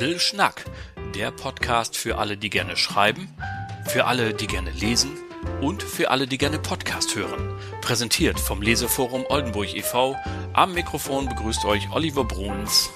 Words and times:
Little 0.00 0.18
Schnack, 0.18 0.64
der 1.14 1.30
Podcast 1.30 1.96
für 1.96 2.18
alle, 2.18 2.36
die 2.36 2.50
gerne 2.50 2.76
schreiben, 2.76 3.32
für 3.86 4.06
alle, 4.06 4.34
die 4.34 4.48
gerne 4.48 4.72
lesen 4.72 5.12
und 5.60 5.84
für 5.84 6.10
alle, 6.10 6.26
die 6.26 6.36
gerne 6.36 6.58
Podcast 6.58 7.14
hören. 7.14 7.54
Präsentiert 7.80 8.40
vom 8.40 8.60
Leseforum 8.60 9.24
Oldenburg 9.28 9.72
e.V. 9.72 10.16
Am 10.52 10.74
Mikrofon 10.74 11.28
begrüßt 11.28 11.64
euch 11.64 11.88
Oliver 11.92 12.24
Bruns. 12.24 12.90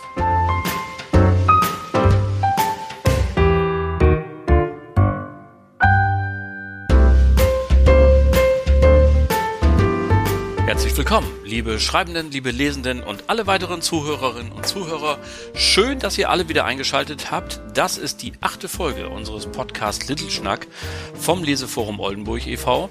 Willkommen, 11.11 11.43
liebe 11.43 11.81
Schreibenden, 11.81 12.31
liebe 12.31 12.51
Lesenden 12.51 13.03
und 13.03 13.31
alle 13.31 13.47
weiteren 13.47 13.81
Zuhörerinnen 13.81 14.53
und 14.53 14.67
Zuhörer. 14.67 15.19
Schön, 15.55 15.99
dass 16.01 16.19
ihr 16.19 16.29
alle 16.29 16.51
wieder 16.51 16.67
eingeschaltet 16.67 17.31
habt. 17.31 17.63
Das 17.73 17.97
ist 17.97 18.21
die 18.21 18.35
achte 18.43 18.69
Folge 18.69 19.09
unseres 19.09 19.47
Podcasts 19.47 20.07
Little 20.07 20.31
Schnack 20.31 20.67
vom 21.15 21.43
Leseforum 21.43 21.99
Oldenburg 21.99 22.47
e.V. 22.47 22.91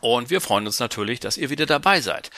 Und 0.00 0.30
wir 0.30 0.40
freuen 0.40 0.66
uns 0.66 0.78
natürlich, 0.78 1.18
dass 1.18 1.36
ihr 1.36 1.50
wieder 1.50 1.66
dabei 1.66 2.00
seid. 2.00 2.30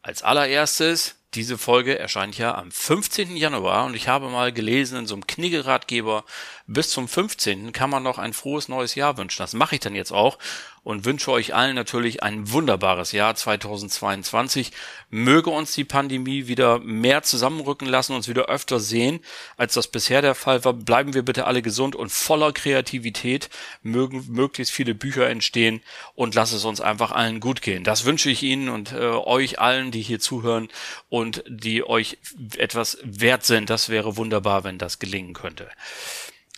Als 0.00 0.22
allererstes 0.22 1.16
diese 1.34 1.58
Folge 1.58 1.98
erscheint 1.98 2.38
ja 2.38 2.54
am 2.54 2.70
15. 2.70 3.36
Januar 3.36 3.84
und 3.84 3.94
ich 3.94 4.08
habe 4.08 4.30
mal 4.30 4.50
gelesen 4.50 5.00
in 5.00 5.06
so 5.06 5.14
einem 5.14 5.26
Kniggeratgeber, 5.26 6.24
bis 6.68 6.90
zum 6.90 7.08
15. 7.08 7.72
kann 7.72 7.88
man 7.88 8.02
noch 8.02 8.18
ein 8.18 8.34
frohes 8.34 8.68
neues 8.68 8.94
Jahr 8.94 9.16
wünschen. 9.16 9.42
Das 9.42 9.54
mache 9.54 9.76
ich 9.76 9.80
dann 9.80 9.94
jetzt 9.94 10.12
auch 10.12 10.38
und 10.84 11.06
wünsche 11.06 11.30
euch 11.30 11.54
allen 11.54 11.74
natürlich 11.74 12.22
ein 12.22 12.52
wunderbares 12.52 13.12
Jahr 13.12 13.34
2022. 13.34 14.72
Möge 15.08 15.48
uns 15.48 15.74
die 15.74 15.84
Pandemie 15.84 16.46
wieder 16.46 16.78
mehr 16.78 17.22
zusammenrücken 17.22 17.88
lassen, 17.88 18.14
uns 18.14 18.28
wieder 18.28 18.46
öfter 18.46 18.80
sehen, 18.80 19.20
als 19.56 19.74
das 19.74 19.88
bisher 19.88 20.20
der 20.20 20.34
Fall 20.34 20.64
war. 20.64 20.74
Bleiben 20.74 21.14
wir 21.14 21.22
bitte 21.22 21.46
alle 21.46 21.62
gesund 21.62 21.96
und 21.96 22.12
voller 22.12 22.52
Kreativität. 22.52 23.48
Mögen 23.82 24.26
möglichst 24.28 24.72
viele 24.72 24.94
Bücher 24.94 25.28
entstehen 25.28 25.80
und 26.14 26.34
lasst 26.34 26.52
es 26.52 26.66
uns 26.66 26.82
einfach 26.82 27.12
allen 27.12 27.40
gut 27.40 27.62
gehen. 27.62 27.82
Das 27.82 28.04
wünsche 28.04 28.28
ich 28.28 28.42
Ihnen 28.42 28.68
und 28.68 28.92
äh, 28.92 29.08
euch 29.08 29.58
allen, 29.58 29.90
die 29.90 30.02
hier 30.02 30.20
zuhören 30.20 30.68
und 31.08 31.44
die 31.48 31.82
euch 31.82 32.18
etwas 32.58 32.98
wert 33.02 33.44
sind. 33.44 33.70
Das 33.70 33.88
wäre 33.88 34.18
wunderbar, 34.18 34.64
wenn 34.64 34.76
das 34.76 34.98
gelingen 34.98 35.32
könnte. 35.32 35.68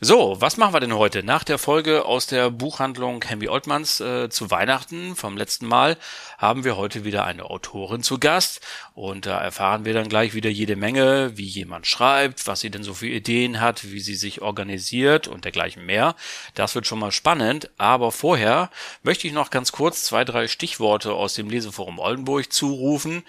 So, 0.03 0.41
was 0.41 0.57
machen 0.57 0.73
wir 0.73 0.81
denn 0.81 0.95
heute? 0.95 1.23
Nach 1.23 1.45
der 1.45 1.59
Folge 1.59 2.07
aus 2.07 2.27
der 2.27 2.49
Buchhandlung 2.49 3.23
Henry 3.23 3.49
Oltmanns 3.49 4.01
äh, 4.01 4.31
zu 4.31 4.51
Weihnachten 4.51 5.15
vom 5.15 5.37
letzten 5.37 5.67
Mal 5.67 5.99
haben 6.39 6.65
wir 6.65 6.79
heute 6.79 7.05
wieder 7.05 7.27
eine 7.27 7.45
Autorin 7.45 8.03
zu 8.03 8.19
Gast 8.19 8.67
und 8.95 9.27
da 9.27 9.39
erfahren 9.39 9.85
wir 9.85 9.93
dann 9.93 10.09
gleich 10.09 10.33
wieder 10.33 10.49
jede 10.49 10.75
Menge, 10.75 11.37
wie 11.37 11.45
jemand 11.45 11.87
schreibt, 11.87 12.47
was 12.47 12.61
sie 12.61 12.71
denn 12.71 12.83
so 12.83 12.95
für 12.95 13.09
Ideen 13.09 13.61
hat, 13.61 13.93
wie 13.93 14.01
sie 14.01 14.15
sich 14.15 14.41
organisiert 14.41 15.29
und 15.29 15.45
dergleichen 15.45 15.85
mehr. 15.85 16.17
Das 16.55 16.75
wird 16.75 16.87
schon 16.87 16.99
mal 16.99 17.13
spannend, 17.13 17.69
aber 17.77 18.11
vorher 18.11 18.71
möchte 19.03 19.27
ich 19.27 19.35
noch 19.35 19.51
ganz 19.51 19.71
kurz 19.71 20.05
zwei, 20.05 20.25
drei 20.25 20.49
Stichworte 20.49 21.13
aus 21.13 21.35
dem 21.35 21.51
Leseforum 21.51 21.99
Oldenburg 21.99 22.51
zurufen. 22.51 23.23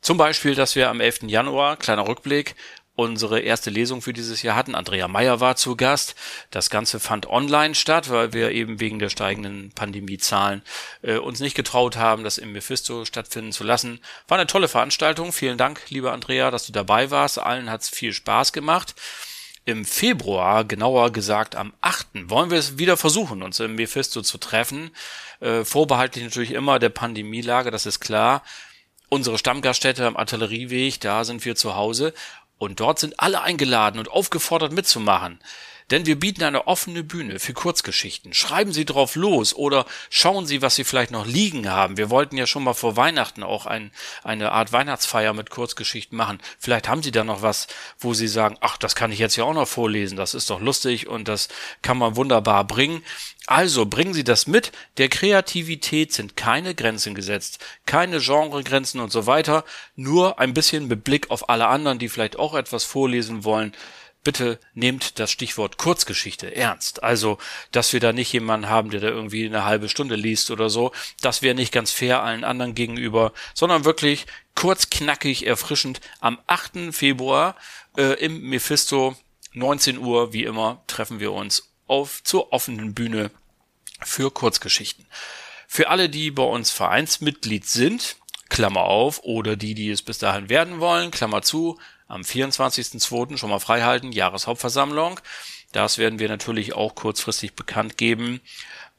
Zum 0.00 0.16
Beispiel, 0.16 0.54
dass 0.54 0.76
wir 0.76 0.90
am 0.90 1.00
11. 1.00 1.24
Januar, 1.24 1.76
kleiner 1.76 2.06
Rückblick, 2.06 2.54
unsere 2.98 3.38
erste 3.38 3.70
Lesung 3.70 4.02
für 4.02 4.12
dieses 4.12 4.42
Jahr 4.42 4.56
hatten. 4.56 4.74
Andrea 4.74 5.06
Meyer 5.06 5.38
war 5.38 5.54
zu 5.54 5.76
Gast. 5.76 6.16
Das 6.50 6.68
Ganze 6.68 6.98
fand 6.98 7.26
online 7.26 7.76
statt, 7.76 8.10
weil 8.10 8.32
wir 8.32 8.50
eben 8.50 8.80
wegen 8.80 8.98
der 8.98 9.08
steigenden 9.08 9.70
Pandemiezahlen 9.70 10.62
äh, 11.02 11.16
uns 11.16 11.38
nicht 11.38 11.54
getraut 11.54 11.96
haben, 11.96 12.24
das 12.24 12.38
im 12.38 12.50
Mephisto 12.50 13.04
stattfinden 13.04 13.52
zu 13.52 13.62
lassen. 13.62 14.00
War 14.26 14.36
eine 14.36 14.48
tolle 14.48 14.66
Veranstaltung. 14.66 15.32
Vielen 15.32 15.58
Dank, 15.58 15.80
lieber 15.90 16.12
Andrea, 16.12 16.50
dass 16.50 16.66
du 16.66 16.72
dabei 16.72 17.12
warst. 17.12 17.38
Allen 17.38 17.70
hat's 17.70 17.88
viel 17.88 18.12
Spaß 18.12 18.52
gemacht. 18.52 18.96
Im 19.64 19.84
Februar, 19.84 20.64
genauer 20.64 21.12
gesagt 21.12 21.54
am 21.54 21.74
8., 21.82 22.08
wollen 22.24 22.50
wir 22.50 22.58
es 22.58 22.78
wieder 22.78 22.96
versuchen, 22.96 23.44
uns 23.44 23.60
im 23.60 23.76
Mephisto 23.76 24.22
zu 24.22 24.38
treffen. 24.38 24.90
Äh, 25.38 25.64
vorbehaltlich 25.64 26.24
natürlich 26.24 26.50
immer 26.50 26.80
der 26.80 26.88
Pandemielage, 26.88 27.70
das 27.70 27.86
ist 27.86 28.00
klar. 28.00 28.42
Unsere 29.10 29.38
Stammgaststätte 29.38 30.06
am 30.06 30.18
Artillerieweg, 30.18 31.00
da 31.00 31.24
sind 31.24 31.42
wir 31.46 31.56
zu 31.56 31.74
Hause. 31.74 32.12
Und 32.58 32.80
dort 32.80 32.98
sind 32.98 33.18
alle 33.20 33.42
eingeladen 33.42 33.98
und 33.98 34.10
aufgefordert 34.10 34.72
mitzumachen. 34.72 35.40
Denn 35.90 36.04
wir 36.04 36.20
bieten 36.20 36.42
eine 36.42 36.66
offene 36.66 37.02
Bühne 37.02 37.38
für 37.38 37.54
Kurzgeschichten. 37.54 38.34
Schreiben 38.34 38.72
Sie 38.72 38.84
drauf 38.84 39.14
los 39.14 39.54
oder 39.54 39.86
schauen 40.10 40.46
Sie, 40.46 40.60
was 40.60 40.74
Sie 40.74 40.84
vielleicht 40.84 41.10
noch 41.10 41.26
liegen 41.26 41.70
haben. 41.70 41.96
Wir 41.96 42.10
wollten 42.10 42.36
ja 42.36 42.46
schon 42.46 42.62
mal 42.62 42.74
vor 42.74 42.96
Weihnachten 42.96 43.42
auch 43.42 43.64
ein, 43.64 43.90
eine 44.22 44.52
Art 44.52 44.72
Weihnachtsfeier 44.72 45.32
mit 45.32 45.48
Kurzgeschichten 45.48 46.16
machen. 46.16 46.40
Vielleicht 46.58 46.88
haben 46.88 47.02
Sie 47.02 47.10
da 47.10 47.24
noch 47.24 47.40
was, 47.40 47.68
wo 47.98 48.12
Sie 48.12 48.28
sagen, 48.28 48.58
ach, 48.60 48.76
das 48.76 48.96
kann 48.96 49.12
ich 49.12 49.18
jetzt 49.18 49.36
ja 49.36 49.44
auch 49.44 49.54
noch 49.54 49.68
vorlesen. 49.68 50.16
Das 50.16 50.34
ist 50.34 50.50
doch 50.50 50.60
lustig 50.60 51.06
und 51.06 51.26
das 51.26 51.48
kann 51.80 51.96
man 51.96 52.16
wunderbar 52.16 52.64
bringen. 52.66 53.02
Also 53.50 53.86
bringen 53.86 54.12
Sie 54.12 54.24
das 54.24 54.46
mit. 54.46 54.72
Der 54.98 55.08
Kreativität 55.08 56.12
sind 56.12 56.36
keine 56.36 56.74
Grenzen 56.74 57.14
gesetzt, 57.14 57.64
keine 57.86 58.20
Genregrenzen 58.20 59.00
und 59.00 59.10
so 59.10 59.24
weiter. 59.24 59.64
Nur 59.96 60.38
ein 60.38 60.52
bisschen 60.52 60.86
mit 60.86 61.02
Blick 61.02 61.30
auf 61.30 61.48
alle 61.48 61.66
anderen, 61.68 61.98
die 61.98 62.10
vielleicht 62.10 62.38
auch 62.38 62.54
etwas 62.54 62.84
vorlesen 62.84 63.44
wollen 63.44 63.72
bitte 64.22 64.58
nehmt 64.74 65.18
das 65.18 65.30
Stichwort 65.30 65.78
Kurzgeschichte 65.78 66.54
ernst. 66.54 67.02
Also, 67.02 67.38
dass 67.72 67.94
wir 67.94 68.00
da 68.00 68.12
nicht 68.12 68.30
jemanden 68.30 68.68
haben, 68.68 68.90
der 68.90 69.00
da 69.00 69.06
irgendwie 69.06 69.46
eine 69.46 69.64
halbe 69.64 69.88
Stunde 69.88 70.16
liest 70.16 70.50
oder 70.50 70.68
so. 70.68 70.92
Das 71.22 71.40
wäre 71.40 71.54
nicht 71.54 71.72
ganz 71.72 71.92
fair 71.92 72.22
allen 72.22 72.44
anderen 72.44 72.74
gegenüber, 72.74 73.32
sondern 73.54 73.86
wirklich 73.86 74.26
kurz, 74.54 74.90
knackig, 74.90 75.46
erfrischend. 75.46 76.02
Am 76.20 76.38
8. 76.46 76.92
Februar 76.92 77.56
äh, 77.96 78.22
im 78.22 78.42
Mephisto, 78.42 79.16
19 79.54 79.96
Uhr, 79.96 80.34
wie 80.34 80.44
immer, 80.44 80.82
treffen 80.88 81.20
wir 81.20 81.32
uns 81.32 81.68
auf 81.88 82.22
zur 82.22 82.52
offenen 82.52 82.94
Bühne 82.94 83.30
für 84.02 84.30
Kurzgeschichten. 84.30 85.06
Für 85.66 85.88
alle, 85.88 86.08
die 86.08 86.30
bei 86.30 86.42
uns 86.42 86.70
Vereinsmitglied 86.70 87.66
sind, 87.66 88.16
Klammer 88.48 88.82
auf, 88.82 89.22
oder 89.22 89.56
die, 89.56 89.74
die 89.74 89.90
es 89.90 90.02
bis 90.02 90.18
dahin 90.18 90.48
werden 90.48 90.80
wollen, 90.80 91.10
Klammer 91.10 91.42
zu, 91.42 91.78
am 92.06 92.22
24.02. 92.22 93.36
schon 93.36 93.50
mal 93.50 93.58
freihalten, 93.58 94.12
Jahreshauptversammlung. 94.12 95.20
Das 95.72 95.98
werden 95.98 96.18
wir 96.18 96.28
natürlich 96.28 96.72
auch 96.72 96.94
kurzfristig 96.94 97.54
bekannt 97.54 97.98
geben, 97.98 98.40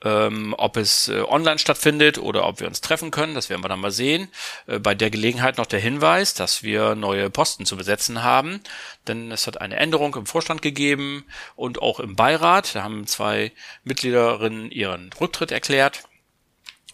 ähm, 0.04 0.56
ob 0.58 0.78
es 0.78 1.10
äh, 1.10 1.22
online 1.22 1.60
stattfindet 1.60 2.18
oder 2.18 2.48
ob 2.48 2.60
wir 2.60 2.68
uns 2.68 2.82
treffen 2.82 3.12
können. 3.12 3.36
Das 3.36 3.50
werden 3.50 3.64
wir 3.64 3.70
dann 3.70 3.82
mal 3.82 3.92
sehen. 3.92 4.30
Äh, 4.68 4.80
bei 4.80 4.96
der 4.96 5.10
Gelegenheit 5.10 5.58
noch 5.58 5.66
der 5.66 5.80
Hinweis, 5.80 6.34
dass 6.34 6.64
wir 6.64 6.96
neue 6.96 7.30
Posten 7.30 7.66
zu 7.66 7.76
besetzen 7.78 8.24
haben, 8.24 8.62
denn 9.08 9.32
es 9.32 9.48
hat 9.48 9.60
eine 9.62 9.76
Änderung 9.76 10.16
im 10.16 10.26
Vorstand 10.26 10.62
gegeben 10.62 11.26
und 11.56 11.82
auch 11.82 12.00
im 12.00 12.16
Beirat. 12.16 12.76
Da 12.76 12.84
haben 12.84 13.08
zwei 13.08 13.52
Mitgliederinnen 13.84 14.72
ihren 14.72 15.12
Rücktritt 15.20 15.52
erklärt 15.52 16.04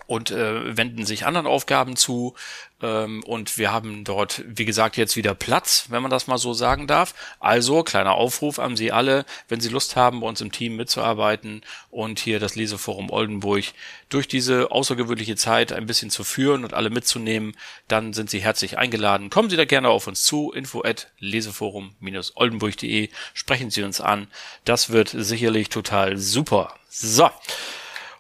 und 0.08 0.32
äh, 0.32 0.78
wenden 0.78 1.06
sich 1.06 1.26
anderen 1.26 1.48
Aufgaben 1.48 1.96
zu. 1.96 2.36
Ähm, 2.86 3.24
und 3.24 3.58
wir 3.58 3.72
haben 3.72 4.04
dort, 4.04 4.44
wie 4.48 4.66
gesagt, 4.66 4.96
jetzt 4.96 5.16
wieder 5.16 5.34
Platz, 5.34 5.88
wenn 5.90 6.04
man 6.04 6.12
das 6.12 6.28
mal 6.28 6.38
so 6.38 6.54
sagen 6.54 6.86
darf. 6.86 7.16
Also, 7.40 7.84
kleiner 7.84 8.14
Aufruf 8.14 8.60
an 8.60 8.78
Sie 8.78 8.92
alle, 8.92 9.26
wenn 9.48 9.60
Sie 9.60 9.70
Lust 9.70 9.96
haben, 9.96 10.20
bei 10.20 10.28
uns 10.28 10.42
im 10.42 10.52
Team 10.52 10.76
mitzuarbeiten 10.76 11.64
und 11.90 12.20
hier 12.20 12.40
das 12.40 12.56
Leseforum 12.56 13.10
Oldenburg 13.10 13.66
durch 14.10 14.28
diese 14.28 14.72
außergewöhnliche 14.72 15.36
Zeit 15.36 15.74
ein 15.74 15.88
bisschen 15.88 16.12
zu 16.12 16.24
führen 16.24 16.64
und 16.64 16.74
alle 16.74 16.92
mitzunehmen, 16.92 17.58
dann 17.88 18.14
sind 18.14 18.30
Sie 18.30 18.40
herzlich 18.40 18.78
eingeladen. 18.78 19.32
Kommen 19.32 19.50
Sie 19.50 19.58
da 19.58 19.66
gerne 19.66 19.90
auf 19.90 20.06
uns 20.06 20.24
zu, 20.24 20.52
info 20.52 20.84
at 20.84 21.12
leseforum-oldenburg.de, 21.20 23.10
sprechen 23.34 23.72
Sie 23.72 23.82
uns 23.82 24.00
an. 24.00 24.28
Das 24.64 24.92
wird 24.92 25.10
sicherlich 25.10 25.70
total 25.70 26.18
super. 26.18 26.76
So. 26.90 27.32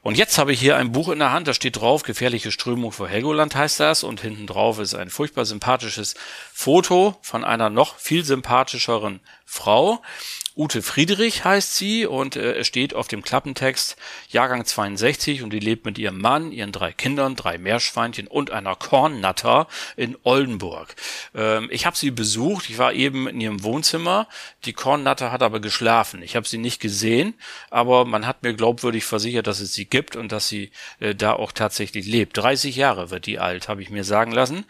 Und 0.05 0.19
jetzt 0.19 0.37
habe 0.37 0.53
ich 0.53 0.59
hier 0.59 0.77
ein 0.77 0.91
Buch 0.91 1.09
in 1.09 1.17
der 1.17 1.31
Hand, 1.31 1.47
da 1.47 1.55
steht 1.55 1.77
drauf, 1.77 2.03
gefährliche 2.03 2.51
Strömung 2.51 2.91
vor 2.91 3.07
Helgoland 3.07 3.55
heißt 3.55 3.79
das, 3.79 4.03
und 4.03 4.21
hinten 4.21 4.45
drauf 4.45 4.77
ist 4.77 4.93
ein 4.93 5.09
furchtbar 5.09 5.45
sympathisches 5.45 6.13
Foto 6.53 7.17
von 7.23 7.43
einer 7.43 7.71
noch 7.71 7.97
viel 7.97 8.23
sympathischeren 8.23 9.19
Frau. 9.47 10.03
Ute 10.57 10.81
Friedrich 10.81 11.43
heißt 11.43 11.75
sie 11.75 12.05
und 12.05 12.37
äh, 12.37 12.53
es 12.53 12.67
steht 12.67 12.93
auf 12.93 13.09
dem 13.09 13.23
Klappentext 13.23 13.97
Jahrgang 14.29 14.63
62 14.63 15.43
und 15.43 15.49
die 15.49 15.59
lebt 15.59 15.83
mit 15.83 15.97
ihrem 15.97 16.17
Mann, 16.17 16.53
ihren 16.53 16.71
drei 16.71 16.93
Kindern, 16.93 17.35
drei 17.35 17.57
Meerschweinchen 17.57 18.27
und 18.27 18.51
einer 18.51 18.77
Kornnatter 18.77 19.67
in 19.97 20.15
Oldenburg. 20.23 20.95
Ähm, 21.35 21.67
ich 21.71 21.85
habe 21.85 21.97
sie 21.97 22.09
besucht, 22.09 22.69
ich 22.69 22.77
war 22.77 22.93
eben 22.93 23.27
in 23.27 23.41
ihrem 23.41 23.63
Wohnzimmer. 23.63 24.29
Die 24.63 24.71
Kornnatter 24.71 25.29
hat 25.33 25.43
aber 25.43 25.59
geschlafen. 25.59 26.21
Ich 26.21 26.37
habe 26.37 26.47
sie 26.47 26.57
nicht 26.57 26.79
gesehen, 26.79 27.33
aber 27.69 28.05
man 28.05 28.25
hat 28.25 28.41
mir 28.41 28.53
glaubwürdig 28.53 29.03
versichert, 29.03 29.47
dass 29.47 29.59
es 29.59 29.73
sie 29.73 29.85
gibt 29.85 30.15
und 30.15 30.31
dass 30.31 30.47
sie 30.47 30.71
äh, 31.01 31.13
da 31.13 31.33
auch 31.33 31.51
tatsächlich 31.51 32.05
lebt. 32.05 32.37
30 32.37 32.77
Jahre 32.77 33.09
wird 33.09 33.25
die 33.25 33.39
alt, 33.39 33.67
habe 33.67 33.81
ich 33.81 33.89
mir 33.89 34.05
sagen 34.05 34.31
lassen. 34.31 34.63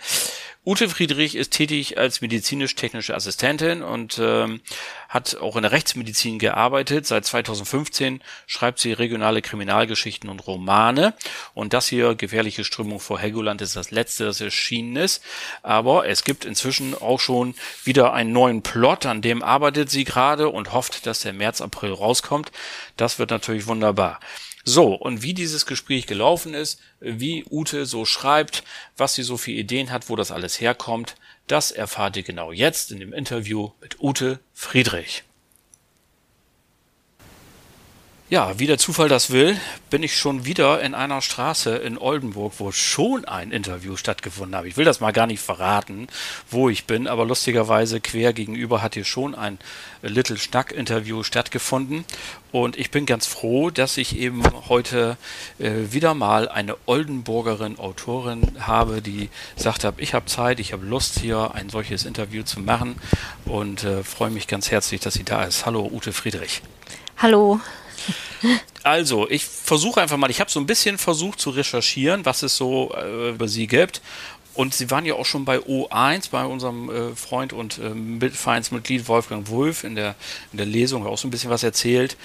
Ute 0.67 0.89
Friedrich 0.89 1.35
ist 1.35 1.51
tätig 1.51 1.99
als 1.99 2.21
medizinisch-technische 2.21 3.13
Assistentin 3.13 3.83
und 3.83 4.17
ähm, 4.19 4.61
hat 5.09 5.37
auch 5.37 5.55
in 5.57 5.61
der 5.61 5.71
Rechtsmedizin 5.71 6.39
gearbeitet. 6.39 7.05
Seit 7.05 7.23
2015 7.23 8.19
schreibt 8.47 8.79
sie 8.79 8.91
regionale 8.91 9.43
Kriminalgeschichten 9.43 10.27
und 10.27 10.47
Romane. 10.47 11.13
Und 11.53 11.73
das 11.73 11.87
hier, 11.87 12.15
Gefährliche 12.15 12.63
Strömung 12.63 12.99
vor 12.99 13.19
Helgoland, 13.19 13.61
ist 13.61 13.75
das 13.75 13.91
letzte, 13.91 14.25
das 14.25 14.41
erschienen 14.41 14.95
ist. 14.95 15.23
Aber 15.61 16.07
es 16.07 16.23
gibt 16.23 16.45
inzwischen 16.45 16.95
auch 16.95 17.19
schon 17.19 17.53
wieder 17.83 18.13
einen 18.13 18.31
neuen 18.31 18.63
Plot, 18.63 19.05
an 19.05 19.21
dem 19.21 19.43
arbeitet 19.43 19.91
sie 19.91 20.03
gerade 20.03 20.49
und 20.49 20.73
hofft, 20.73 21.05
dass 21.05 21.19
der 21.19 21.33
März, 21.33 21.61
April 21.61 21.93
rauskommt. 21.93 22.51
Das 22.97 23.19
wird 23.19 23.29
natürlich 23.29 23.67
wunderbar. 23.67 24.19
So, 24.67 24.95
und 24.95 25.21
wie 25.21 25.35
dieses 25.35 25.67
Gespräch 25.67 26.07
gelaufen 26.07 26.55
ist, 26.55 26.81
wie 26.99 27.45
Ute 27.51 27.85
so 27.85 28.03
schreibt, 28.03 28.63
was 28.97 29.13
sie 29.13 29.21
so 29.21 29.37
für 29.37 29.51
Ideen 29.51 29.91
hat, 29.91 30.09
wo 30.09 30.15
das 30.15 30.31
alles 30.31 30.59
herkommt, 30.59 31.15
das 31.45 31.69
erfahrt 31.69 32.17
ihr 32.17 32.23
genau 32.23 32.51
jetzt 32.51 32.91
in 32.91 32.99
dem 32.99 33.13
Interview 33.13 33.69
mit 33.79 34.01
Ute 34.01 34.39
Friedrich. 34.53 35.23
Ja, 38.27 38.57
wie 38.57 38.65
der 38.65 38.79
Zufall 38.79 39.07
das 39.07 39.29
will, 39.29 39.55
bin 39.91 40.01
ich 40.01 40.17
schon 40.17 40.45
wieder 40.45 40.81
in 40.81 40.95
einer 40.95 41.21
Straße 41.21 41.75
in 41.75 41.95
Oldenburg, 41.99 42.53
wo 42.57 42.71
schon 42.71 43.23
ein 43.25 43.51
Interview 43.51 43.97
stattgefunden 43.97 44.57
hat. 44.57 44.65
Ich 44.65 44.77
will 44.77 44.83
das 44.83 44.99
mal 44.99 45.13
gar 45.13 45.27
nicht 45.27 45.41
verraten, 45.41 46.07
wo 46.49 46.67
ich 46.67 46.85
bin, 46.85 47.05
aber 47.05 47.23
lustigerweise 47.23 48.01
quer 48.01 48.33
gegenüber 48.33 48.81
hat 48.81 48.95
hier 48.95 49.05
schon 49.05 49.35
ein 49.35 49.59
Little 50.01 50.39
Schnack 50.39 50.71
Interview 50.71 51.21
stattgefunden. 51.21 52.03
Und 52.51 52.77
ich 52.77 52.89
bin 52.89 53.05
ganz 53.05 53.27
froh, 53.27 53.69
dass 53.69 53.95
ich 53.95 54.17
eben 54.17 54.41
heute 54.69 55.17
äh, 55.59 55.91
wieder 55.91 56.15
mal 56.15 56.49
eine 56.49 56.77
Oldenburgerin 56.87 57.77
Autorin 57.77 58.55
habe, 58.59 59.03
die 59.03 59.29
sagt 59.55 59.83
hat, 59.83 59.95
ich 59.97 60.15
habe 60.15 60.25
Zeit, 60.25 60.59
ich 60.59 60.73
habe 60.73 60.83
Lust 60.83 61.19
hier 61.19 61.51
ein 61.53 61.69
solches 61.69 62.05
Interview 62.05 62.41
zu 62.41 62.59
machen 62.59 62.95
und 63.45 63.83
äh, 63.83 64.03
freue 64.03 64.31
mich 64.31 64.47
ganz 64.47 64.71
herzlich, 64.71 64.99
dass 64.99 65.13
sie 65.13 65.25
da 65.25 65.43
ist. 65.43 65.67
Hallo 65.67 65.87
Ute 65.93 66.11
Friedrich. 66.11 66.63
Hallo. 67.17 67.61
Also, 68.83 69.29
ich 69.29 69.45
versuche 69.45 70.01
einfach 70.01 70.17
mal, 70.17 70.29
ich 70.29 70.39
habe 70.39 70.51
so 70.51 70.59
ein 70.59 70.67
bisschen 70.67 70.97
versucht 70.97 71.39
zu 71.39 71.49
recherchieren, 71.49 72.25
was 72.25 72.43
es 72.43 72.55
so 72.55 72.93
äh, 72.95 73.29
über 73.31 73.47
sie 73.47 73.67
gibt. 73.67 74.01
Und 74.53 74.73
sie 74.73 74.89
waren 74.89 75.05
ja 75.05 75.15
auch 75.15 75.25
schon 75.25 75.43
bei 75.43 75.57
O1, 75.57 76.29
bei 76.31 76.45
unserem 76.45 76.89
äh, 76.89 77.15
Freund 77.15 77.51
und 77.51 77.79
äh, 77.79 78.29
Vereinsmitglied 78.29 79.07
Wolfgang 79.07 79.49
Wulff 79.49 79.83
in 79.83 79.95
der, 79.95 80.15
in 80.51 80.57
der 80.57 80.65
Lesung, 80.65 81.05
auch 81.05 81.17
so 81.17 81.27
ein 81.27 81.31
bisschen 81.31 81.49
was 81.49 81.63
erzählt. 81.63 82.15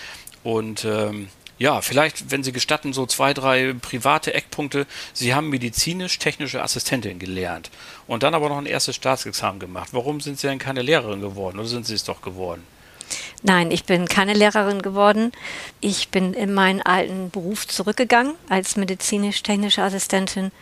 Und 0.44 0.84
ähm, 0.84 1.28
ja, 1.60 1.82
vielleicht, 1.82 2.30
wenn 2.30 2.42
Sie 2.42 2.52
gestatten, 2.52 2.94
so 2.94 3.04
zwei, 3.04 3.34
drei 3.34 3.74
private 3.74 4.32
Eckpunkte. 4.32 4.86
Sie 5.12 5.34
haben 5.34 5.50
medizinisch-technische 5.50 6.62
Assistentin 6.62 7.18
gelernt 7.18 7.70
und 8.06 8.22
dann 8.22 8.32
aber 8.32 8.48
noch 8.48 8.56
ein 8.56 8.66
erstes 8.66 8.96
Staatsexamen 8.96 9.60
gemacht. 9.60 9.90
Warum 9.92 10.22
sind 10.22 10.40
Sie 10.40 10.46
denn 10.46 10.58
keine 10.58 10.80
Lehrerin 10.80 11.20
geworden 11.20 11.58
oder 11.58 11.68
sind 11.68 11.86
Sie 11.86 11.94
es 11.94 12.04
doch 12.04 12.22
geworden? 12.22 12.66
Nein, 13.42 13.70
ich 13.70 13.84
bin 13.84 14.06
keine 14.06 14.34
Lehrerin 14.34 14.82
geworden. 14.82 15.32
Ich 15.80 16.08
bin 16.08 16.34
in 16.34 16.52
meinen 16.52 16.82
alten 16.82 17.30
Beruf 17.30 17.66
zurückgegangen 17.66 18.34
als 18.48 18.76
medizinisch-technische 18.76 19.82
Assistentin, 19.82 20.52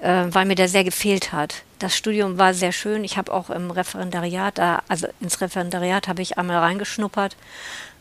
äh, 0.00 0.24
weil 0.28 0.44
mir 0.44 0.54
der 0.54 0.68
sehr 0.68 0.84
gefehlt 0.84 1.32
hat. 1.32 1.62
Das 1.78 1.96
Studium 1.96 2.38
war 2.38 2.54
sehr 2.54 2.72
schön. 2.72 3.04
Ich 3.04 3.16
habe 3.16 3.32
auch 3.32 3.50
im 3.50 3.70
Referendariat, 3.70 4.58
also 4.88 5.06
ins 5.20 5.40
Referendariat 5.40 6.08
habe 6.08 6.22
ich 6.22 6.38
einmal 6.38 6.58
reingeschnuppert. 6.58 7.36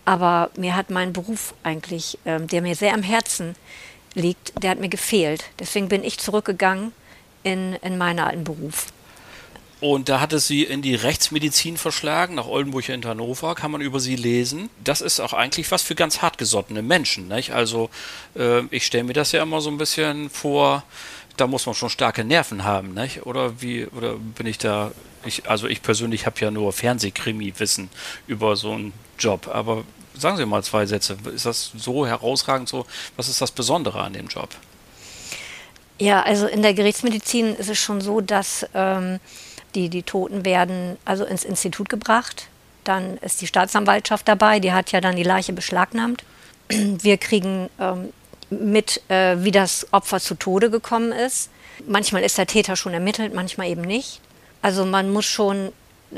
Aber 0.06 0.50
mir 0.58 0.76
hat 0.76 0.90
mein 0.90 1.14
Beruf 1.14 1.54
eigentlich, 1.64 2.18
äh, 2.26 2.40
der 2.40 2.62
mir 2.62 2.76
sehr 2.76 2.94
am 2.94 3.04
Herzen 3.04 3.56
liegt, 4.16 4.62
der 4.62 4.72
hat 4.72 4.80
mir 4.80 4.90
gefehlt. 4.90 5.46
Deswegen 5.60 5.90
bin 5.90 6.04
ich 6.04 6.20
zurückgegangen 6.20 6.92
in, 7.44 7.74
in 7.82 7.98
meinen 7.98 8.20
alten 8.20 8.44
Beruf. 8.44 8.88
Und 9.84 10.08
da 10.08 10.22
hat 10.22 10.32
es 10.32 10.48
sie 10.48 10.64
in 10.64 10.82
die 10.82 10.96
Rechtsmedizin 10.96 11.76
verschlagen, 11.76 12.36
nach 12.36 12.48
Oldenburg 12.48 12.88
in 12.88 13.04
Hannover, 13.04 13.54
kann 13.54 13.70
man 13.70 13.82
über 13.82 14.00
sie 14.00 14.16
lesen. 14.16 14.70
Das 14.82 15.02
ist 15.02 15.20
auch 15.20 15.34
eigentlich 15.34 15.70
was 15.72 15.82
für 15.82 15.94
ganz 15.94 16.22
hartgesottene 16.22 16.82
Menschen. 16.82 17.28
Nicht? 17.28 17.52
Also 17.52 17.90
äh, 18.34 18.62
ich 18.68 18.86
stelle 18.86 19.04
mir 19.04 19.12
das 19.12 19.34
ja 19.34 19.44
immer 19.44 19.60
so 19.60 19.70
ein 19.70 19.78
bisschen 19.78 20.30
vor, 20.30 20.84
da 21.36 21.48
muss 21.48 21.66
man 21.66 21.76
schon 21.76 21.90
starke 21.90 22.24
Nerven 22.24 22.64
haben, 22.64 22.94
nicht? 22.94 23.26
Oder 23.26 23.62
wie, 23.62 23.86
oder 23.88 24.16
bin 24.16 24.48
ich 24.48 24.58
da, 24.58 24.94
ich, 25.26 25.50
also 25.50 25.68
ich 25.68 25.82
persönlich 25.82 26.26
habe 26.26 26.40
ja 26.40 26.50
nur 26.50 26.72
Fernsehkrimi-Wissen 26.72 27.90
über 28.26 28.56
so 28.56 28.72
einen 28.72 28.94
Job, 29.20 29.50
aber 29.54 29.84
sagen 30.14 30.38
Sie 30.38 30.46
mal 30.46 30.64
zwei 30.64 30.86
Sätze. 30.86 31.18
Ist 31.36 31.46
das 31.46 31.74
so 31.76 32.08
herausragend 32.08 32.70
so? 32.70 32.86
Was 33.18 33.28
ist 33.28 33.42
das 33.42 33.52
Besondere 33.52 34.00
an 34.00 34.14
dem 34.14 34.28
Job? 34.28 34.48
Ja, 36.00 36.24
also 36.24 36.48
in 36.48 36.62
der 36.62 36.74
Gerichtsmedizin 36.74 37.54
ist 37.56 37.70
es 37.70 37.80
schon 37.80 38.00
so, 38.00 38.22
dass 38.22 38.66
ähm, 38.74 39.20
die, 39.76 39.90
die 39.90 40.04
Toten 40.04 40.46
werden 40.46 40.98
also 41.06 41.26
ins 41.26 41.44
Institut 41.44 41.90
gebracht. 41.90 42.48
Dann 42.84 43.18
ist 43.18 43.42
die 43.42 43.48
Staatsanwaltschaft 43.48 44.28
dabei, 44.28 44.60
die 44.60 44.74
hat 44.74 44.92
ja 44.92 45.02
dann 45.02 45.16
die 45.16 45.24
Leiche 45.24 45.54
beschlagnahmt. 45.54 46.24
Wir 46.70 47.18
kriegen 47.18 47.70
ähm, 47.80 48.12
mit, 48.50 49.02
äh, 49.10 49.38
wie 49.44 49.52
das 49.52 49.88
Opfer 49.92 50.20
zu 50.20 50.36
Tode 50.36 50.70
gekommen 50.70 51.12
ist. 51.12 51.50
Manchmal 51.88 52.24
ist 52.24 52.38
der 52.38 52.48
Täter 52.48 52.76
schon 52.76 52.94
ermittelt, 52.94 53.34
manchmal 53.34 53.68
eben 53.68 53.82
nicht. 53.82 54.20
Also 54.62 54.86
man 54.86 55.12
muss 55.12 55.26
schon, 55.26 55.72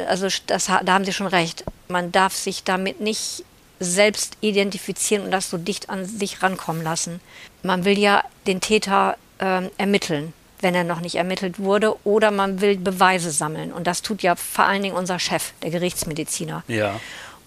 also 0.07 0.27
das, 0.47 0.65
da 0.65 0.93
haben 0.93 1.05
Sie 1.05 1.13
schon 1.13 1.27
recht, 1.27 1.63
man 1.87 2.11
darf 2.11 2.35
sich 2.35 2.63
damit 2.63 2.99
nicht 2.99 3.43
selbst 3.79 4.37
identifizieren 4.41 5.25
und 5.25 5.31
das 5.31 5.49
so 5.49 5.57
dicht 5.57 5.89
an 5.89 6.05
sich 6.05 6.41
rankommen 6.43 6.83
lassen. 6.83 7.19
Man 7.63 7.85
will 7.85 7.97
ja 7.97 8.23
den 8.47 8.61
Täter 8.61 9.17
äh, 9.39 9.69
ermitteln 9.77 10.33
wenn 10.65 10.73
er 10.73 10.83
noch 10.83 10.99
nicht 10.99 11.13
ermittelt 11.13 11.59
wurde, 11.59 11.95
oder 12.07 12.31
man 12.31 12.59
will 12.59 12.75
Beweise 12.75 13.29
sammeln. 13.29 13.71
Und 13.71 13.85
das 13.85 14.01
tut 14.01 14.23
ja 14.23 14.35
vor 14.35 14.65
allen 14.65 14.81
Dingen 14.81 14.95
unser 14.95 15.19
Chef, 15.19 15.51
der 15.61 15.69
Gerichtsmediziner. 15.69 16.63
Ja. 16.67 16.99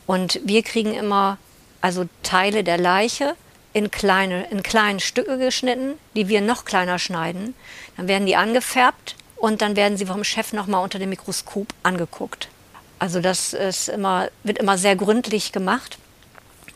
Und 0.07 0.39
wir 0.45 0.63
kriegen 0.63 0.95
immer 0.95 1.37
also 1.81 2.05
Teile 2.23 2.63
der 2.63 2.79
Leiche 2.79 3.35
in 3.73 3.91
kleine, 3.91 4.49
in 4.51 4.63
kleinen 4.63 5.01
Stücke 5.01 5.37
geschnitten, 5.37 5.95
die 6.15 6.29
wir 6.29 6.41
noch 6.41 6.65
kleiner 6.65 7.01
schneiden. 7.01 7.55
Dann 7.97 8.07
werden 8.07 8.25
die 8.25 8.37
angefärbt 8.37 9.17
und 9.35 9.63
dann 9.63 9.75
werden 9.75 9.99
sie 9.99 10.07
vom 10.07 10.23
Chef 10.23 10.53
nochmal 10.53 10.85
unter 10.85 11.01
dem 11.01 11.11
Mikroskop 11.11 11.67
angeguckt. 11.83 12.47
Also 13.01 13.21
das 13.21 13.53
ist 13.53 13.89
immer, 13.89 14.29
wird 14.45 14.59
immer 14.59 14.79
sehr 14.79 14.95
gründlich 14.95 15.51
gemacht. 15.51 15.99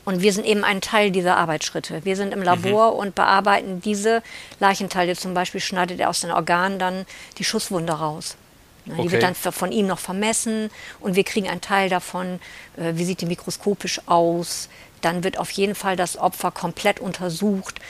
Und 0.04 0.20
wir 0.20 0.32
sind 0.32 0.44
eben 0.46 0.64
ein 0.64 0.80
Teil 0.80 1.10
dieser 1.10 1.36
Arbeitsschritte. 1.36 2.04
Wir 2.04 2.16
sind 2.16 2.32
im 2.32 2.42
Labor 2.42 2.92
mhm. 2.92 2.98
und 2.98 3.14
bearbeiten 3.14 3.80
diese 3.80 4.22
Leichenteile. 4.58 5.16
Zum 5.16 5.34
Beispiel 5.34 5.60
schneidet 5.60 6.00
er 6.00 6.10
aus 6.10 6.20
den 6.20 6.32
Organen 6.32 6.78
dann 6.78 7.06
die 7.38 7.44
Schusswunde 7.44 7.92
raus. 7.92 8.36
Ne, 8.84 8.94
die 8.94 9.00
okay. 9.00 9.12
wird 9.12 9.22
dann 9.22 9.34
von 9.34 9.70
ihm 9.70 9.86
noch 9.86 10.00
vermessen 10.00 10.68
und 10.98 11.14
wir 11.14 11.22
kriegen 11.22 11.48
einen 11.48 11.60
Teil 11.60 11.88
davon, 11.88 12.40
äh, 12.76 12.94
wie 12.96 13.04
sieht 13.04 13.20
die 13.20 13.26
mikroskopisch 13.26 14.00
aus. 14.06 14.68
Dann 15.02 15.22
wird 15.22 15.38
auf 15.38 15.50
jeden 15.52 15.76
Fall 15.76 15.94
das 15.94 16.16
Opfer 16.16 16.50
komplett 16.50 16.98
untersucht. 16.98 17.80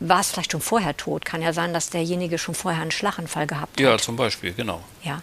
War 0.00 0.20
es 0.20 0.32
vielleicht 0.32 0.50
schon 0.50 0.60
vorher 0.60 0.96
tot? 0.96 1.24
Kann 1.24 1.40
ja 1.40 1.52
sein, 1.52 1.72
dass 1.72 1.90
derjenige 1.90 2.38
schon 2.38 2.56
vorher 2.56 2.82
einen 2.82 2.90
Schlaganfall 2.90 3.46
gehabt 3.46 3.74
hat. 3.74 3.80
Ja, 3.80 3.96
zum 3.96 4.16
Beispiel, 4.16 4.52
genau. 4.52 4.80
Ja 5.04 5.22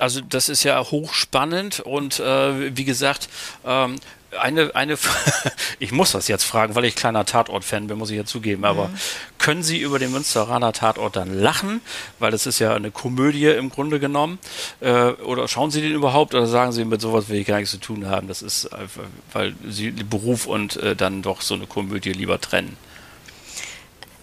also 0.00 0.20
das 0.20 0.48
ist 0.48 0.64
ja 0.64 0.80
hochspannend 0.82 1.80
und 1.80 2.20
äh, 2.20 2.76
wie 2.76 2.84
gesagt, 2.84 3.28
ähm, 3.66 3.96
eine, 4.38 4.74
eine, 4.74 4.96
ich 5.78 5.92
muss 5.92 6.12
das 6.12 6.28
jetzt 6.28 6.44
fragen, 6.44 6.74
weil 6.74 6.84
ich 6.84 6.94
kleiner 6.94 7.24
Tatort-Fan 7.24 7.86
bin, 7.86 7.98
muss 7.98 8.10
ich 8.10 8.16
ja 8.16 8.24
zugeben, 8.24 8.64
aber 8.64 8.88
mhm. 8.88 8.94
können 9.38 9.62
Sie 9.62 9.78
über 9.78 9.98
den 9.98 10.12
Münsteraner 10.12 10.72
Tatort 10.72 11.16
dann 11.16 11.34
lachen? 11.34 11.80
Weil 12.18 12.30
das 12.30 12.46
ist 12.46 12.58
ja 12.58 12.74
eine 12.74 12.90
Komödie 12.90 13.46
im 13.46 13.70
Grunde 13.70 13.98
genommen. 13.98 14.38
Äh, 14.80 15.10
oder 15.24 15.48
schauen 15.48 15.70
Sie 15.70 15.80
den 15.80 15.92
überhaupt 15.92 16.34
oder 16.34 16.46
sagen 16.46 16.72
Sie, 16.72 16.84
mit 16.84 17.00
sowas 17.00 17.28
will 17.28 17.40
ich 17.40 17.46
gar 17.46 17.56
nichts 17.56 17.72
zu 17.72 17.78
tun 17.78 18.06
haben? 18.06 18.28
Das 18.28 18.42
ist 18.42 18.66
einfach, 18.72 19.02
weil 19.32 19.54
Sie 19.68 19.90
Beruf 19.90 20.46
und 20.46 20.76
äh, 20.76 20.94
dann 20.94 21.22
doch 21.22 21.40
so 21.40 21.54
eine 21.54 21.66
Komödie 21.66 22.12
lieber 22.12 22.40
trennen. 22.40 22.76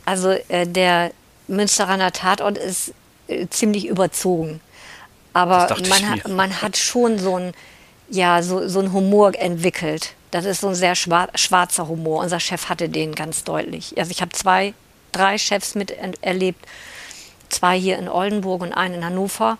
Also 0.05 0.29
äh, 0.47 0.65
der 0.65 1.11
Münsteraner 1.47 2.11
Tatort 2.13 2.57
ist 2.57 2.93
äh, 3.27 3.47
ziemlich 3.49 3.87
überzogen. 3.87 4.61
Aber 5.33 5.75
man, 5.87 6.09
ha 6.09 6.27
man 6.29 6.61
hat 6.61 6.77
schon 6.77 7.19
so 7.19 7.37
ein 7.37 7.53
ja, 8.09 8.41
so, 8.41 8.67
so 8.67 8.79
einen 8.79 8.93
Humor 8.93 9.33
entwickelt. 9.35 10.13
Das 10.31 10.45
ist 10.45 10.61
so 10.61 10.69
ein 10.69 10.75
sehr 10.75 10.95
schwarzer 10.95 11.87
Humor. 11.87 12.21
Unser 12.21 12.39
Chef 12.39 12.69
hatte 12.69 12.89
den 12.89 13.15
ganz 13.15 13.43
deutlich. 13.43 13.97
Also 13.97 14.11
ich 14.11 14.21
habe 14.21 14.31
zwei, 14.31 14.73
drei 15.11 15.37
Chefs 15.37 15.75
miterlebt, 15.75 16.65
zwei 17.49 17.79
hier 17.79 17.97
in 17.97 18.09
Oldenburg 18.09 18.61
und 18.61 18.73
einen 18.73 18.95
in 18.95 19.05
Hannover. 19.05 19.57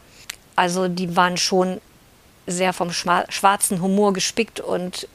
Also 0.56 0.88
die 0.88 1.16
waren 1.16 1.38
schon 1.38 1.82
sehr 2.48 2.74
vom 2.74 2.92
schwarzen 2.92 3.82
Humor 3.82 4.14
gespickt 4.14 4.60
und 4.60 5.08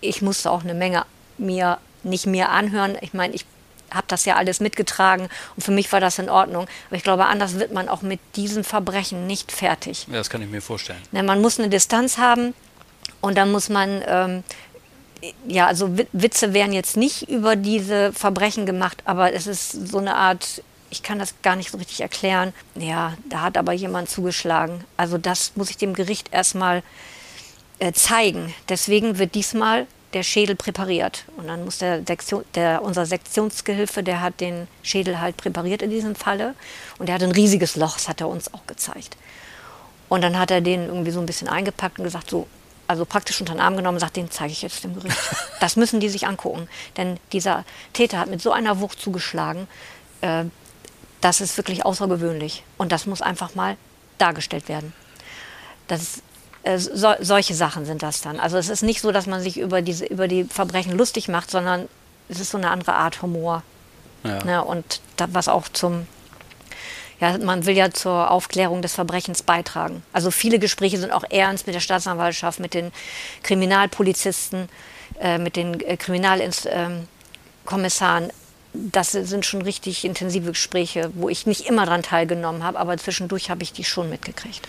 ich 0.00 0.22
musste 0.22 0.50
auch 0.50 0.62
eine 0.62 0.74
Menge 0.74 1.04
mir 1.38 1.78
nicht 2.02 2.26
mehr 2.26 2.50
anhören. 2.50 2.96
Ich 3.00 3.12
meine, 3.12 3.34
ich 3.34 3.44
habe 3.96 4.06
das 4.08 4.24
ja 4.24 4.36
alles 4.36 4.60
mitgetragen 4.60 5.28
und 5.56 5.62
für 5.62 5.72
mich 5.72 5.90
war 5.92 6.00
das 6.00 6.18
in 6.18 6.28
Ordnung. 6.28 6.66
Aber 6.88 6.96
ich 6.96 7.02
glaube, 7.02 7.26
anders 7.26 7.58
wird 7.58 7.72
man 7.72 7.88
auch 7.88 8.02
mit 8.02 8.20
diesen 8.36 8.64
Verbrechen 8.64 9.26
nicht 9.26 9.52
fertig. 9.52 10.06
Ja, 10.08 10.14
das 10.14 10.30
kann 10.30 10.42
ich 10.42 10.48
mir 10.48 10.62
vorstellen. 10.62 11.00
Na, 11.12 11.22
man 11.22 11.40
muss 11.40 11.58
eine 11.58 11.68
Distanz 11.68 12.18
haben 12.18 12.54
und 13.20 13.36
dann 13.36 13.50
muss 13.50 13.68
man, 13.68 14.02
ähm, 14.06 14.44
ja, 15.46 15.66
also 15.66 15.96
Witze 16.12 16.52
werden 16.52 16.72
jetzt 16.72 16.96
nicht 16.96 17.28
über 17.28 17.56
diese 17.56 18.12
Verbrechen 18.12 18.66
gemacht, 18.66 19.02
aber 19.04 19.32
es 19.32 19.46
ist 19.46 19.72
so 19.88 19.98
eine 19.98 20.14
Art, 20.14 20.62
ich 20.90 21.02
kann 21.02 21.18
das 21.18 21.34
gar 21.42 21.56
nicht 21.56 21.70
so 21.70 21.78
richtig 21.78 22.00
erklären. 22.00 22.52
Ja, 22.74 23.14
da 23.28 23.40
hat 23.40 23.56
aber 23.56 23.72
jemand 23.72 24.08
zugeschlagen. 24.08 24.84
Also 24.96 25.18
das 25.18 25.52
muss 25.56 25.70
ich 25.70 25.76
dem 25.76 25.94
Gericht 25.94 26.32
erstmal 26.32 26.82
äh, 27.78 27.92
zeigen. 27.92 28.54
Deswegen 28.68 29.18
wird 29.18 29.34
diesmal 29.34 29.86
der 30.16 30.22
Schädel 30.22 30.56
präpariert. 30.56 31.24
Und 31.36 31.46
dann 31.46 31.64
muss 31.64 31.76
der, 31.76 32.02
Sektion, 32.06 32.42
der 32.54 32.82
unser 32.82 33.04
Sektionsgehilfe, 33.04 34.02
der 34.02 34.22
hat 34.22 34.40
den 34.40 34.66
Schädel 34.82 35.20
halt 35.20 35.36
präpariert 35.36 35.82
in 35.82 35.90
diesem 35.90 36.14
Falle. 36.14 36.54
Und 36.98 37.06
der 37.06 37.16
hat 37.16 37.22
ein 37.22 37.32
riesiges 37.32 37.76
Loch, 37.76 37.94
das 37.94 38.08
hat 38.08 38.22
er 38.22 38.28
uns 38.28 38.52
auch 38.54 38.66
gezeigt. 38.66 39.18
Und 40.08 40.22
dann 40.22 40.38
hat 40.38 40.50
er 40.50 40.62
den 40.62 40.86
irgendwie 40.86 41.10
so 41.10 41.20
ein 41.20 41.26
bisschen 41.26 41.48
eingepackt 41.48 41.98
und 41.98 42.04
gesagt, 42.04 42.30
so, 42.30 42.46
also 42.86 43.04
praktisch 43.04 43.40
unter 43.40 43.52
den 43.52 43.60
Arm 43.60 43.76
genommen 43.76 43.96
und 43.96 44.00
sagt, 44.00 44.16
den 44.16 44.30
zeige 44.30 44.52
ich 44.52 44.62
jetzt 44.62 44.84
dem 44.84 44.94
Gericht. 44.94 45.18
Das 45.60 45.76
müssen 45.76 46.00
die 46.00 46.08
sich 46.08 46.26
angucken. 46.26 46.66
Denn 46.96 47.18
dieser 47.32 47.64
Täter 47.92 48.18
hat 48.18 48.30
mit 48.30 48.40
so 48.40 48.52
einer 48.52 48.80
Wucht 48.80 48.98
zugeschlagen, 48.98 49.68
äh, 50.22 50.44
das 51.20 51.42
ist 51.42 51.58
wirklich 51.58 51.84
außergewöhnlich. 51.84 52.62
Und 52.78 52.90
das 52.90 53.04
muss 53.04 53.20
einfach 53.20 53.54
mal 53.54 53.76
dargestellt 54.16 54.68
werden. 54.70 54.94
Das 55.88 56.22
äh, 56.66 56.78
so, 56.78 57.14
solche 57.20 57.54
Sachen 57.54 57.86
sind 57.86 58.02
das 58.02 58.20
dann. 58.20 58.40
Also 58.40 58.58
es 58.58 58.68
ist 58.68 58.82
nicht 58.82 59.00
so, 59.00 59.12
dass 59.12 59.26
man 59.26 59.40
sich 59.40 59.58
über, 59.58 59.82
diese, 59.82 60.04
über 60.04 60.26
die 60.26 60.44
Verbrechen 60.44 60.96
lustig 60.96 61.28
macht, 61.28 61.50
sondern 61.50 61.88
es 62.28 62.40
ist 62.40 62.50
so 62.50 62.58
eine 62.58 62.70
andere 62.70 62.94
Art 62.94 63.22
Humor. 63.22 63.62
Ja. 64.24 64.44
Ne, 64.44 64.64
und 64.64 65.00
da, 65.16 65.28
was 65.30 65.46
auch 65.46 65.68
zum, 65.68 66.08
ja, 67.20 67.38
man 67.38 67.66
will 67.66 67.76
ja 67.76 67.92
zur 67.92 68.32
Aufklärung 68.32 68.82
des 68.82 68.94
Verbrechens 68.94 69.44
beitragen. 69.44 70.02
Also 70.12 70.32
viele 70.32 70.58
Gespräche 70.58 70.98
sind 70.98 71.12
auch 71.12 71.22
ernst 71.30 71.66
mit 71.66 71.76
der 71.76 71.80
Staatsanwaltschaft, 71.80 72.58
mit 72.58 72.74
den 72.74 72.90
Kriminalpolizisten, 73.44 74.68
äh, 75.20 75.38
mit 75.38 75.54
den 75.54 75.80
äh, 75.80 75.96
Kriminalkommissaren. 75.96 78.24
Ähm, 78.24 78.30
das 78.72 79.12
sind 79.12 79.46
schon 79.46 79.62
richtig 79.62 80.04
intensive 80.04 80.50
Gespräche, 80.50 81.10
wo 81.14 81.30
ich 81.30 81.46
nicht 81.46 81.66
immer 81.66 81.86
daran 81.86 82.02
teilgenommen 82.02 82.62
habe, 82.62 82.78
aber 82.78 82.98
zwischendurch 82.98 83.48
habe 83.48 83.62
ich 83.62 83.72
die 83.72 83.84
schon 83.84 84.10
mitgekriegt. 84.10 84.68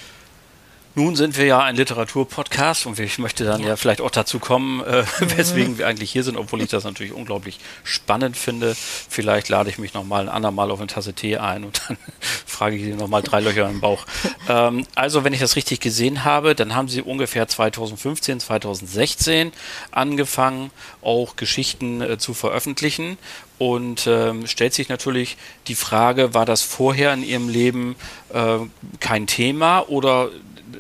Nun 0.98 1.16
sind 1.16 1.38
wir 1.38 1.46
ja 1.46 1.60
ein 1.60 1.75
Literaturpodcast 1.75 2.88
und 2.88 2.98
ich 2.98 3.20
möchte 3.20 3.44
dann 3.44 3.62
ja, 3.62 3.68
ja 3.68 3.75
vielleicht 3.75 4.01
auch 4.01 4.10
dazu 4.10 4.39
kommen, 4.39 4.84
äh, 4.84 5.04
mhm. 5.04 5.38
weswegen 5.38 5.77
wir 5.77 5.86
eigentlich 5.86 6.12
hier 6.12 6.24
sind, 6.24 6.38
obwohl 6.38 6.60
ich 6.63 6.70
das 6.70 6.86
natürlich 6.86 7.13
unglaublich 7.13 7.60
spannend 7.84 8.36
finde. 8.36 8.75
Vielleicht 8.75 9.48
lade 9.48 9.70
ich 9.70 9.77
mich 9.77 9.94
nochmal 9.94 10.24
ein 10.24 10.30
andermal 10.30 10.72
auf 10.72 10.80
eine 10.80 10.88
Tasse 10.88 11.13
Tee 11.13 11.38
ein 11.38 11.66
und 11.66 11.84
dann 11.88 11.98
frage 12.48 12.77
ich 12.77 12.82
Sie 12.82 12.94
nochmal 12.94 13.22
drei 13.22 13.42
Löcher 13.42 13.70
im 13.70 13.80
Bauch. 13.80 14.08
Ähm, 14.50 14.88
also, 14.96 15.24
wenn 15.24 15.34
ich 15.34 15.39
das 15.39 15.56
richtig 15.56 15.82
gesehen 15.82 16.25
habe, 16.25 16.56
dann 16.56 16.74
haben 16.74 16.88
Sie 16.88 17.04
ungefähr 17.04 17.48
2015, 17.48 18.39
2016 18.39 19.51
angefangen, 19.92 20.72
auch 21.04 21.36
Geschichten 21.36 22.01
äh, 22.01 22.18
zu 22.18 22.34
veröffentlichen. 22.34 23.20
Und 23.60 24.08
ähm, 24.08 24.48
stellt 24.48 24.74
sich 24.74 24.89
natürlich 24.89 25.38
die 25.68 25.75
Frage, 25.75 26.34
war 26.34 26.48
das 26.48 26.63
vorher 26.63 27.13
in 27.13 27.22
Ihrem 27.22 27.50
Leben 27.50 27.96
äh, 28.34 28.58
kein 29.00 29.27
Thema 29.27 29.88
oder 29.89 30.30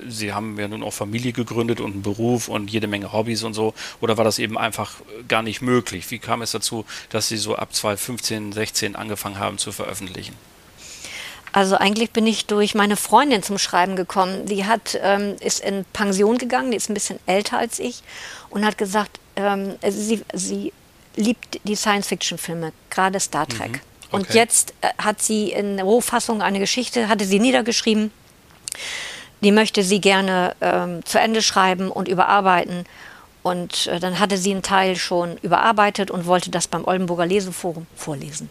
Sie 0.07 0.33
haben 0.33 0.57
ja 0.59 0.67
nun 0.67 0.83
auch 0.83 0.93
Familie 0.93 1.31
gegründet 1.31 1.79
und 1.79 1.93
einen 1.93 2.01
Beruf 2.01 2.47
und 2.47 2.69
jede 2.69 2.87
Menge 2.87 3.11
Hobbys 3.11 3.43
und 3.43 3.53
so. 3.53 3.73
Oder 4.01 4.17
war 4.17 4.23
das 4.23 4.39
eben 4.39 4.57
einfach 4.57 4.95
gar 5.27 5.41
nicht 5.41 5.61
möglich? 5.61 6.09
Wie 6.11 6.19
kam 6.19 6.41
es 6.41 6.51
dazu, 6.51 6.85
dass 7.09 7.27
Sie 7.27 7.37
so 7.37 7.55
ab 7.55 7.73
2015, 7.73 8.51
16 8.51 8.95
angefangen 8.95 9.39
haben 9.39 9.57
zu 9.57 9.71
veröffentlichen? 9.71 10.35
Also 11.51 11.75
eigentlich 11.75 12.11
bin 12.11 12.27
ich 12.27 12.45
durch 12.45 12.75
meine 12.75 12.97
Freundin 12.97 13.41
zum 13.41 13.57
Schreiben 13.57 13.95
gekommen. 13.95 14.45
Die 14.45 14.65
hat, 14.65 14.97
ähm, 15.01 15.35
ist 15.39 15.59
in 15.61 15.85
Pension 15.93 16.37
gegangen, 16.37 16.71
die 16.71 16.77
ist 16.77 16.89
ein 16.89 16.93
bisschen 16.93 17.19
älter 17.25 17.57
als 17.57 17.79
ich 17.79 18.03
und 18.49 18.65
hat 18.65 18.77
gesagt, 18.77 19.19
ähm, 19.35 19.75
sie, 19.87 20.23
sie 20.33 20.73
liebt 21.15 21.59
die 21.63 21.75
Science-Fiction-Filme, 21.75 22.73
gerade 22.89 23.19
Star 23.19 23.47
Trek. 23.47 23.71
Mhm. 23.71 23.75
Okay. 24.09 24.15
Und 24.15 24.33
jetzt 24.33 24.73
äh, 24.81 24.89
hat 24.97 25.21
sie 25.21 25.51
in 25.51 25.79
Rohfassung 25.79 26.41
eine 26.41 26.59
Geschichte, 26.59 27.09
hatte 27.09 27.25
sie 27.25 27.39
niedergeschrieben 27.39 28.11
die 29.41 29.51
möchte 29.51 29.83
sie 29.83 30.01
gerne 30.01 30.55
ähm, 30.61 31.05
zu 31.05 31.19
Ende 31.19 31.41
schreiben 31.41 31.91
und 31.91 32.07
überarbeiten. 32.07 32.85
Und 33.43 33.87
äh, 33.87 33.99
dann 33.99 34.19
hatte 34.19 34.37
sie 34.37 34.51
einen 34.51 34.63
Teil 34.63 34.95
schon 34.95 35.37
überarbeitet 35.37 36.11
und 36.11 36.25
wollte 36.25 36.49
das 36.49 36.67
beim 36.67 36.85
Oldenburger 36.85 37.25
Leseforum 37.25 37.87
vorlesen. 37.95 38.49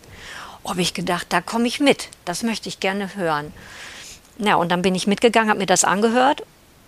Habe 0.66 0.80
ich 0.82 0.94
gedacht, 0.94 1.26
da 1.30 1.40
komme 1.40 1.68
ich 1.68 1.80
mit, 1.80 2.08
das 2.24 2.42
möchte 2.42 2.68
ich 2.68 2.80
gerne 2.80 3.14
hören. 3.14 3.52
Ja, 4.38 4.56
und 4.56 4.70
dann 4.70 4.82
bin 4.82 4.94
ich 4.94 5.06
mitgegangen, 5.06 5.48
habe 5.48 5.60
mir 5.60 5.66
das 5.66 5.84
angehört 5.84 6.42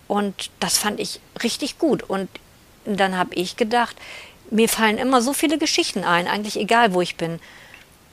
und 0.07 0.51
das 0.61 0.79
fand 0.79 1.01
ich 1.01 1.21
richtig 1.43 1.79
gut. 1.79 2.03
Und 2.03 2.29
dann 2.85 3.17
habe 3.17 3.35
ich 3.35 3.57
gedacht, 3.57 3.97
mir 4.51 4.69
fallen 4.69 4.99
immer 4.99 5.23
so 5.23 5.33
viele 5.33 5.59
Geschichten 5.59 6.05
ein, 6.05 6.27
eigentlich 6.27 6.59
egal, 6.59 6.95
wo 6.95 7.01
ich 7.01 7.17
bin. 7.17 7.41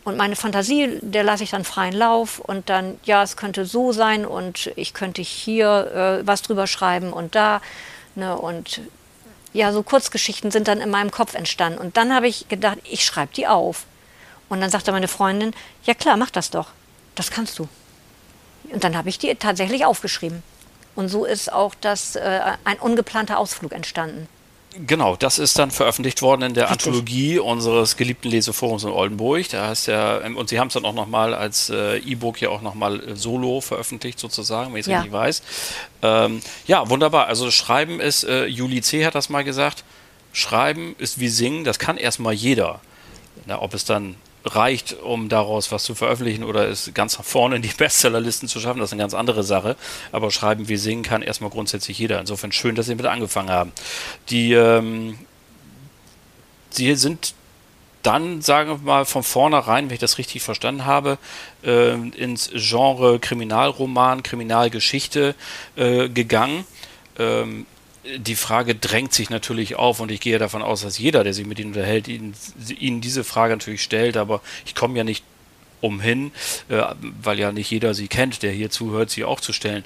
Und 0.05 0.17
meine 0.17 0.35
Fantasie, 0.35 0.99
der 1.01 1.23
lasse 1.23 1.43
ich 1.43 1.49
dann 1.49 1.65
freien 1.65 1.95
Lauf 1.95 2.39
und 2.39 2.69
dann, 2.69 2.99
ja, 3.05 3.23
es 3.23 3.35
könnte 3.35 3.65
so 3.65 3.91
sein 3.91 4.23
und 4.25 4.71
ich 4.75 4.93
könnte 4.93 5.23
hier 5.23 6.21
äh, 6.21 6.27
was 6.27 6.43
drüber 6.43 6.67
schreiben 6.67 7.11
und 7.11 7.33
da. 7.33 7.59
Ne, 8.13 8.37
und 8.37 8.81
ja, 9.51 9.71
so 9.71 9.81
Kurzgeschichten 9.81 10.51
sind 10.51 10.67
dann 10.67 10.79
in 10.79 10.91
meinem 10.91 11.09
Kopf 11.09 11.33
entstanden. 11.33 11.79
Und 11.79 11.97
dann 11.97 12.13
habe 12.13 12.27
ich 12.27 12.47
gedacht, 12.47 12.77
ich 12.83 13.03
schreibe 13.03 13.33
die 13.33 13.47
auf. 13.47 13.85
Und 14.47 14.61
dann 14.61 14.69
sagte 14.69 14.91
meine 14.91 15.07
Freundin, 15.07 15.53
ja 15.85 15.95
klar, 15.95 16.17
mach 16.17 16.29
das 16.29 16.51
doch. 16.51 16.67
Das 17.15 17.31
kannst 17.31 17.57
du. 17.57 17.67
Und 18.71 18.83
dann 18.83 18.95
habe 18.95 19.09
ich 19.09 19.17
die 19.17 19.33
tatsächlich 19.33 19.85
aufgeschrieben. 19.85 20.43
Und 20.95 21.09
so 21.09 21.25
ist 21.25 21.51
auch 21.51 21.73
das, 21.81 22.15
äh, 22.15 22.41
ein 22.63 22.77
ungeplanter 22.79 23.39
Ausflug 23.39 23.71
entstanden. 23.71 24.27
Genau, 24.85 25.15
das 25.15 25.39
ist 25.39 25.57
dann 25.57 25.71
veröffentlicht 25.71 26.21
worden 26.21 26.41
in 26.41 26.53
der 26.53 26.69
Richtig. 26.69 26.87
Anthologie 26.87 27.39
unseres 27.39 27.95
geliebten 27.95 28.29
Leseforums 28.29 28.83
in 28.83 28.89
Oldenburg. 28.89 29.47
Da 29.49 29.67
heißt 29.67 29.87
ja, 29.87 30.21
ähm, 30.21 30.35
und 30.35 30.49
Sie 30.49 30.59
haben 30.59 30.67
es 30.67 30.73
dann 30.73 30.85
auch 30.85 30.93
nochmal 30.93 31.33
als 31.33 31.69
äh, 31.69 31.97
E-Book 31.97 32.41
ja 32.41 32.49
auch 32.49 32.61
nochmal 32.61 32.99
äh, 32.99 33.15
solo 33.15 33.61
veröffentlicht, 33.61 34.19
sozusagen, 34.19 34.73
wenn 34.73 34.79
ich 34.79 34.85
es 34.85 34.91
ja. 34.91 34.97
richtig 34.97 35.13
weiß. 35.13 35.41
Ähm, 36.01 36.41
ja, 36.67 36.89
wunderbar. 36.89 37.27
Also 37.27 37.51
Schreiben 37.51 37.99
ist, 37.99 38.23
äh, 38.23 38.45
Juli 38.45 38.81
C. 38.81 39.05
hat 39.05 39.15
das 39.15 39.29
mal 39.29 39.43
gesagt, 39.43 39.83
Schreiben 40.33 40.95
ist 40.97 41.19
wie 41.19 41.29
Singen, 41.29 41.63
das 41.63 41.79
kann 41.79 41.97
erstmal 41.97 42.33
jeder. 42.33 42.81
Na, 43.45 43.61
ob 43.61 43.73
es 43.73 43.85
dann 43.85 44.15
reicht, 44.45 44.93
um 45.01 45.27
daraus 45.27 45.71
was 45.71 45.83
zu 45.83 45.95
veröffentlichen 45.95 46.43
oder 46.43 46.67
es 46.67 46.91
ganz 46.93 47.15
vorne 47.15 47.57
in 47.57 47.61
die 47.61 47.67
Bestsellerlisten 47.77 48.47
zu 48.47 48.59
schaffen, 48.59 48.79
das 48.79 48.89
ist 48.89 48.93
eine 48.93 49.01
ganz 49.01 49.13
andere 49.13 49.43
Sache. 49.43 49.75
Aber 50.11 50.31
schreiben 50.31 50.69
wie 50.69 50.77
singen 50.77 51.03
kann 51.03 51.21
erstmal 51.21 51.49
grundsätzlich 51.49 51.97
jeder. 51.97 52.19
Insofern 52.19 52.51
schön, 52.51 52.75
dass 52.75 52.85
Sie 52.85 52.95
mit 52.95 53.05
angefangen 53.05 53.49
haben. 53.49 53.71
Die, 54.29 54.53
ähm, 54.53 55.17
Sie 56.69 56.93
sind 56.95 57.33
dann, 58.03 58.41
sagen 58.41 58.69
wir 58.69 58.77
mal, 58.77 59.05
von 59.05 59.23
vornherein, 59.23 59.85
wenn 59.89 59.95
ich 59.95 59.99
das 59.99 60.19
richtig 60.19 60.43
verstanden 60.43 60.85
habe, 60.85 61.17
äh, 61.63 61.93
ins 61.93 62.51
Genre 62.53 63.17
Kriminalroman, 63.17 64.21
Kriminalgeschichte 64.21 65.33
äh, 65.75 66.07
gegangen. 66.09 66.65
Ähm, 67.17 67.65
die 68.17 68.35
Frage 68.35 68.75
drängt 68.75 69.13
sich 69.13 69.29
natürlich 69.29 69.75
auf 69.75 69.99
und 69.99 70.11
ich 70.11 70.21
gehe 70.21 70.37
davon 70.37 70.61
aus, 70.61 70.81
dass 70.81 70.97
jeder, 70.97 71.23
der 71.23 71.33
sich 71.33 71.45
mit 71.45 71.59
Ihnen 71.59 71.69
unterhält, 71.69 72.07
Ihnen, 72.07 72.33
Ihnen 72.79 73.01
diese 73.01 73.23
Frage 73.23 73.53
natürlich 73.53 73.83
stellt, 73.83 74.17
aber 74.17 74.41
ich 74.65 74.75
komme 74.75 74.97
ja 74.97 75.03
nicht 75.03 75.23
umhin, 75.81 76.31
äh, 76.69 76.83
weil 77.21 77.39
ja 77.39 77.51
nicht 77.51 77.69
jeder 77.69 77.93
Sie 77.93 78.07
kennt, 78.07 78.43
der 78.43 78.51
hier 78.51 78.69
zuhört, 78.69 79.09
Sie 79.09 79.23
auch 79.23 79.39
zu 79.39 79.53
stellen. 79.53 79.83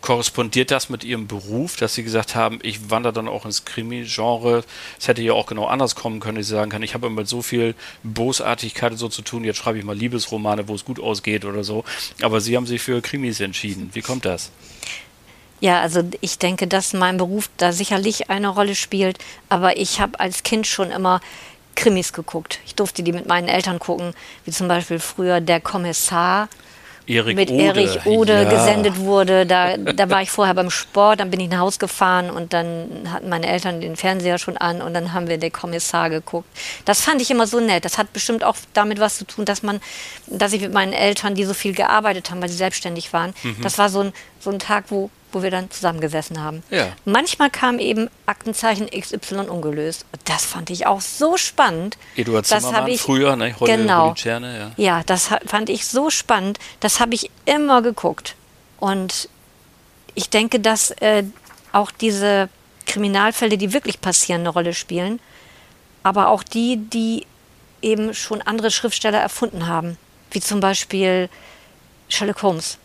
Korrespondiert 0.00 0.70
das 0.70 0.90
mit 0.90 1.02
Ihrem 1.02 1.26
Beruf, 1.28 1.76
dass 1.76 1.94
Sie 1.94 2.02
gesagt 2.02 2.34
haben, 2.34 2.58
ich 2.62 2.90
wandere 2.90 3.14
dann 3.14 3.26
auch 3.26 3.46
ins 3.46 3.64
Krimi-Genre? 3.64 4.62
Es 4.98 5.08
hätte 5.08 5.22
ja 5.22 5.32
auch 5.32 5.46
genau 5.46 5.66
anders 5.66 5.94
kommen 5.94 6.20
können, 6.20 6.36
dass 6.36 6.48
Sie 6.48 6.52
sagen 6.52 6.70
können, 6.70 6.84
ich 6.84 6.92
habe 6.92 7.08
mit 7.08 7.26
so 7.26 7.40
viel 7.40 7.74
Bosartigkeit 8.02 8.98
so 8.98 9.08
zu 9.08 9.22
tun, 9.22 9.44
jetzt 9.44 9.56
schreibe 9.56 9.78
ich 9.78 9.84
mal 9.84 9.96
Liebesromane, 9.96 10.68
wo 10.68 10.74
es 10.74 10.84
gut 10.84 11.00
ausgeht 11.00 11.46
oder 11.46 11.64
so. 11.64 11.84
Aber 12.20 12.40
Sie 12.40 12.54
haben 12.56 12.66
sich 12.66 12.82
für 12.82 13.00
Krimis 13.00 13.40
entschieden. 13.40 13.90
Wie 13.94 14.02
kommt 14.02 14.26
das? 14.26 14.50
Ja, 15.60 15.80
also 15.80 16.02
ich 16.20 16.38
denke, 16.38 16.66
dass 16.66 16.92
mein 16.92 17.16
Beruf 17.16 17.48
da 17.56 17.72
sicherlich 17.72 18.30
eine 18.30 18.48
Rolle 18.48 18.74
spielt. 18.74 19.18
Aber 19.48 19.76
ich 19.76 20.00
habe 20.00 20.20
als 20.20 20.42
Kind 20.42 20.66
schon 20.66 20.90
immer 20.90 21.20
Krimis 21.74 22.12
geguckt. 22.12 22.58
Ich 22.66 22.74
durfte 22.74 23.02
die 23.02 23.12
mit 23.12 23.26
meinen 23.26 23.48
Eltern 23.48 23.78
gucken, 23.78 24.14
wie 24.44 24.50
zum 24.50 24.68
Beispiel 24.68 24.98
früher 24.98 25.40
Der 25.40 25.60
Kommissar. 25.60 26.48
Erik 27.06 27.36
mit 27.36 27.50
Ode. 27.50 27.62
Erich 27.62 28.06
Ode 28.06 28.32
ja. 28.32 28.48
gesendet 28.48 28.98
wurde. 28.98 29.44
Da, 29.44 29.76
da 29.76 30.08
war 30.08 30.22
ich 30.22 30.30
vorher 30.30 30.54
beim 30.54 30.70
Sport, 30.70 31.20
dann 31.20 31.30
bin 31.30 31.40
ich 31.40 31.50
nach 31.50 31.58
Hause 31.58 31.78
gefahren 31.78 32.30
und 32.30 32.52
dann 32.52 33.08
hatten 33.12 33.28
meine 33.28 33.46
Eltern 33.46 33.80
den 33.80 33.96
Fernseher 33.96 34.38
schon 34.38 34.56
an 34.56 34.80
und 34.80 34.94
dann 34.94 35.12
haben 35.12 35.28
wir 35.28 35.36
den 35.36 35.52
Kommissar 35.52 36.08
geguckt. 36.08 36.48
Das 36.84 37.02
fand 37.02 37.20
ich 37.20 37.30
immer 37.30 37.46
so 37.46 37.60
nett. 37.60 37.84
Das 37.84 37.98
hat 37.98 38.12
bestimmt 38.12 38.42
auch 38.42 38.56
damit 38.72 39.00
was 39.00 39.18
zu 39.18 39.26
tun, 39.26 39.44
dass 39.44 39.62
man, 39.62 39.80
dass 40.26 40.52
ich 40.52 40.62
mit 40.62 40.72
meinen 40.72 40.92
Eltern, 40.92 41.34
die 41.34 41.44
so 41.44 41.54
viel 41.54 41.74
gearbeitet 41.74 42.30
haben, 42.30 42.40
weil 42.40 42.48
sie 42.48 42.56
selbstständig 42.56 43.12
waren, 43.12 43.34
mhm. 43.42 43.56
das 43.62 43.76
war 43.78 43.90
so 43.90 44.00
ein, 44.00 44.12
so 44.40 44.50
ein 44.50 44.58
Tag, 44.58 44.84
wo 44.88 45.10
wo 45.34 45.42
wir 45.42 45.50
dann 45.50 45.70
zusammengesessen 45.70 46.42
haben. 46.42 46.62
Ja. 46.70 46.92
Manchmal 47.04 47.50
kam 47.50 47.78
eben 47.78 48.08
Aktenzeichen 48.26 48.88
XY 48.88 49.48
ungelöst. 49.48 50.06
Das 50.24 50.44
fand 50.44 50.70
ich 50.70 50.86
auch 50.86 51.00
so 51.00 51.36
spannend. 51.36 51.98
Eduard 52.16 52.46
Zimmermann 52.46 52.88
ich, 52.88 53.00
früher, 53.00 53.36
ne? 53.36 53.54
Heute 53.58 53.76
genau. 53.76 54.14
Tscherne, 54.14 54.58
ja. 54.58 54.70
ja, 54.76 55.02
das 55.04 55.30
fand 55.46 55.68
ich 55.68 55.86
so 55.86 56.10
spannend. 56.10 56.58
Das 56.80 57.00
habe 57.00 57.14
ich 57.14 57.30
immer 57.44 57.82
geguckt. 57.82 58.36
Und 58.78 59.28
ich 60.14 60.30
denke, 60.30 60.60
dass 60.60 60.90
äh, 60.92 61.24
auch 61.72 61.90
diese 61.90 62.48
Kriminalfälle, 62.86 63.58
die 63.58 63.72
wirklich 63.72 64.00
passieren, 64.00 64.40
eine 64.42 64.50
Rolle 64.50 64.74
spielen. 64.74 65.20
Aber 66.02 66.28
auch 66.28 66.42
die, 66.42 66.76
die 66.76 67.26
eben 67.82 68.14
schon 68.14 68.42
andere 68.42 68.70
Schriftsteller 68.70 69.18
erfunden 69.18 69.66
haben 69.66 69.98
wie 70.34 70.40
zum 70.40 70.60
Beispiel 70.60 71.28
Sherlock 72.08 72.42
Holmes. 72.42 72.78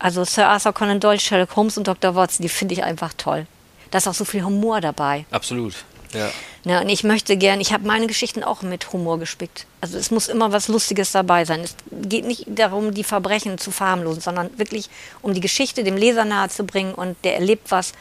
Also 0.00 0.24
Sir 0.24 0.48
Arthur 0.48 0.72
Conan 0.72 0.98
Doyle, 0.98 1.20
Sherlock 1.20 1.54
Holmes 1.54 1.78
und 1.78 1.86
Dr. 1.86 2.14
Watson, 2.14 2.42
die 2.42 2.48
finde 2.48 2.74
ich 2.74 2.82
einfach 2.82 3.12
toll. 3.16 3.46
Da 3.90 3.98
ist 3.98 4.08
auch 4.08 4.14
so 4.14 4.24
viel 4.24 4.42
Humor 4.42 4.80
dabei. 4.80 5.26
Absolut. 5.30 5.74
Ja. 6.12 6.30
Ne, 6.64 6.80
und 6.80 6.88
ich 6.88 7.04
möchte 7.04 7.36
gern, 7.36 7.60
ich 7.60 7.72
habe 7.72 7.86
meine 7.86 8.06
Geschichten 8.06 8.42
auch 8.42 8.62
mit 8.62 8.92
Humor 8.92 9.18
gespickt. 9.18 9.66
Also 9.80 9.96
es 9.96 10.10
muss 10.10 10.28
immer 10.28 10.52
was 10.52 10.68
Lustiges 10.68 11.12
dabei 11.12 11.44
sein. 11.44 11.60
Es 11.60 11.76
geht 11.90 12.24
nicht 12.24 12.44
darum, 12.46 12.92
die 12.92 13.04
Verbrechen 13.04 13.58
zu 13.58 13.70
verharmlosen, 13.70 14.20
sondern 14.20 14.58
wirklich 14.58 14.90
um 15.22 15.32
die 15.34 15.40
Geschichte 15.40 15.84
dem 15.84 15.96
Leser 15.96 16.24
nahezubringen 16.24 16.94
und 16.94 17.16
der 17.24 17.36
erlebt 17.36 17.70
was 17.70 17.92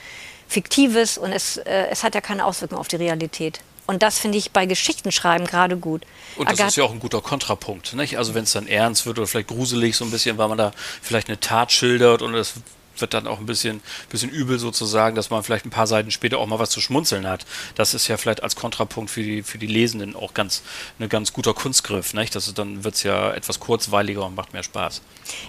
Fiktives 0.47 1.17
und 1.17 1.31
es, 1.31 1.57
äh, 1.57 1.87
es 1.91 2.03
hat 2.03 2.15
ja 2.15 2.21
keine 2.21 2.45
Auswirkungen 2.45 2.79
auf 2.79 2.87
die 2.87 2.95
Realität. 2.95 3.59
Und 3.89 4.03
das 4.03 4.19
finde 4.19 4.37
ich 4.37 4.51
bei 4.51 4.67
Geschichtenschreiben 4.67 5.47
gerade 5.47 5.75
gut. 5.75 6.03
Und 6.35 6.47
das 6.47 6.59
Agat 6.59 6.69
ist 6.69 6.75
ja 6.75 6.83
auch 6.83 6.91
ein 6.91 6.99
guter 6.99 7.21
Kontrapunkt. 7.21 7.95
Nicht? 7.95 8.19
Also 8.19 8.35
wenn 8.35 8.43
es 8.43 8.51
dann 8.51 8.67
ernst 8.67 9.07
wird 9.07 9.17
oder 9.17 9.25
vielleicht 9.25 9.47
gruselig 9.47 9.95
so 9.95 10.05
ein 10.05 10.11
bisschen, 10.11 10.37
weil 10.37 10.47
man 10.47 10.59
da 10.59 10.73
vielleicht 11.01 11.27
eine 11.27 11.39
Tat 11.39 11.71
schildert 11.71 12.21
und 12.21 12.35
es 12.35 12.53
wird 12.99 13.15
dann 13.15 13.25
auch 13.25 13.39
ein 13.39 13.47
bisschen, 13.47 13.81
bisschen 14.11 14.29
übel 14.29 14.59
sozusagen, 14.59 15.15
dass 15.15 15.31
man 15.31 15.41
vielleicht 15.41 15.65
ein 15.65 15.71
paar 15.71 15.87
Seiten 15.87 16.11
später 16.11 16.37
auch 16.37 16.45
mal 16.45 16.59
was 16.59 16.69
zu 16.69 16.81
schmunzeln 16.81 17.25
hat. 17.25 17.47
Das 17.73 17.95
ist 17.95 18.07
ja 18.07 18.17
vielleicht 18.17 18.43
als 18.43 18.55
Kontrapunkt 18.55 19.09
für 19.09 19.23
die, 19.23 19.41
für 19.41 19.57
die 19.57 19.65
Lesenden 19.65 20.15
auch 20.15 20.35
ganz, 20.35 20.61
ein 20.99 21.09
ganz 21.09 21.33
guter 21.33 21.55
Kunstgriff. 21.55 22.13
Nicht? 22.13 22.35
Das 22.35 22.47
ist, 22.47 22.59
dann 22.59 22.83
wird 22.83 22.93
es 22.93 23.01
ja 23.01 23.33
etwas 23.33 23.59
kurzweiliger 23.59 24.23
und 24.23 24.35
macht 24.35 24.53
mehr 24.53 24.61
Spaß. 24.61 25.01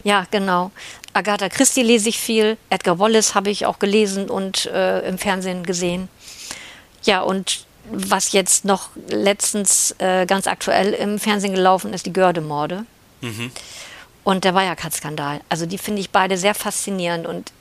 Ja, 0.03 0.27
genau. 0.31 0.71
Agatha 1.13 1.51
Christie 1.51 1.83
lese 1.83 2.09
ich 2.09 2.19
viel. 2.19 2.57
Edgar 2.71 2.99
Wallace 2.99 3.35
habe 3.35 3.51
ich 3.51 3.67
auch 3.67 3.79
gelesen 3.79 4.31
und 4.31 4.65
äh, 4.65 5.07
im 5.07 5.19
Fernsehen 5.19 5.63
gesehen. 5.63 6.09
Ja, 7.03 7.21
und 7.21 7.67
was 7.93 8.33
jetzt 8.33 8.65
noch 8.65 8.91
letztens 9.09 9.95
äh, 9.99 10.27
ganz 10.27 10.47
aktuell 10.47 10.93
im 10.93 11.19
Fernsehen 11.19 11.55
gelaufen 11.55 11.93
ist, 11.93 12.07
die 12.07 12.13
Gördemorde. 12.13 12.85
Mhm 13.21 13.51
und 14.25 14.45
der 14.45 14.55
Wirecard-Skandal. 14.55 15.41
Also 15.49 15.67
die 15.67 15.79
finde 15.79 16.01
ich 16.01 16.11
beide 16.11 16.37
sehr 16.37 16.55
faszinierend 16.55 17.27
und 17.27 17.53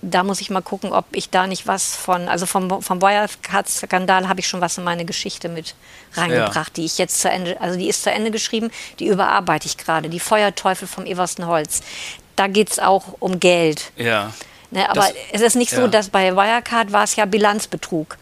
da 0.00 0.22
muss 0.22 0.40
ich 0.40 0.48
mal 0.48 0.60
gucken, 0.60 0.92
ob 0.92 1.06
ich 1.12 1.30
da 1.30 1.48
nicht 1.48 1.66
was 1.66 1.96
von, 1.96 2.28
also 2.28 2.46
vom, 2.46 2.82
vom 2.82 3.02
Wirecard-Skandal 3.02 4.28
habe 4.28 4.40
ich 4.40 4.46
schon 4.46 4.60
was 4.60 4.78
in 4.78 4.84
meine 4.84 5.04
Geschichte 5.04 5.48
mit 5.48 5.74
reingebracht, 6.14 6.68
ja. 6.68 6.74
die 6.76 6.84
ich 6.84 6.98
jetzt 6.98 7.20
zu 7.20 7.28
Ende, 7.28 7.60
also 7.60 7.76
die 7.76 7.88
ist 7.88 8.04
zu 8.04 8.10
Ende 8.10 8.30
geschrieben, 8.30 8.70
die 9.00 9.06
überarbeite 9.06 9.66
ich 9.66 9.76
gerade, 9.76 10.08
die 10.08 10.20
Feuerteufel 10.20 10.86
vom 10.86 11.04
Eversten 11.04 11.46
Holz. 11.46 11.80
Da 12.36 12.46
geht 12.46 12.70
es 12.70 12.78
auch 12.78 13.16
um 13.18 13.40
Geld. 13.40 13.90
Ja. 13.96 14.32
Ne, 14.70 14.88
aber 14.88 15.00
das, 15.00 15.14
es 15.32 15.40
ist 15.40 15.56
nicht 15.56 15.72
ja. 15.72 15.80
so, 15.80 15.88
dass 15.88 16.10
bei 16.10 16.36
Wirecard 16.36 16.92
war 16.92 17.04
es 17.04 17.16
ja 17.16 17.24
Bilanzbetrug. 17.24 18.18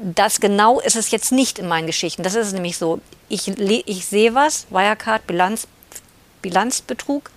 Das 0.00 0.40
genau 0.40 0.80
ist 0.80 0.96
es 0.96 1.10
jetzt 1.10 1.30
nicht 1.30 1.58
in 1.58 1.68
meinen 1.68 1.86
Geschichten. 1.86 2.22
Das 2.22 2.34
ist 2.34 2.52
nämlich 2.52 2.76
so. 2.78 3.00
Ich, 3.28 3.48
ich 3.48 4.06
sehe 4.06 4.34
was, 4.34 4.66
Wirecard, 4.70 5.26
Bilanz, 5.26 5.66
Bilanzbetrug. 6.42 7.30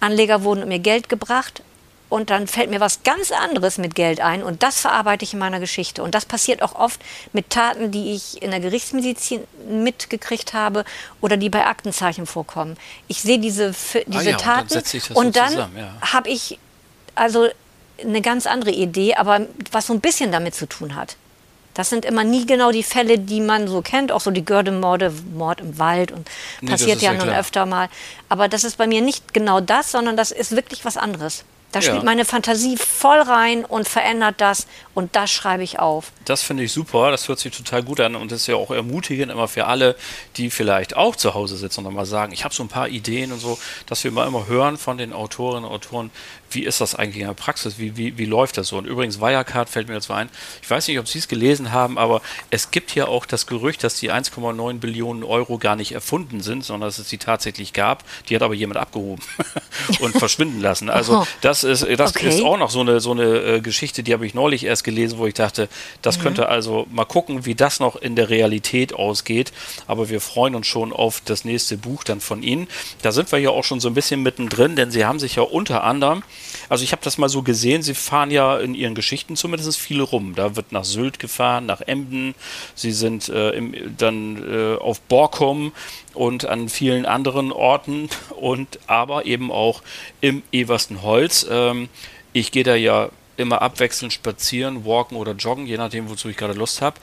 Anleger 0.00 0.42
wurden 0.42 0.66
mir 0.68 0.78
Geld 0.78 1.08
gebracht 1.08 1.62
und 2.10 2.30
dann 2.30 2.48
fällt 2.48 2.70
mir 2.70 2.80
was 2.80 3.02
ganz 3.04 3.30
anderes 3.30 3.78
mit 3.78 3.94
Geld 3.94 4.20
ein 4.20 4.42
und 4.42 4.62
das 4.62 4.80
verarbeite 4.80 5.24
ich 5.24 5.32
in 5.32 5.38
meiner 5.38 5.60
Geschichte. 5.60 6.02
Und 6.02 6.14
das 6.14 6.26
passiert 6.26 6.60
auch 6.60 6.74
oft 6.74 7.00
mit 7.32 7.50
Taten, 7.50 7.92
die 7.92 8.14
ich 8.14 8.42
in 8.42 8.50
der 8.50 8.60
Gerichtsmedizin 8.60 9.44
mitgekriegt 9.68 10.52
habe 10.52 10.84
oder 11.20 11.36
die 11.36 11.48
bei 11.48 11.64
Aktenzeichen 11.64 12.26
vorkommen. 12.26 12.76
Ich 13.06 13.22
sehe 13.22 13.38
diese, 13.38 13.74
diese 14.06 14.18
ah 14.18 14.22
ja, 14.22 14.36
Taten 14.36 14.82
und 15.14 15.36
dann, 15.36 15.56
dann 15.56 15.76
ja. 15.76 15.94
habe 16.12 16.28
ich 16.28 16.58
also 17.14 17.48
eine 18.02 18.22
ganz 18.22 18.46
andere 18.46 18.72
Idee, 18.72 19.14
aber 19.14 19.46
was 19.70 19.86
so 19.86 19.92
ein 19.92 20.00
bisschen 20.00 20.32
damit 20.32 20.54
zu 20.54 20.66
tun 20.66 20.96
hat. 20.96 21.16
Das 21.74 21.88
sind 21.88 22.04
immer 22.04 22.24
nie 22.24 22.46
genau 22.46 22.72
die 22.72 22.82
Fälle, 22.82 23.18
die 23.18 23.40
man 23.40 23.68
so 23.68 23.80
kennt, 23.80 24.12
auch 24.12 24.20
so 24.20 24.30
die 24.30 24.44
Gördemorde, 24.44 25.12
Mord 25.34 25.60
im 25.60 25.78
Wald 25.78 26.12
und 26.12 26.28
nee, 26.60 26.70
passiert 26.70 27.00
ja, 27.00 27.12
ja 27.12 27.18
nun 27.18 27.32
öfter 27.32 27.66
mal. 27.66 27.88
Aber 28.28 28.48
das 28.48 28.64
ist 28.64 28.76
bei 28.76 28.86
mir 28.86 29.02
nicht 29.02 29.32
genau 29.32 29.60
das, 29.60 29.92
sondern 29.92 30.16
das 30.16 30.32
ist 30.32 30.56
wirklich 30.56 30.84
was 30.84 30.96
anderes. 30.96 31.44
Da 31.72 31.80
spielt 31.80 31.98
ja. 31.98 32.02
meine 32.02 32.24
Fantasie 32.24 32.76
voll 32.76 33.20
rein 33.20 33.64
und 33.64 33.88
verändert 33.88 34.36
das 34.38 34.66
und 34.92 35.14
das 35.14 35.30
schreibe 35.30 35.62
ich 35.62 35.78
auf. 35.78 36.10
Das 36.24 36.42
finde 36.42 36.64
ich 36.64 36.72
super, 36.72 37.12
das 37.12 37.28
hört 37.28 37.38
sich 37.38 37.56
total 37.56 37.84
gut 37.84 38.00
an 38.00 38.16
und 38.16 38.32
das 38.32 38.40
ist 38.40 38.46
ja 38.48 38.56
auch 38.56 38.72
ermutigend 38.72 39.30
immer 39.30 39.46
für 39.46 39.66
alle, 39.66 39.94
die 40.36 40.50
vielleicht 40.50 40.96
auch 40.96 41.14
zu 41.14 41.34
Hause 41.34 41.56
sitzen 41.56 41.86
und 41.86 41.94
mal 41.94 42.06
sagen, 42.06 42.32
ich 42.32 42.42
habe 42.42 42.52
so 42.52 42.64
ein 42.64 42.68
paar 42.68 42.88
Ideen 42.88 43.30
und 43.30 43.38
so, 43.38 43.56
dass 43.86 44.02
wir 44.02 44.10
immer 44.10 44.26
immer 44.26 44.48
hören 44.48 44.78
von 44.78 44.98
den 44.98 45.12
Autorinnen 45.12 45.64
und 45.64 45.70
Autoren, 45.70 46.10
wie 46.50 46.64
ist 46.64 46.80
das 46.80 46.94
eigentlich 46.94 47.20
in 47.20 47.26
der 47.26 47.34
Praxis? 47.34 47.78
Wie, 47.78 47.96
wie, 47.96 48.18
wie 48.18 48.24
läuft 48.24 48.56
das 48.56 48.68
so? 48.68 48.78
Und 48.78 48.86
übrigens, 48.86 49.20
Wirecard 49.20 49.68
fällt 49.68 49.88
mir 49.88 49.94
dazu 49.94 50.12
ein. 50.12 50.28
Ich 50.62 50.70
weiß 50.70 50.88
nicht, 50.88 50.98
ob 50.98 51.08
Sie 51.08 51.18
es 51.18 51.28
gelesen 51.28 51.72
haben, 51.72 51.98
aber 51.98 52.22
es 52.50 52.70
gibt 52.70 52.94
ja 52.94 53.06
auch 53.06 53.26
das 53.26 53.46
Gerücht, 53.46 53.84
dass 53.84 53.94
die 53.94 54.10
1,9 54.10 54.78
Billionen 54.78 55.24
Euro 55.24 55.58
gar 55.58 55.76
nicht 55.76 55.92
erfunden 55.92 56.40
sind, 56.40 56.64
sondern 56.64 56.88
dass 56.88 56.98
es 56.98 57.08
sie 57.08 57.18
tatsächlich 57.18 57.72
gab. 57.72 58.04
Die 58.28 58.34
hat 58.34 58.42
aber 58.42 58.54
jemand 58.54 58.78
abgehoben 58.78 59.22
und 60.00 60.16
verschwinden 60.16 60.60
lassen. 60.60 60.90
Also, 60.90 61.26
das 61.40 61.64
ist, 61.64 61.86
das 61.98 62.16
okay. 62.16 62.28
ist 62.28 62.42
auch 62.42 62.58
noch 62.58 62.70
so 62.70 62.80
eine, 62.80 63.00
so 63.00 63.12
eine 63.12 63.22
äh, 63.22 63.60
Geschichte, 63.60 64.02
die 64.02 64.12
habe 64.12 64.26
ich 64.26 64.34
neulich 64.34 64.64
erst 64.64 64.84
gelesen, 64.84 65.18
wo 65.18 65.26
ich 65.26 65.34
dachte, 65.34 65.68
das 66.02 66.18
mhm. 66.18 66.22
könnte 66.22 66.48
also 66.48 66.86
mal 66.90 67.04
gucken, 67.04 67.46
wie 67.46 67.54
das 67.54 67.80
noch 67.80 67.96
in 67.96 68.16
der 68.16 68.30
Realität 68.30 68.92
ausgeht. 68.92 69.52
Aber 69.86 70.08
wir 70.08 70.20
freuen 70.20 70.54
uns 70.54 70.66
schon 70.66 70.92
auf 70.92 71.22
das 71.24 71.44
nächste 71.44 71.76
Buch 71.76 72.04
dann 72.04 72.20
von 72.20 72.42
Ihnen. 72.42 72.68
Da 73.02 73.12
sind 73.12 73.30
wir 73.32 73.38
ja 73.38 73.50
auch 73.50 73.64
schon 73.64 73.80
so 73.80 73.88
ein 73.88 73.94
bisschen 73.94 74.22
mittendrin, 74.22 74.76
denn 74.76 74.90
Sie 74.90 75.04
haben 75.04 75.18
sich 75.18 75.36
ja 75.36 75.42
unter 75.42 75.84
anderem 75.84 76.22
also 76.68 76.84
ich 76.84 76.92
habe 76.92 77.02
das 77.02 77.18
mal 77.18 77.28
so 77.28 77.42
gesehen, 77.42 77.82
sie 77.82 77.94
fahren 77.94 78.30
ja 78.30 78.58
in 78.58 78.74
ihren 78.74 78.94
Geschichten 78.94 79.36
zumindest 79.36 79.78
viel 79.78 80.00
rum. 80.00 80.34
Da 80.34 80.56
wird 80.56 80.72
nach 80.72 80.84
Sylt 80.84 81.18
gefahren, 81.18 81.66
nach 81.66 81.80
Emden, 81.80 82.34
sie 82.74 82.92
sind 82.92 83.28
äh, 83.28 83.50
im, 83.50 83.96
dann 83.96 84.42
äh, 84.50 84.76
auf 84.76 85.00
Borkum 85.00 85.72
und 86.14 86.44
an 86.46 86.68
vielen 86.68 87.06
anderen 87.06 87.52
Orten 87.52 88.08
und 88.40 88.78
aber 88.86 89.26
eben 89.26 89.50
auch 89.50 89.82
im 90.20 90.42
Eversten 90.52 91.02
Holz. 91.02 91.46
Ähm, 91.50 91.88
ich 92.32 92.52
gehe 92.52 92.64
da 92.64 92.74
ja 92.74 93.10
immer 93.36 93.62
abwechselnd 93.62 94.12
spazieren, 94.12 94.84
walken 94.84 95.16
oder 95.16 95.32
joggen, 95.32 95.66
je 95.66 95.78
nachdem, 95.78 96.10
wozu 96.10 96.28
ich 96.28 96.36
gerade 96.36 96.52
Lust 96.52 96.82
habe 96.82 96.96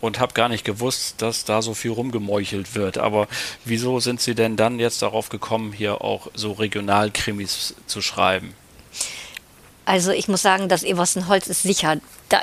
und 0.00 0.18
habe 0.18 0.32
gar 0.32 0.48
nicht 0.48 0.64
gewusst, 0.64 1.20
dass 1.22 1.44
da 1.44 1.62
so 1.62 1.74
viel 1.74 1.90
rumgemeuchelt 1.90 2.74
wird. 2.74 2.98
Aber 2.98 3.28
wieso 3.64 4.00
sind 4.00 4.20
Sie 4.20 4.34
denn 4.34 4.56
dann 4.56 4.78
jetzt 4.78 5.02
darauf 5.02 5.28
gekommen, 5.28 5.72
hier 5.72 6.02
auch 6.02 6.28
so 6.34 6.52
Regionalkrimis 6.52 7.74
zu 7.86 8.00
schreiben? 8.00 8.54
Also 9.84 10.12
ich 10.12 10.28
muss 10.28 10.42
sagen, 10.42 10.68
das 10.68 10.82
Everstenholz 10.82 11.46
ist 11.46 11.62
sicher. 11.62 11.96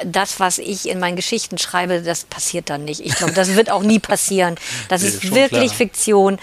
das, 0.05 0.39
was 0.39 0.57
ich 0.57 0.89
in 0.89 0.99
meinen 0.99 1.15
Geschichten 1.15 1.57
schreibe, 1.57 2.01
das 2.01 2.25
passiert 2.25 2.69
dann 2.69 2.83
nicht. 2.83 2.99
Ich 2.99 3.15
glaube, 3.15 3.33
das 3.33 3.55
wird 3.55 3.69
auch 3.69 3.83
nie 3.83 3.99
passieren. 3.99 4.55
Das 4.89 5.01
nee, 5.03 5.07
ist, 5.07 5.23
ist 5.23 5.35
wirklich 5.35 5.67
klar. 5.67 5.77
Fiktion 5.77 6.39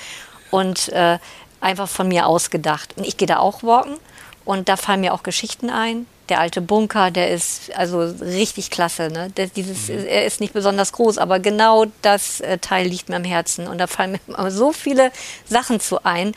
und 0.51 0.89
äh, 0.91 1.19
einfach 1.61 1.89
von 1.89 2.09
mir 2.09 2.27
ausgedacht. 2.27 2.97
Und 2.97 3.07
ich 3.07 3.17
gehe 3.17 3.27
da 3.27 3.39
auch 3.39 3.63
walken 3.63 3.97
und 4.45 4.69
da 4.69 4.77
fallen 4.77 5.01
mir 5.01 5.15
auch 5.15 5.23
Geschichten 5.23 5.71
ein. 5.71 6.07
Der 6.29 6.41
alte 6.41 6.63
Bunker, 6.63 7.11
der 7.11 7.31
ist 7.31 7.75
also 7.77 8.01
richtig 8.01 8.71
klasse. 8.71 9.09
Ne? 9.09 9.31
Der, 9.37 9.49
dieses, 9.49 9.89
mhm. 9.89 10.07
Er 10.07 10.25
ist 10.25 10.41
nicht 10.41 10.55
besonders 10.55 10.93
groß, 10.93 11.19
aber 11.19 11.39
genau 11.39 11.87
das 12.01 12.41
äh, 12.41 12.59
Teil 12.59 12.87
liegt 12.87 13.09
mir 13.09 13.17
am 13.17 13.25
Herzen. 13.25 13.67
Und 13.67 13.79
da 13.79 13.87
fallen 13.87 14.19
mir 14.27 14.51
so 14.51 14.73
viele 14.73 15.11
Sachen 15.45 15.81
zu 15.81 16.05
ein 16.05 16.33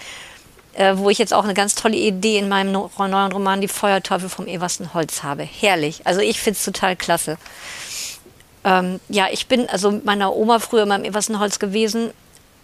äh, 0.77 0.97
wo 0.97 1.09
ich 1.09 1.17
jetzt 1.17 1.33
auch 1.33 1.43
eine 1.43 1.55
ganz 1.55 1.75
tolle 1.75 1.97
Idee 1.97 2.37
in 2.37 2.47
meinem 2.47 2.71
neuen 2.71 3.31
Roman 3.31 3.61
Die 3.61 3.67
Feuerteufel 3.67 4.29
vom 4.29 4.47
Eversten 4.47 4.93
Holz 4.93 5.23
habe. 5.23 5.43
Herrlich. 5.43 6.01
Also 6.05 6.21
ich 6.21 6.39
finde 6.39 6.57
es 6.57 6.63
total 6.63 6.95
klasse. 6.95 7.37
Ähm, 8.63 8.99
ja, 9.09 9.27
ich 9.31 9.47
bin 9.47 9.67
also 9.67 9.91
mit 9.91 10.05
meiner 10.05 10.35
Oma 10.35 10.59
früher 10.59 10.83
immer 10.83 10.95
im 10.95 11.03
Eversten 11.03 11.39
Holz 11.39 11.57
gewesen. 11.57 12.11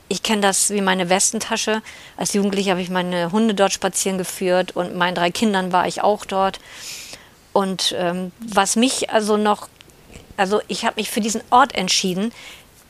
Ich 0.09 0.21
kenne 0.21 0.41
das 0.41 0.69
wie 0.69 0.81
meine 0.81 1.09
Westentasche. 1.09 1.81
Als 2.15 2.33
Jugendliche 2.33 2.69
habe 2.69 2.81
ich 2.81 2.89
meine 2.91 3.31
Hunde 3.31 3.55
dort 3.55 3.73
spazieren 3.73 4.19
geführt 4.19 4.75
und 4.75 4.95
meinen 4.95 5.15
drei 5.15 5.31
Kindern 5.31 5.71
war 5.71 5.87
ich 5.87 6.03
auch 6.03 6.25
dort. 6.25 6.59
Und 7.51 7.95
ähm, 7.97 8.31
was 8.39 8.75
mich 8.75 9.09
also 9.09 9.37
noch, 9.37 9.69
also 10.37 10.61
ich 10.67 10.85
habe 10.85 10.97
mich 10.97 11.09
für 11.09 11.21
diesen 11.21 11.41
Ort 11.49 11.73
entschieden, 11.73 12.31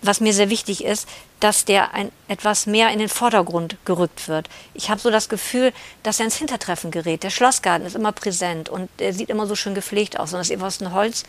was 0.03 0.19
mir 0.19 0.33
sehr 0.33 0.49
wichtig 0.49 0.83
ist, 0.83 1.07
dass 1.39 1.65
der 1.65 1.93
ein, 1.93 2.11
etwas 2.27 2.65
mehr 2.65 2.91
in 2.91 2.99
den 2.99 3.09
Vordergrund 3.09 3.77
gerückt 3.85 4.27
wird. 4.27 4.49
Ich 4.73 4.89
habe 4.89 5.01
so 5.01 5.09
das 5.09 5.29
Gefühl, 5.29 5.73
dass 6.03 6.19
er 6.19 6.25
ins 6.25 6.37
Hintertreffen 6.37 6.91
gerät. 6.91 7.23
Der 7.23 7.29
Schlossgarten 7.29 7.87
ist 7.87 7.95
immer 7.95 8.11
präsent 8.11 8.69
und 8.69 8.89
er 8.97 9.13
sieht 9.13 9.29
immer 9.29 9.47
so 9.47 9.55
schön 9.55 9.73
gepflegt 9.73 10.19
aus. 10.19 10.33
Und 10.33 10.39
das 10.39 10.49
Eversten 10.49 10.93
Holz 10.93 11.23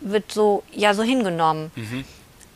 wird 0.00 0.32
so, 0.32 0.62
ja, 0.72 0.94
so 0.94 1.02
hingenommen. 1.02 1.70
Mhm. 1.76 2.04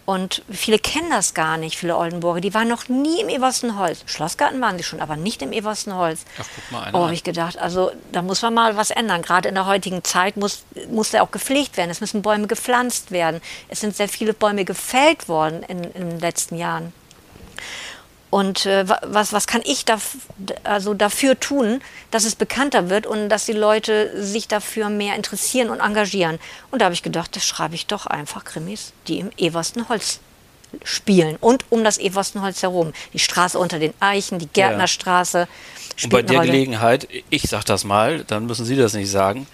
Und 0.06 0.42
viele 0.50 0.78
kennen 0.78 1.10
das 1.10 1.32
gar 1.32 1.56
nicht, 1.56 1.78
viele 1.78 1.96
Oldenburger. 1.96 2.40
Die 2.40 2.52
waren 2.52 2.68
noch 2.68 2.88
nie 2.88 3.20
im 3.20 3.28
Everstenholz. 3.28 4.02
Schlossgarten 4.06 4.60
waren 4.60 4.76
sie 4.76 4.84
schon, 4.84 5.00
aber 5.00 5.16
nicht 5.16 5.40
im 5.40 5.52
Everstenholz. 5.52 6.24
Ach, 6.38 6.46
guck 6.54 6.72
mal 6.72 6.84
einer. 6.84 6.98
Oh, 6.98 7.04
habe 7.04 7.14
ich 7.14 7.24
gedacht, 7.24 7.58
also 7.58 7.90
da 8.12 8.20
muss 8.20 8.42
man 8.42 8.52
mal 8.52 8.76
was 8.76 8.90
ändern. 8.90 9.22
Gerade 9.22 9.48
in 9.48 9.54
der 9.54 9.66
heutigen 9.66 10.04
Zeit 10.04 10.36
muss, 10.36 10.64
muss 10.90 11.10
der 11.10 11.22
auch 11.22 11.30
gepflegt 11.30 11.78
werden. 11.78 11.90
Es 11.90 12.02
müssen 12.02 12.20
Bäume 12.20 12.46
gepflanzt 12.46 13.12
werden. 13.12 13.40
Es 13.68 13.80
sind 13.80 13.96
sehr 13.96 14.08
viele 14.08 14.34
Bäume 14.34 14.66
gefällt 14.66 15.28
worden 15.28 15.62
in, 15.62 15.84
in 15.84 16.10
den 16.10 16.20
letzten 16.20 16.56
Jahren. 16.56 16.92
Und 18.34 18.66
äh, 18.66 18.84
was, 18.88 19.32
was 19.32 19.46
kann 19.46 19.62
ich 19.64 19.84
da, 19.84 19.96
also 20.64 20.92
dafür 20.92 21.38
tun, 21.38 21.80
dass 22.10 22.24
es 22.24 22.34
bekannter 22.34 22.90
wird 22.90 23.06
und 23.06 23.28
dass 23.28 23.46
die 23.46 23.52
Leute 23.52 24.10
sich 24.20 24.48
dafür 24.48 24.88
mehr 24.88 25.14
interessieren 25.14 25.70
und 25.70 25.78
engagieren? 25.78 26.40
Und 26.72 26.80
da 26.80 26.86
habe 26.86 26.94
ich 26.96 27.04
gedacht, 27.04 27.36
das 27.36 27.46
schreibe 27.46 27.76
ich 27.76 27.86
doch 27.86 28.06
einfach 28.06 28.42
Krimis, 28.42 28.92
die 29.06 29.20
im 29.20 29.30
Eversten 29.38 29.88
Holz 29.88 30.18
spielen 30.82 31.36
und 31.40 31.64
um 31.70 31.84
das 31.84 31.96
Everstenholz 31.96 32.60
herum. 32.62 32.92
Die 33.12 33.20
Straße 33.20 33.56
unter 33.56 33.78
den 33.78 33.94
Eichen, 34.00 34.40
die 34.40 34.48
Gärtnerstraße. 34.48 35.46
Und 36.02 36.10
bei 36.10 36.22
der 36.22 36.40
Gelegenheit, 36.40 37.06
ich 37.30 37.42
sag 37.42 37.62
das 37.62 37.84
mal, 37.84 38.24
dann 38.24 38.46
müssen 38.46 38.64
Sie 38.64 38.74
das 38.74 38.94
nicht 38.94 39.12
sagen, 39.12 39.46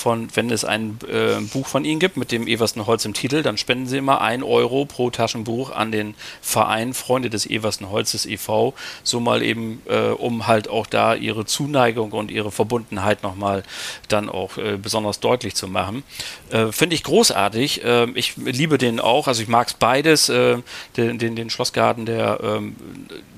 von, 0.00 0.28
wenn 0.34 0.50
es 0.50 0.64
ein 0.64 0.98
äh, 1.08 1.40
Buch 1.52 1.66
von 1.66 1.84
Ihnen 1.84 2.00
gibt 2.00 2.16
mit 2.16 2.32
dem 2.32 2.46
Eversten 2.46 2.86
Holz 2.86 3.04
im 3.04 3.14
Titel, 3.14 3.42
dann 3.42 3.58
spenden 3.58 3.86
Sie 3.86 3.98
immer 3.98 4.20
ein 4.20 4.42
Euro 4.42 4.86
pro 4.86 5.10
Taschenbuch 5.10 5.70
an 5.70 5.92
den 5.92 6.14
Verein 6.40 6.94
Freunde 6.94 7.30
des 7.30 7.46
Eversten 7.46 7.90
Holzes 7.90 8.26
e.V., 8.26 8.74
so 9.04 9.20
mal 9.20 9.42
eben, 9.42 9.82
äh, 9.88 10.08
um 10.08 10.46
halt 10.46 10.68
auch 10.68 10.86
da 10.86 11.14
Ihre 11.14 11.44
Zuneigung 11.44 12.12
und 12.12 12.30
Ihre 12.30 12.50
Verbundenheit 12.50 13.22
nochmal 13.22 13.62
dann 14.08 14.28
auch 14.28 14.56
äh, 14.56 14.78
besonders 14.78 15.20
deutlich 15.20 15.54
zu 15.54 15.68
machen. 15.68 16.02
Äh, 16.50 16.72
finde 16.72 16.94
ich 16.94 17.04
großartig. 17.04 17.82
Ähm, 17.84 18.12
ich 18.16 18.36
liebe 18.36 18.78
den 18.78 19.00
auch, 19.00 19.28
also 19.28 19.42
ich 19.42 19.48
mag 19.48 19.68
es 19.68 19.74
beides, 19.74 20.28
äh, 20.30 20.58
den, 20.96 21.18
den, 21.18 21.36
den, 21.36 21.50
Schlossgarten, 21.50 22.06
der 22.06 22.40
ähm, 22.42 22.76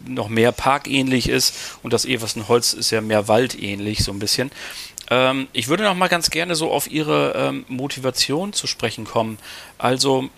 noch 0.06 0.28
mehr 0.28 0.52
parkähnlich 0.52 1.28
ist 1.28 1.54
und 1.82 1.92
das 1.92 2.04
Eversten 2.04 2.46
Holz 2.48 2.72
ist 2.72 2.90
ja 2.90 3.00
mehr 3.00 3.26
waldähnlich, 3.26 4.04
so 4.04 4.12
ein 4.12 4.18
bisschen. 4.18 4.50
Ähm, 5.12 5.48
ich 5.52 5.68
würde 5.68 5.84
noch 5.84 5.94
mal 5.94 6.08
ganz 6.08 6.30
gerne 6.30 6.54
so 6.54 6.70
auf 6.70 6.90
Ihre 6.90 7.34
ähm, 7.36 7.64
Motivation 7.68 8.54
zu 8.54 8.66
sprechen 8.66 9.04
kommen. 9.04 9.38
Also, 9.76 10.30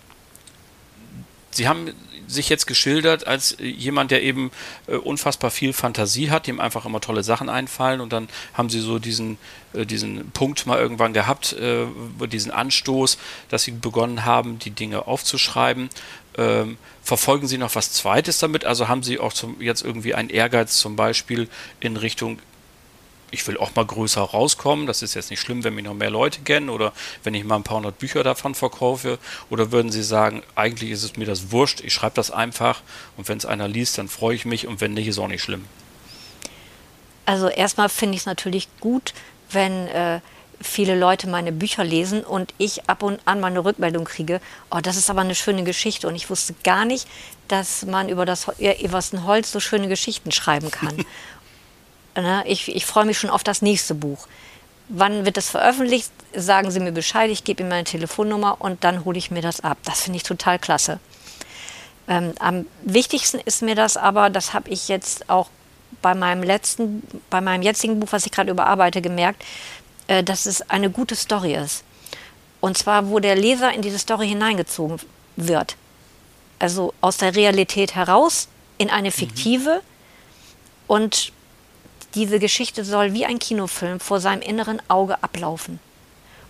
Sie 1.51 1.69
haben 1.69 1.93
sich 2.27 2.49
jetzt 2.49 2.65
geschildert 2.65 3.27
als 3.27 3.55
jemand, 3.59 4.11
der 4.11 4.21
eben 4.21 4.51
äh, 4.87 4.95
unfassbar 4.95 5.49
viel 5.51 5.71
Fantasie 5.71 6.29
hat, 6.29 6.47
dem 6.47 6.59
einfach 6.59 6.85
immer 6.85 6.99
tolle 6.99 7.23
Sachen 7.23 7.47
einfallen 7.47 8.01
und 8.01 8.11
dann 8.11 8.27
haben 8.53 8.69
sie 8.69 8.81
so 8.81 8.99
diesen, 8.99 9.37
äh, 9.73 9.85
diesen 9.85 10.31
Punkt 10.31 10.65
mal 10.65 10.79
irgendwann 10.79 11.13
gehabt, 11.13 11.53
äh, 11.53 11.85
diesen 12.27 12.51
Anstoß, 12.51 13.19
dass 13.49 13.63
sie 13.63 13.71
begonnen 13.71 14.25
haben, 14.25 14.59
die 14.59 14.71
Dinge 14.71 15.07
aufzuschreiben. 15.07 15.89
Ähm, 16.37 16.77
verfolgen 17.03 17.47
Sie 17.47 17.59
noch 17.59 17.75
was 17.75 17.93
Zweites 17.93 18.39
damit? 18.39 18.65
Also 18.65 18.87
haben 18.89 19.03
Sie 19.03 19.19
auch 19.19 19.31
zum, 19.31 19.61
jetzt 19.61 19.83
irgendwie 19.83 20.15
einen 20.15 20.29
Ehrgeiz 20.29 20.79
zum 20.79 20.95
Beispiel 20.95 21.47
in 21.79 21.95
Richtung 21.95 22.39
ich 23.35 23.47
will 23.47 23.57
auch 23.57 23.75
mal 23.75 23.85
größer 23.85 24.21
rauskommen. 24.21 24.87
Das 24.87 25.01
ist 25.01 25.13
jetzt 25.13 25.29
nicht 25.29 25.41
schlimm, 25.41 25.63
wenn 25.63 25.75
mich 25.75 25.85
noch 25.85 25.93
mehr 25.93 26.09
Leute 26.09 26.41
kennen 26.41 26.69
oder 26.69 26.93
wenn 27.23 27.33
ich 27.33 27.43
mal 27.43 27.57
ein 27.57 27.63
paar 27.63 27.77
hundert 27.77 27.99
Bücher 27.99 28.23
davon 28.23 28.55
verkaufe. 28.55 29.19
Oder 29.49 29.71
würden 29.71 29.91
Sie 29.91 30.03
sagen, 30.03 30.41
eigentlich 30.55 30.91
ist 30.91 31.03
es 31.03 31.17
mir 31.17 31.25
das 31.25 31.51
wurscht, 31.51 31.81
ich 31.81 31.93
schreibe 31.93 32.15
das 32.15 32.31
einfach 32.31 32.81
und 33.17 33.27
wenn 33.27 33.37
es 33.37 33.45
einer 33.45 33.67
liest, 33.67 33.97
dann 33.97 34.07
freue 34.07 34.35
ich 34.35 34.45
mich 34.45 34.67
und 34.67 34.81
wenn 34.81 34.93
nicht, 34.93 35.07
ist 35.07 35.19
auch 35.19 35.27
nicht 35.27 35.43
schlimm. 35.43 35.65
Also 37.25 37.49
erstmal 37.49 37.89
finde 37.89 38.15
ich 38.15 38.21
es 38.21 38.25
natürlich 38.25 38.67
gut, 38.79 39.13
wenn 39.51 39.87
äh, 39.87 40.21
viele 40.61 40.97
Leute 40.97 41.27
meine 41.27 41.51
Bücher 41.51 41.83
lesen 41.83 42.23
und 42.23 42.53
ich 42.57 42.89
ab 42.89 43.03
und 43.03 43.19
an 43.25 43.39
mal 43.39 43.47
eine 43.47 43.63
Rückmeldung 43.63 44.05
kriege, 44.05 44.39
oh, 44.71 44.79
das 44.81 44.97
ist 44.97 45.09
aber 45.09 45.21
eine 45.21 45.35
schöne 45.35 45.63
Geschichte 45.63 46.07
und 46.07 46.15
ich 46.15 46.29
wusste 46.29 46.55
gar 46.63 46.85
nicht, 46.85 47.07
dass 47.47 47.85
man 47.85 48.09
über 48.09 48.25
das 48.25 48.47
Eversten 48.59 49.25
Holz 49.25 49.51
so 49.51 49.59
schöne 49.59 49.87
Geschichten 49.87 50.31
schreiben 50.31 50.71
kann. 50.71 51.05
Ne? 52.15 52.43
Ich, 52.47 52.73
ich 52.73 52.85
freue 52.85 53.05
mich 53.05 53.17
schon 53.17 53.29
auf 53.29 53.43
das 53.43 53.61
nächste 53.61 53.93
Buch. 53.93 54.27
Wann 54.87 55.25
wird 55.25 55.37
das 55.37 55.49
veröffentlicht? 55.49 56.11
Sagen 56.33 56.71
Sie 56.71 56.79
mir 56.79 56.91
Bescheid, 56.91 57.29
ich 57.29 57.43
gebe 57.43 57.61
Ihnen 57.61 57.69
meine 57.69 57.85
Telefonnummer 57.85 58.57
und 58.59 58.83
dann 58.83 59.03
hole 59.05 59.17
ich 59.17 59.31
mir 59.31 59.41
das 59.41 59.61
ab. 59.61 59.77
Das 59.85 60.01
finde 60.01 60.17
ich 60.17 60.23
total 60.23 60.59
klasse. 60.59 60.99
Ähm, 62.07 62.33
am 62.39 62.67
wichtigsten 62.83 63.39
ist 63.39 63.61
mir 63.61 63.75
das 63.75 63.97
aber, 63.97 64.29
das 64.29 64.53
habe 64.53 64.69
ich 64.69 64.87
jetzt 64.87 65.29
auch 65.29 65.49
bei 66.01 66.13
meinem 66.13 66.43
letzten, 66.43 67.01
bei 67.29 67.41
meinem 67.41 67.63
jetzigen 67.63 67.99
Buch, 67.99 68.09
was 68.11 68.25
ich 68.25 68.31
gerade 68.31 68.51
überarbeite, 68.51 69.01
gemerkt, 69.01 69.43
äh, 70.07 70.23
dass 70.23 70.45
es 70.45 70.69
eine 70.69 70.91
gute 70.91 71.15
Story 71.15 71.55
ist. 71.55 71.83
Und 72.61 72.77
zwar, 72.77 73.09
wo 73.09 73.19
der 73.19 73.35
Leser 73.35 73.73
in 73.73 73.81
diese 73.81 73.99
Story 73.99 74.27
hineingezogen 74.27 74.99
wird. 75.35 75.75
Also 76.59 76.93
aus 77.01 77.17
der 77.17 77.35
Realität 77.35 77.95
heraus 77.95 78.47
in 78.77 78.89
eine 78.89 79.11
fiktive 79.11 79.75
mhm. 79.75 79.81
und 80.87 81.33
diese 82.15 82.39
Geschichte 82.39 82.83
soll 82.83 83.13
wie 83.13 83.25
ein 83.25 83.39
Kinofilm 83.39 83.99
vor 83.99 84.19
seinem 84.19 84.41
inneren 84.41 84.81
Auge 84.87 85.21
ablaufen. 85.23 85.79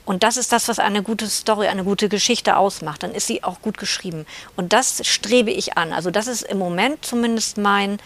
Und 0.06 0.22
das 0.22 0.38
ist 0.38 0.52
das, 0.52 0.68
was 0.68 0.78
eine 0.78 1.02
gute 1.02 1.28
Story, 1.28 1.68
eine 1.68 1.84
gute 1.84 2.10
Geschichte 2.10 2.58
ausmacht. 2.58 3.02
Dann 3.02 3.14
ist 3.14 3.28
sie 3.28 3.44
auch 3.44 3.62
gut 3.62 3.78
geschrieben. 3.78 4.26
Und 4.56 4.72
das 4.72 5.06
strebe 5.06 5.52
ich 5.52 5.78
an. 5.78 5.94
Also 5.94 6.12
das 6.12 6.28
ist 6.28 6.44
im 6.44 6.60
Moment 6.60 7.04
zumindest 7.04 7.58
mein, 7.58 7.98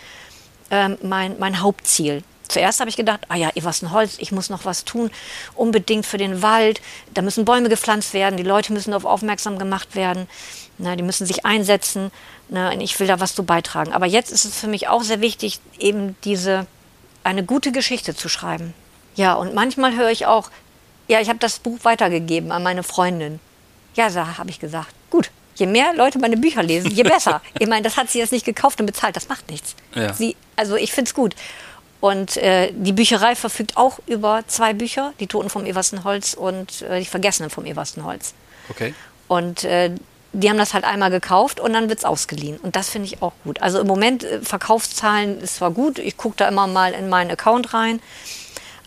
äh, 0.70 0.90
mein, 1.04 1.38
mein 1.40 1.60
Hauptziel. 1.62 2.24
Zuerst 2.48 2.80
habe 2.80 2.90
ich 2.90 2.96
gedacht, 2.96 3.22
ah 3.30 3.36
ja, 3.36 3.52
Holz, 3.92 4.16
ich 4.18 4.32
muss 4.32 4.50
noch 4.50 4.66
was 4.66 4.84
tun, 4.84 5.12
unbedingt 5.56 6.06
für 6.06 6.18
den 6.18 6.42
Wald. 6.42 6.82
Da 7.14 7.22
müssen 7.22 7.46
Bäume 7.46 7.70
gepflanzt 7.70 8.14
werden, 8.14 8.38
die 8.38 8.44
Leute 8.44 8.74
müssen 8.74 8.90
darauf 8.90 9.06
aufmerksam 9.06 9.60
gemacht 9.60 9.96
werden, 9.96 10.28
na, 10.80 10.96
die 10.96 11.04
müssen 11.04 11.28
sich 11.28 11.46
einsetzen. 11.46 12.12
Na, 12.48 12.72
und 12.72 12.82
ich 12.82 13.00
will 13.00 13.06
da 13.06 13.20
was 13.20 13.36
zu 13.36 13.44
beitragen. 13.44 13.94
Aber 13.94 14.08
jetzt 14.08 14.32
ist 14.32 14.46
es 14.46 14.58
für 14.58 14.68
mich 14.68 14.88
auch 14.88 15.04
sehr 15.04 15.22
wichtig, 15.22 15.60
eben 15.78 16.16
diese 16.24 16.66
eine 17.24 17.44
gute 17.44 17.72
Geschichte 17.72 18.16
zu 18.16 18.30
schreiben. 18.30 18.74
Ja, 19.16 19.34
und 19.34 19.54
manchmal 19.54 19.96
höre 19.96 20.10
ich 20.12 20.26
auch, 20.26 20.50
ja, 21.08 21.20
ich 21.20 21.30
habe 21.30 21.40
das 21.40 21.60
Buch 21.60 21.80
weitergegeben 21.84 22.52
an 22.52 22.64
meine 22.64 22.84
Freundin. 22.84 23.40
Ja, 23.96 24.10
so 24.10 24.38
habe 24.38 24.50
ich 24.50 24.60
gesagt, 24.60 24.90
gut, 25.10 25.32
je 25.56 25.66
mehr 25.66 25.94
Leute 25.94 26.20
meine 26.20 26.38
Bücher 26.38 26.64
lesen, 26.64 26.92
je 26.92 27.04
besser. 27.04 27.42
ich 27.60 27.68
meine, 27.68 27.82
das 27.82 27.98
hat 27.98 28.10
sie 28.10 28.20
jetzt 28.20 28.32
nicht 28.32 28.46
gekauft 28.46 28.80
und 28.80 28.86
bezahlt, 28.86 29.16
das 29.16 29.28
macht 29.28 29.50
nichts. 29.50 29.76
Ja. 29.94 30.14
Sie, 30.14 30.36
also 30.56 30.76
ich 30.76 30.92
finde 30.92 31.10
es 31.10 31.14
gut. 31.14 31.36
Und 32.02 32.38
äh, 32.38 32.72
die 32.74 32.94
Bücherei 32.94 33.36
verfügt 33.36 33.76
auch 33.76 34.00
über 34.08 34.44
zwei 34.48 34.74
Bücher, 34.74 35.14
Die 35.20 35.28
Toten 35.28 35.50
vom 35.50 35.66
Everstenholz 35.66 36.34
und 36.34 36.82
äh, 36.84 37.00
Die 37.00 37.06
Vergessenen 37.06 37.50
vom 37.50 37.66
Everstenholz. 37.66 38.34
Okay. 38.70 38.94
Und 39.28 39.66
äh, 39.66 39.92
die 40.32 40.50
haben 40.50 40.58
das 40.58 40.74
halt 40.74 40.84
einmal 40.84 41.10
gekauft 41.10 41.60
und 41.60 41.74
dann 41.74 41.90
wird 41.90 42.00
es 42.00 42.06
ausgeliehen. 42.06 42.58
Und 42.58 42.76
das 42.76 42.90
finde 42.90 43.08
ich 43.08 43.22
auch 43.22 43.34
gut. 43.44 43.62
Also 43.62 43.80
im 43.80 43.88
Moment, 43.88 44.24
äh, 44.24 44.42
Verkaufszahlen 44.42 45.42
ist 45.42 45.56
zwar 45.56 45.72
gut, 45.72 46.00
ich 46.00 46.18
gucke 46.18 46.36
da 46.38 46.48
immer 46.48 46.68
mal 46.68 46.94
in 46.94 47.10
meinen 47.10 47.32
Account 47.32 47.74
rein, 47.74 48.00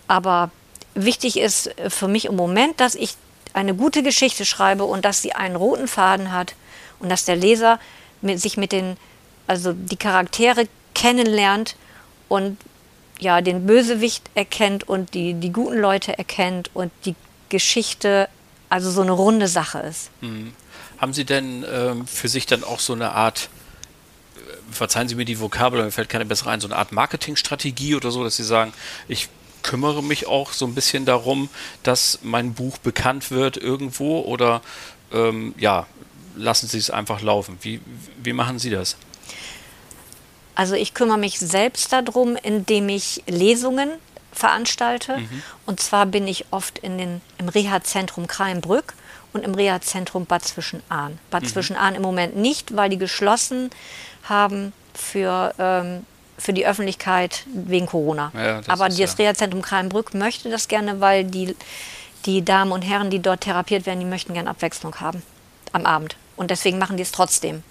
aber 0.07 0.51
wichtig 0.95 1.39
ist 1.39 1.67
äh, 1.79 1.91
für 1.91 2.09
mich 2.09 2.27
im 2.27 2.37
Moment, 2.37 2.81
dass 2.81 2.95
ich 2.95 3.17
eine 3.55 3.75
gute 3.75 4.03
Geschichte 4.03 4.45
schreibe 4.45 4.85
und 4.85 5.05
dass 5.05 5.21
sie 5.21 5.33
einen 5.33 5.57
roten 5.57 5.89
Faden 5.89 6.33
hat 6.33 6.55
und 7.01 7.09
dass 7.11 7.25
der 7.25 7.37
Leser 7.37 7.79
mit, 8.21 8.41
sich 8.41 8.57
mit 8.57 8.73
den, 8.73 8.97
also 9.47 9.73
die 9.73 9.97
Charaktere 9.97 10.69
kennenlernt 10.95 11.77
und 12.29 12.57
ja, 13.19 13.41
den 13.41 13.67
Bösewicht 13.67 14.25
erkennt 14.35 14.89
und 14.89 15.15
die, 15.15 15.35
die 15.35 15.53
guten 15.53 15.79
Leute 15.79 16.17
erkennt 16.17 16.71
und 16.75 16.91
die 17.05 17.15
Geschichte 17.51 18.29
also 18.69 18.91
so 18.91 19.03
eine 19.03 19.13
runde 19.13 19.49
Sache 19.49 19.81
ist. 19.81 20.11
Mhm. 20.23 20.55
Haben 21.03 21.13
Sie 21.13 21.25
denn 21.25 21.67
ähm, 21.69 22.07
für 22.07 22.29
sich 22.29 22.47
dann 22.47 22.63
auch 22.63 22.79
so 22.79 22.93
eine 22.93 23.11
Art, 23.11 23.49
äh, 24.37 24.73
verzeihen 24.73 25.09
Sie 25.09 25.17
mir 25.17 25.25
die 25.25 25.41
Vokabel, 25.41 25.83
mir 25.83 25.91
fällt 25.91 26.09
keine 26.09 26.25
bessere 26.25 26.51
ein, 26.51 26.61
so 26.61 26.69
eine 26.69 26.77
Art 26.77 26.93
Marketingstrategie 26.93 27.97
oder 27.97 28.13
so, 28.13 28.23
dass 28.23 28.37
Sie 28.37 28.45
sagen, 28.45 28.73
ich 29.09 29.29
kümmere 29.65 30.01
mich 30.01 30.29
auch 30.29 30.53
so 30.53 30.65
ein 30.65 30.77
bisschen 30.77 31.05
darum, 31.05 31.49
dass 31.83 32.21
mein 32.23 32.55
Buch 32.55 32.79
bekannt 32.79 33.33
wird 33.33 33.57
irgendwo 33.57 34.21
oder 34.21 34.63
ähm, 35.13 35.57
ja, 35.59 35.89
lassen 36.37 36.69
Sie 36.69 36.79
es 36.79 36.89
einfach 36.91 37.21
laufen. 37.21 37.59
Wie, 37.63 37.81
wie 38.23 38.33
machen 38.33 38.61
Sie 38.61 38.71
das? 38.71 38.97
Also 40.55 40.77
ich 40.77 40.95
kümmere 40.95 41.19
mich 41.19 41.41
selbst 41.41 41.93
darum, 41.93 42.37
indem 42.37 42.89
ich 42.89 43.25
Lesungen 43.27 43.91
veranstalte. 44.31 45.19
Mhm. 45.19 45.43
Und 45.67 45.81
zwar 45.81 46.07
bin 46.07 46.29
ich 46.29 46.45
oft 46.53 46.79
in 46.79 46.97
den, 46.97 47.21
im 47.39 47.49
Reha-Zentrum 47.49 48.29
Kreinbrück 48.29 48.95
und 49.33 49.45
im 49.45 49.55
Reha-Zentrum 49.55 50.27
Bad 50.27 50.45
Zwischenahn. 50.45 51.19
Bad 51.31 51.43
mhm. 51.43 51.49
Zwischenahn 51.49 51.95
im 51.95 52.03
Moment 52.03 52.37
nicht, 52.37 52.77
weil 52.77 52.91
die 52.91 52.99
geschlossen 52.99 53.71
haben 54.25 54.73
für, 54.95 55.55
ähm, 55.59 56.07
für 56.39 56.53
die 56.53 56.67
Öffentlichkeit 56.67 57.45
wegen 57.53 57.87
Corona. 57.87 58.33
Ja, 58.35 58.59
das 58.59 58.69
Aber 58.69 58.89
das 58.89 58.99
ja. 58.99 59.07
Reha-Zentrum 59.19 59.63
Kreinbrück 59.63 60.15
möchte 60.15 60.51
das 60.51 60.69
gerne, 60.69 61.01
weil 61.01 61.25
die, 61.25 61.57
die 62.27 62.45
Damen 62.45 62.73
und 62.73 62.83
Herren, 62.83 63.11
die 63.11 63.21
dort 63.21 63.43
therapiert 63.43 63.87
werden, 63.87 64.01
die 64.01 64.07
möchten 64.07 64.35
gerne 64.35 64.51
Abwechslung 64.51 65.01
haben 65.01 65.23
am 65.73 65.87
Abend. 65.87 66.17
Und 66.37 66.51
deswegen 66.51 66.79
machen 66.79 66.97
die 66.97 67.03
es 67.03 67.13
trotzdem. 67.13 67.63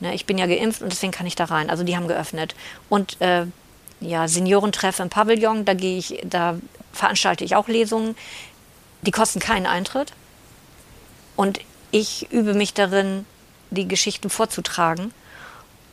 Ne, 0.00 0.14
ich 0.14 0.26
bin 0.26 0.38
ja 0.38 0.46
geimpft 0.46 0.82
und 0.82 0.90
deswegen 0.90 1.12
kann 1.12 1.26
ich 1.26 1.36
da 1.36 1.44
rein. 1.44 1.70
Also 1.70 1.84
die 1.84 1.96
haben 1.96 2.08
geöffnet. 2.08 2.54
Und 2.88 3.20
äh, 3.20 3.46
ja, 4.00 4.26
Seniorentreff 4.26 4.98
im 4.98 5.08
Pavillon, 5.08 5.64
da 5.64 5.74
gehe 5.74 5.96
ich, 5.96 6.20
da 6.24 6.58
veranstalte 6.92 7.44
ich 7.44 7.54
auch 7.54 7.68
Lesungen. 7.68 8.16
Die 9.02 9.12
kosten 9.12 9.38
keinen 9.38 9.66
Eintritt. 9.66 10.12
Und 11.36 11.60
ich 11.90 12.30
übe 12.30 12.54
mich 12.54 12.74
darin, 12.74 13.26
die 13.70 13.88
Geschichten 13.88 14.30
vorzutragen. 14.30 15.12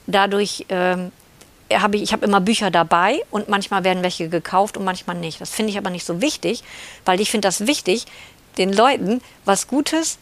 Dadurch 0.08 0.66
ähm, 0.70 1.12
habe 1.74 1.98
ich, 1.98 2.04
ich 2.04 2.14
habe 2.14 2.26
immer 2.26 2.42
Bücher 2.42 2.72
dabei 2.72 3.22
und 3.32 3.50
manchmal 3.50 3.84
werden 3.84 4.04
welche 4.04 4.30
gekauft 4.30 4.78
und 4.78 4.86
manchmal 4.86 5.16
nicht. 5.18 5.40
Das 5.40 5.52
finde 5.52 5.72
ich 5.72 5.78
aber 5.78 5.90
nicht 5.90 6.06
so 6.06 6.22
wichtig, 6.22 6.64
weil 7.06 7.22
ich 7.22 7.30
finde 7.30 7.48
das 7.48 7.68
wichtig, 7.68 8.06
den 8.58 8.74
Leuten 8.74 9.22
was 9.46 9.68
Gutes 9.68 10.18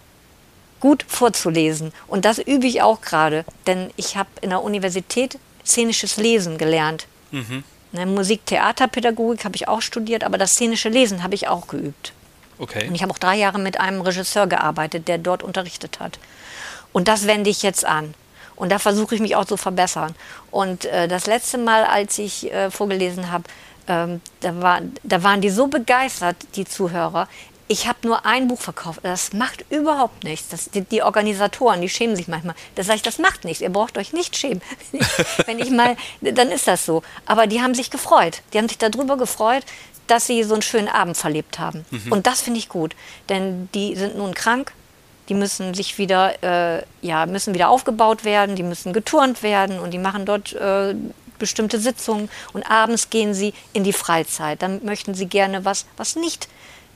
gut 0.80 1.04
vorzulesen. 1.08 1.92
Und 2.08 2.26
das 2.26 2.38
übe 2.38 2.68
ich 2.68 2.82
auch 2.82 3.02
gerade, 3.02 3.46
denn 3.66 3.90
ich 3.96 4.18
habe 4.18 4.30
in 4.42 4.52
der 4.52 4.64
Universität 4.64 5.40
szenisches 5.66 6.18
Lesen 6.18 6.58
gelernt. 6.58 7.08
Mhm. 7.32 7.64
Ne, 7.92 8.06
Musik, 8.06 8.46
Theaterpädagogik 8.46 9.46
habe 9.46 9.56
ich 9.56 9.68
auch 9.68 9.82
studiert, 9.82 10.24
aber 10.24 10.38
das 10.38 10.54
szenische 10.54 10.90
Lesen 10.90 11.24
habe 11.24 11.36
ich 11.36 11.48
auch 11.48 11.68
geübt. 11.68 12.14
Okay. 12.60 12.88
Und 12.88 12.96
ich 12.96 13.04
habe 13.04 13.12
auch 13.12 13.18
drei 13.18 13.36
Jahre 13.36 13.60
mit 13.60 13.80
einem 13.80 14.02
Regisseur 14.02 14.48
gearbeitet, 14.48 15.08
der 15.08 15.18
dort 15.18 15.44
unterrichtet 15.44 16.00
hat. 16.00 16.20
Und 16.94 17.08
das 17.08 17.28
wende 17.28 17.50
ich 17.50 17.64
jetzt 17.64 17.86
an. 17.86 18.14
Und 18.56 18.72
da 18.72 18.80
versuche 18.80 19.14
ich 19.16 19.22
mich 19.22 19.36
auch 19.36 19.46
zu 19.46 19.56
verbessern. 19.56 20.16
Und 20.50 20.86
äh, 20.86 21.08
das 21.08 21.28
letzte 21.28 21.60
Mal, 21.60 21.86
als 21.86 22.18
ich 22.18 22.52
äh, 22.52 22.72
vorgelesen 22.72 23.32
habe, 23.32 23.44
ähm, 23.88 24.22
da, 24.42 24.62
war, 24.62 24.82
da 25.04 25.24
waren 25.24 25.42
die 25.42 25.50
so 25.50 25.68
begeistert, 25.68 26.36
die 26.56 26.66
Zuhörer. 26.66 27.28
Ich 27.70 27.88
habe 27.88 28.00
nur 28.08 28.26
ein 28.26 28.48
Buch 28.48 28.60
verkauft. 28.60 29.02
Das 29.04 29.34
macht 29.34 29.66
überhaupt 29.70 30.24
nichts. 30.24 30.50
Das, 30.50 30.72
die, 30.72 30.82
die, 30.82 31.04
Organisatoren, 31.04 31.82
die 31.82 31.90
schämen 31.90 32.16
sich 32.16 32.28
manchmal. 32.28 32.56
Da 32.76 32.84
sage 32.84 32.98
ich, 32.98 33.02
das 33.04 33.20
macht 33.20 33.46
nichts. 33.46 33.62
Ihr 33.62 33.70
braucht 33.70 33.98
euch 33.98 34.14
nicht 34.14 34.36
schämen. 34.36 34.62
Wenn 35.46 35.60
ich 35.60 35.70
mal, 35.70 35.96
dann 36.22 36.50
ist 36.50 36.68
das 36.68 36.86
so. 36.86 37.04
Aber 37.26 37.46
die 37.46 37.62
haben 37.62 37.76
sich 37.76 37.92
gefreut. 37.92 38.42
Die 38.54 38.58
haben 38.58 38.70
sich 38.70 38.78
darüber 38.78 39.18
gefreut, 39.18 39.64
dass 40.08 40.28
sie 40.28 40.44
so 40.44 40.54
einen 40.54 40.62
schönen 40.62 40.88
Abend 40.88 41.18
verlebt 41.18 41.60
haben. 41.60 41.86
Mhm. 41.92 42.12
Und 42.12 42.28
das 42.28 42.42
finde 42.42 42.60
ich 42.60 42.70
gut. 42.70 42.96
Denn 43.30 43.70
die 43.74 43.96
sind 43.96 44.18
nun 44.18 44.34
krank. 44.34 44.74
Die 45.30 45.34
müssen 45.34 45.74
sich 45.74 45.98
wieder, 45.98 46.42
äh, 46.78 46.84
ja, 47.02 47.26
müssen 47.26 47.54
wieder 47.54 47.70
aufgebaut 47.70 48.24
werden. 48.24 48.56
Die 48.56 48.64
müssen 48.64 48.94
geturnt 48.94 49.44
werden. 49.44 49.80
Und 49.80 49.92
die 49.92 50.00
machen 50.00 50.26
dort 50.26 50.54
äh, 50.54 50.96
bestimmte 51.38 51.80
Sitzungen 51.80 52.30
und 52.54 52.70
abends 52.70 53.10
gehen 53.10 53.34
sie 53.34 53.54
in 53.74 53.84
die 53.84 53.94
Freizeit. 53.94 54.62
Dann 54.62 54.84
möchten 54.84 55.14
sie 55.14 55.28
gerne 55.28 55.66
was, 55.66 55.86
was 55.96 56.16
nicht 56.16 56.48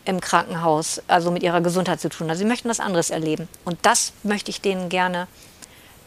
im 0.05 0.19
Krankenhaus, 0.19 1.01
also 1.07 1.31
mit 1.31 1.43
ihrer 1.43 1.61
Gesundheit 1.61 2.01
zu 2.01 2.09
tun 2.09 2.29
hat. 2.29 2.37
Sie 2.37 2.45
möchten 2.45 2.69
was 2.69 2.79
anderes 2.79 3.09
erleben. 3.09 3.47
Und 3.65 3.77
das 3.83 4.13
möchte 4.23 4.49
ich 4.49 4.61
denen 4.61 4.89
gerne 4.89 5.27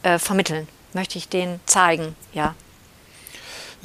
äh, 0.03 0.19
vermitteln, 0.19 0.69
möchte 0.93 1.19
ich 1.19 1.29
denen 1.29 1.61
zeigen, 1.67 2.17
ja. 2.33 2.55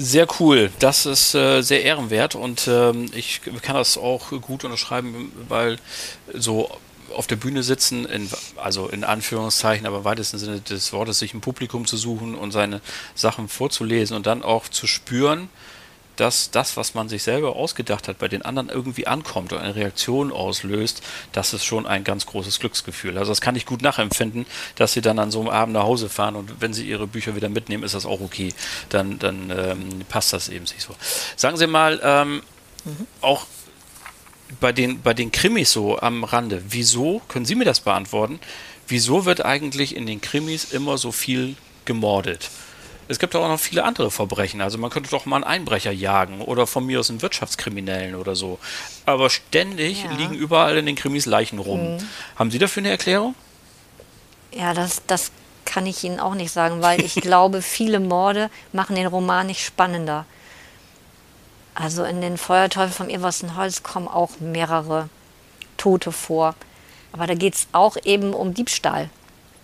Sehr 0.02 0.28
cool, 0.40 0.72
das 0.80 1.06
ist 1.06 1.36
äh, 1.36 1.62
sehr 1.62 1.84
ehrenwert 1.84 2.34
und 2.34 2.70
ähm, 2.70 3.12
ich 3.14 3.42
kann 3.62 3.76
das 3.76 3.98
auch 3.98 4.30
gut 4.40 4.64
unterschreiben, 4.64 5.30
weil 5.50 5.78
so 6.34 6.70
auf 7.14 7.28
der 7.28 7.36
Bühne 7.36 7.64
sitzen, 7.64 8.06
in, 8.06 8.30
also 8.56 8.88
in 8.88 9.04
Anführungszeichen, 9.04 9.86
aber 9.86 9.98
im 9.98 10.04
weitesten 10.06 10.38
Sinne 10.38 10.62
des 10.62 10.94
Wortes, 10.94 11.20
sich 11.20 11.34
ein 11.34 11.42
Publikum 11.42 11.86
zu 11.86 11.98
suchen 11.98 12.36
und 12.36 12.52
seine 12.52 12.80
Sachen 13.14 13.50
vorzulesen 13.50 14.16
und 14.16 14.26
dann 14.26 14.42
auch 14.42 14.70
zu 14.70 14.88
spüren, 14.88 15.50
dass 16.20 16.52
das, 16.52 16.76
was 16.76 16.94
man 16.94 17.08
sich 17.08 17.24
selber 17.24 17.56
ausgedacht 17.56 18.08
hat, 18.08 18.18
bei 18.20 18.28
den 18.28 18.42
anderen 18.42 18.70
irgendwie 18.70 19.08
ankommt 19.08 19.54
und 19.54 19.60
eine 19.60 19.76
Reaktion 19.76 20.32
auslöst, 20.32 21.02
das 21.32 21.54
ist 21.54 21.64
schon 21.64 21.88
ein 21.88 22.04
ganz 22.04 22.26
großes 22.26 22.60
Glücksgefühl. 22.60 23.18
Also 23.18 23.32
das 23.32 23.42
kann 23.42 23.56
ich 23.56 23.66
gut 23.66 23.82
nachempfinden, 23.82 24.46
dass 24.76 24.94
sie 24.94 25.02
dann 25.02 25.20
an 25.20 25.32
so 25.32 25.40
einem 25.40 25.50
Abend 25.50 25.74
nach 25.74 25.84
Hause 25.84 26.10
fahren 26.10 26.36
und 26.36 26.62
wenn 26.62 26.74
sie 26.74 26.88
ihre 26.88 27.08
Bücher 27.08 27.36
wieder 27.36 27.50
mitnehmen, 27.50 27.84
ist 27.84 27.96
das 27.96 28.06
auch 28.06 28.22
okay. 28.22 28.54
Dann, 28.90 29.20
dann 29.20 29.52
ähm, 29.56 30.06
passt 30.10 30.34
das 30.34 30.50
eben 30.50 30.66
sich 30.66 30.84
so. 30.84 30.96
Sagen 31.36 31.58
Sie 31.58 31.68
mal, 31.68 32.00
ähm, 32.04 32.42
mhm. 32.86 33.08
auch 33.22 33.46
bei 34.60 34.72
den, 34.72 35.02
bei 35.02 35.14
den 35.14 35.32
Krimis 35.32 35.72
so 35.72 36.00
am 36.00 36.24
Rande, 36.24 36.64
wieso, 36.70 37.22
können 37.28 37.46
Sie 37.46 37.56
mir 37.56 37.66
das 37.66 37.80
beantworten, 37.80 38.40
wieso 38.88 39.26
wird 39.26 39.46
eigentlich 39.46 39.96
in 39.96 40.06
den 40.06 40.22
Krimis 40.22 40.72
immer 40.72 40.98
so 40.98 41.12
viel 41.12 41.56
gemordet? 41.86 42.50
Es 43.10 43.18
gibt 43.18 43.36
auch 43.36 43.48
noch 43.48 43.60
viele 43.60 43.84
andere 43.84 44.12
Verbrechen. 44.12 44.62
Also 44.62 44.78
man 44.78 44.92
könnte 44.92 45.10
doch 45.10 45.26
mal 45.26 45.38
einen 45.38 45.44
Einbrecher 45.44 45.92
jagen 45.92 46.42
oder 46.42 46.68
von 46.68 46.86
mir 46.86 47.00
aus 47.00 47.10
einen 47.10 47.24
Wirtschaftskriminellen 47.24 48.14
oder 48.14 48.36
so. 48.36 48.60
Aber 49.08 49.32
ständig 49.32 50.04
ja. 50.04 50.12
liegen 50.12 50.36
überall 50.36 50.78
in 50.78 50.86
den 50.86 50.96
Krimis 50.96 51.26
Leichen 51.26 51.58
rum. 51.58 51.96
Mhm. 51.96 52.08
Haben 52.36 52.52
Sie 52.52 52.60
dafür 52.60 52.82
eine 52.82 52.92
Erklärung? 52.92 53.34
Ja, 54.52 54.76
das, 54.76 55.02
das 55.08 55.32
kann 55.66 55.88
ich 55.88 56.04
Ihnen 56.04 56.20
auch 56.20 56.36
nicht 56.36 56.52
sagen, 56.52 56.84
weil 56.84 57.02
ich 57.02 57.16
glaube, 57.16 57.64
viele 57.64 58.00
Morde 58.00 58.52
machen 58.74 58.96
den 58.96 59.08
Roman 59.08 59.48
nicht 59.48 59.66
spannender. 59.66 60.26
Also 61.74 62.04
in 62.04 62.22
den 62.22 62.38
Feuerteufel 62.38 63.10
vom 63.10 63.58
Holz 63.58 63.82
kommen 63.82 64.08
auch 64.08 64.40
mehrere 64.40 65.10
Tote 65.78 66.12
vor. 66.12 66.54
Aber 67.12 67.26
da 67.26 67.34
geht 67.34 67.56
es 67.56 67.68
auch 67.72 67.98
eben 68.04 68.36
um 68.36 68.54
Diebstahl. 68.54 69.10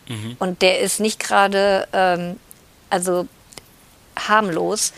Mhm. 0.08 0.36
Und 0.40 0.64
der 0.64 0.80
ist 0.80 1.00
nicht 1.00 1.20
gerade 1.20 1.88
ähm, 1.94 2.38
also 2.90 3.28
harmlos. 4.18 4.94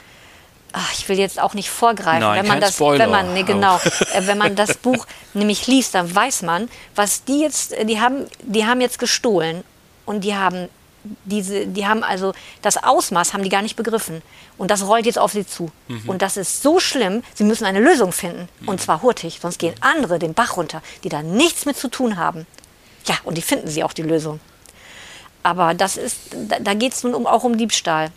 Ach, 0.74 0.94
ich 0.94 1.08
will 1.10 1.18
jetzt 1.18 1.40
auch 1.40 1.54
nicht 1.54 1.70
vorgreifen. 1.70 2.22
Nein, 2.22 2.42
wenn 2.42 2.48
man 2.48 2.62
das, 2.62 2.76
Spoiler. 2.76 3.00
wenn 3.00 3.10
man, 3.10 3.34
nee, 3.34 3.44
genau, 3.44 3.78
äh, 4.14 4.22
wenn 4.26 4.38
man 4.38 4.56
das 4.56 4.74
Buch 4.78 5.06
nämlich 5.34 5.68
liest, 5.68 5.96
dann 5.96 6.14
weiß 6.14 6.42
man, 6.44 6.70
was 6.96 7.24
die 7.24 7.40
jetzt, 7.40 7.74
die 7.84 8.00
haben, 8.00 8.26
die 8.42 8.66
haben 8.66 8.82
jetzt 8.82 9.00
gestohlen 9.00 9.64
und 10.06 10.22
die 10.22 10.36
haben 10.36 10.70
diese, 11.26 11.68
die 11.68 11.88
haben 11.88 12.04
also 12.04 12.34
das 12.62 12.84
Ausmaß 12.84 13.34
haben 13.34 13.44
die 13.44 13.50
gar 13.50 13.62
nicht 13.62 13.76
begriffen. 13.76 14.22
Und 14.58 14.72
das 14.72 14.86
rollt 14.86 15.06
jetzt 15.06 15.20
auf 15.20 15.32
sie 15.32 15.46
zu. 15.46 15.72
Mhm. 15.88 16.10
Und 16.10 16.22
das 16.22 16.38
ist 16.38 16.62
so 16.62 16.80
schlimm, 16.80 17.24
sie 17.34 17.44
müssen 17.44 17.66
eine 17.66 17.80
Lösung 17.80 18.12
finden. 18.12 18.50
Mhm. 18.60 18.68
Und 18.68 18.82
zwar 18.82 19.02
hurtig, 19.02 19.40
sonst 19.42 19.60
gehen 19.60 19.76
andere 19.82 20.20
den 20.20 20.34
Bach 20.34 20.58
runter, 20.58 20.82
die 21.04 21.10
da 21.10 21.22
nichts 21.22 21.66
mit 21.66 21.78
zu 21.78 21.88
tun 21.88 22.18
haben. 22.18 22.46
Ja, 23.06 23.16
und 23.24 23.38
die 23.38 23.42
finden 23.42 23.68
sie 23.68 23.84
auch 23.84 23.94
die 23.94 24.02
Lösung. 24.02 24.40
Aber 25.44 25.74
das 25.74 25.98
ist, 25.98 26.18
da, 26.50 26.60
da 26.60 26.74
geht 26.74 26.94
es 26.94 27.04
nun 27.04 27.14
um, 27.14 27.26
auch 27.26 27.44
um 27.44 27.58
Diebstahl. 27.58 28.12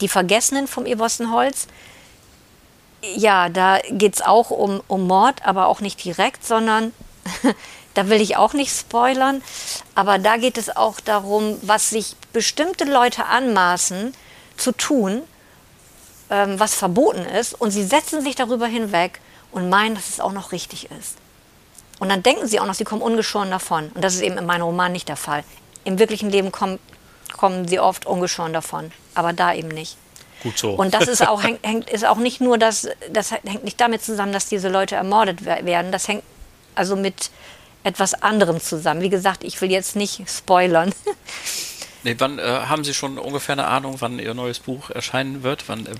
Die 0.00 0.08
Vergessenen 0.08 0.66
vom 0.66 0.86
Eberstenholz, 0.86 1.66
ja, 3.14 3.48
da 3.48 3.78
geht 3.90 4.14
es 4.14 4.22
auch 4.22 4.50
um, 4.50 4.82
um 4.88 5.06
Mord, 5.06 5.44
aber 5.44 5.66
auch 5.66 5.80
nicht 5.80 6.02
direkt, 6.04 6.44
sondern 6.44 6.92
Da 7.96 8.10
will 8.10 8.20
ich 8.20 8.36
auch 8.36 8.52
nicht 8.52 8.78
spoilern, 8.78 9.42
aber 9.94 10.18
da 10.18 10.36
geht 10.36 10.58
es 10.58 10.68
auch 10.76 11.00
darum, 11.00 11.56
was 11.62 11.88
sich 11.88 12.14
bestimmte 12.34 12.84
Leute 12.84 13.24
anmaßen 13.24 14.12
zu 14.58 14.72
tun, 14.72 15.22
ähm, 16.28 16.60
was 16.60 16.74
verboten 16.74 17.24
ist, 17.24 17.58
und 17.58 17.70
sie 17.70 17.84
setzen 17.84 18.20
sich 18.20 18.34
darüber 18.34 18.66
hinweg 18.66 19.22
und 19.50 19.70
meinen, 19.70 19.94
dass 19.94 20.10
es 20.10 20.20
auch 20.20 20.32
noch 20.32 20.52
richtig 20.52 20.90
ist. 20.90 21.16
Und 21.98 22.10
dann 22.10 22.22
denken 22.22 22.46
sie 22.46 22.60
auch 22.60 22.66
noch, 22.66 22.74
sie 22.74 22.84
kommen 22.84 23.00
ungeschoren 23.00 23.50
davon. 23.50 23.90
Und 23.94 24.04
das 24.04 24.14
ist 24.14 24.20
eben 24.20 24.36
in 24.36 24.44
meinem 24.44 24.64
Roman 24.64 24.92
nicht 24.92 25.08
der 25.08 25.16
Fall. 25.16 25.42
Im 25.84 25.98
wirklichen 25.98 26.28
Leben 26.28 26.52
kommen, 26.52 26.78
kommen 27.38 27.66
sie 27.66 27.80
oft 27.80 28.04
ungeschoren 28.04 28.52
davon, 28.52 28.92
aber 29.16 29.32
da 29.32 29.54
eben 29.54 29.68
nicht. 29.68 29.96
Gut 30.42 30.58
so. 30.58 30.70
Und 30.72 30.94
das 30.94 31.08
ist 31.08 31.26
auch, 31.26 31.42
hängt, 31.62 31.90
ist 31.90 32.04
auch 32.04 32.18
nicht 32.18 32.40
nur, 32.40 32.58
das, 32.58 32.88
das 33.12 33.30
hängt 33.32 33.64
nicht 33.64 33.80
damit 33.80 34.02
zusammen, 34.02 34.32
dass 34.32 34.46
diese 34.46 34.68
Leute 34.68 34.96
ermordet 34.96 35.44
werden. 35.44 35.92
Das 35.92 36.08
hängt 36.08 36.22
also 36.74 36.96
mit 36.96 37.30
etwas 37.84 38.14
anderem 38.14 38.60
zusammen. 38.60 39.00
Wie 39.00 39.08
gesagt, 39.08 39.44
ich 39.44 39.60
will 39.60 39.70
jetzt 39.70 39.96
nicht 39.96 40.22
spoilern. 40.28 40.92
Nee, 42.02 42.14
wann 42.18 42.38
äh, 42.38 42.42
haben 42.42 42.84
Sie 42.84 42.94
schon 42.94 43.18
ungefähr 43.18 43.54
eine 43.54 43.66
Ahnung, 43.66 43.96
wann 43.98 44.20
Ihr 44.20 44.32
neues 44.34 44.60
Buch 44.60 44.90
erscheinen 44.90 45.42
wird? 45.42 45.68
Wann, 45.68 45.86
äh, 45.86 45.94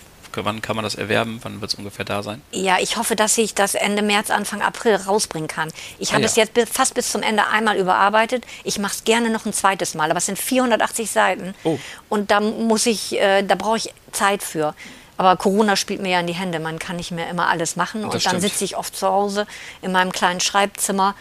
wann 0.44 0.62
kann 0.62 0.77
man 0.77 0.85
das 0.85 0.94
erwerben? 0.94 1.40
Wann 1.42 1.61
wird 1.61 1.72
es 1.72 1.79
ungefähr 1.79 2.05
da 2.05 2.22
sein? 2.22 2.42
Ja, 2.53 2.79
ich 2.81 2.96
hoffe, 2.96 3.16
dass 3.16 3.37
ich 3.38 3.55
das 3.55 3.75
Ende 3.75 4.03
März, 4.03 4.31
Anfang 4.31 4.62
April 4.62 4.96
rausbringen 4.96 5.49
kann. 5.49 5.70
Ich 5.99 6.11
habe 6.12 6.25
ah, 6.25 6.27
ja. 6.27 6.27
es 6.27 6.37
jetzt 6.37 6.53
fast 6.72 6.94
bis 6.94 7.11
zum 7.11 7.22
Ende 7.22 7.46
einmal 7.46 7.77
überarbeitet. 7.77 8.44
Ich 8.64 8.79
mache 8.79 8.94
es 8.94 9.05
gerne 9.05 9.31
noch 9.31 9.46
ein 9.46 9.53
zweites 9.53 9.94
Mal, 9.94 10.11
aber 10.11 10.18
es 10.18 10.27
sind 10.27 10.38
480 10.38 11.11
Seiten. 11.11 11.55
Oh. 11.64 11.79
Und 12.09 12.31
da 12.31 12.40
muss 12.40 12.87
ich, 12.87 13.18
äh, 13.18 13.42
da 13.42 13.55
brauche 13.55 13.79
ich 13.79 13.94
Zeit 14.12 14.42
für. 14.42 14.75
Aber 15.16 15.37
Corona 15.37 15.77
spielt 15.77 16.03
mir 16.03 16.11
ja 16.11 16.20
in 16.20 16.27
die 16.27 16.35
Hände. 16.35 16.59
Man 16.61 16.79
kann 16.79 16.96
nicht 16.96 17.11
mehr 17.11 17.29
immer 17.31 17.49
alles 17.49 17.77
machen. 17.77 18.05
Und 18.05 18.27
dann 18.27 18.40
sitze 18.40 18.64
ich 18.64 18.77
oft 18.77 18.94
zu 18.94 19.07
Hause 19.07 19.46
in 19.83 19.92
meinem 19.92 20.12
kleinen 20.12 20.40
Schreibzimmer 20.40 21.14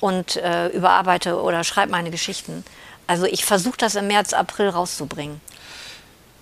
und 0.00 0.36
äh, 0.36 0.68
überarbeite 0.68 1.40
oder 1.40 1.64
schreibe 1.64 1.92
meine 1.92 2.10
Geschichten. 2.10 2.64
Also 3.06 3.24
ich 3.26 3.44
versuche 3.44 3.76
das 3.78 3.94
im 3.94 4.08
März, 4.08 4.32
April 4.32 4.68
rauszubringen. 4.68 5.40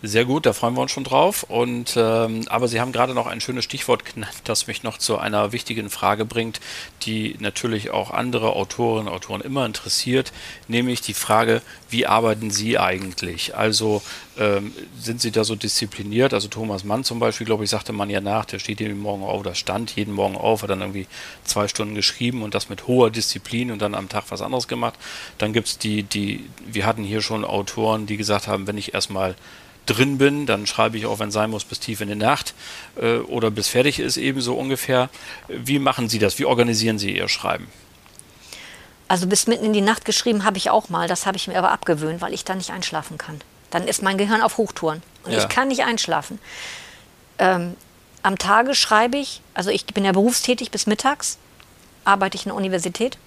Sehr 0.07 0.27
gut, 0.27 0.45
da 0.45 0.53
freuen 0.53 0.75
wir 0.75 0.83
uns 0.83 0.91
schon 0.91 1.05
drauf. 1.05 1.45
Und 1.45 1.95
ähm, 1.97 2.43
aber 2.49 2.69
Sie 2.69 2.79
haben 2.79 2.93
gerade 2.93 3.15
noch 3.15 3.27
ein 3.27 3.41
schönes 3.41 3.65
Stichwort 3.65 4.05
genannt, 4.05 4.35
das 4.45 4.67
mich 4.67 4.83
noch 4.83 4.99
zu 4.99 5.17
einer 5.17 5.53
wichtigen 5.53 5.89
Frage 5.89 6.27
bringt, 6.27 6.61
die 7.03 7.37
natürlich 7.39 7.91
auch 7.91 8.11
andere 8.11 8.53
Autorinnen 8.53 9.09
und 9.09 9.15
Autoren 9.15 9.41
immer 9.41 9.65
interessiert, 9.65 10.35
nämlich 10.69 11.01
die 11.01 11.15
Frage, 11.15 11.63
wie 11.89 12.07
arbeiten 12.07 12.51
Sie 12.51 12.79
eigentlich? 12.79 13.57
Also 13.57 14.03
ähm, 14.37 14.73
sind 15.01 15.23
Sie 15.23 15.31
da 15.31 15.43
so 15.43 15.55
diszipliniert? 15.55 16.35
Also 16.35 16.49
Thomas 16.49 16.85
Mann 16.85 17.03
zum 17.03 17.19
Beispiel, 17.19 17.47
glaube 17.47 17.65
ich, 17.65 17.71
sagte 17.71 17.95
man 17.95 18.11
ja 18.11 18.21
nach, 18.21 18.45
der 18.45 18.59
steht 18.59 18.81
jeden 18.81 19.01
Morgen 19.01 19.23
auf, 19.23 19.41
oder 19.41 19.55
stand 19.55 19.97
jeden 19.97 20.13
Morgen 20.13 20.37
auf, 20.37 20.63
hat 20.63 20.69
dann 20.69 20.83
irgendwie 20.83 21.07
zwei 21.45 21.67
Stunden 21.67 21.95
geschrieben 21.95 22.43
und 22.43 22.55
das 22.55 22.69
mit 22.69 22.87
hoher 22.87 23.11
Disziplin 23.11 23.71
und 23.71 23.81
dann 23.81 23.95
am 23.95 24.11
Tag 24.11 24.25
was 24.29 24.43
anderes 24.43 24.69
gemacht. 24.69 24.97
Dann 25.39 25.55
gibt 25.55 25.69
es 25.69 25.79
die, 25.79 26.03
die, 26.03 26.45
wir 26.67 26.85
hatten 26.85 27.05
hier 27.05 27.23
schon 27.23 27.43
Autoren, 27.43 28.05
die 28.05 28.19
gesagt 28.19 28.49
haben, 28.49 28.67
wenn 28.67 28.77
ich 28.77 28.93
erstmal 28.93 29.35
drin 29.87 30.19
bin, 30.19 30.47
dann 30.47 30.67
schreibe 30.67 30.97
ich 30.97 31.07
auch, 31.07 31.19
wenn 31.19 31.31
sein 31.31 31.51
muss, 31.51 31.65
bis 31.65 31.81
tief 31.81 32.01
in 32.01 32.09
die 32.09 32.15
Nacht 32.15 32.55
äh, 32.97 33.19
oder 33.19 33.51
bis 33.51 33.69
fertig 33.69 33.99
ist, 33.99 34.17
ebenso 34.17 34.55
ungefähr. 34.55 35.11
Wie 35.49 35.79
machen 35.79 36.09
Sie 36.09 36.19
das? 36.19 36.39
Wie 36.39 36.45
organisieren 36.45 36.99
Sie 36.99 37.17
Ihr 37.17 37.29
Schreiben? 37.29 37.69
Also 39.09 39.27
bis 39.27 39.47
mitten 39.47 39.65
in 39.65 39.73
die 39.73 39.81
Nacht 39.81 40.05
geschrieben 40.05 40.45
habe 40.45 40.57
ich 40.57 40.71
auch 40.71 40.89
mal, 40.89 41.09
das 41.09 41.27
habe 41.27 41.37
ich 41.37 41.47
mir 41.47 41.59
aber 41.59 41.71
abgewöhnt, 41.71 42.21
weil 42.21 42.33
ich 42.33 42.45
dann 42.45 42.59
nicht 42.59 42.71
einschlafen 42.71 43.19
kann. 43.19 43.41
Dann 43.71 43.87
ist 43.87 44.03
mein 44.03 44.19
Gehirn 44.19 44.41
auf 44.41 44.57
Hochtouren 44.57 45.03
und 45.25 45.33
ja. 45.33 45.39
ich 45.39 45.49
kann 45.49 45.69
nicht 45.69 45.85
einschlafen. 45.85 46.39
Ähm, 47.39 47.75
am 48.23 48.39
Tage 48.39 48.75
schreibe 48.75 49.19
ich, 49.19 49.43
also 49.53 49.71
ich 49.71 49.85
bin 49.87 50.05
ja 50.05 50.13
berufstätig 50.13 50.71
bis 50.71 50.87
mittags, 50.87 51.39
arbeite 52.05 52.37
ich 52.37 52.47
in 52.47 52.51
der 52.51 52.57
Universität 52.57 53.19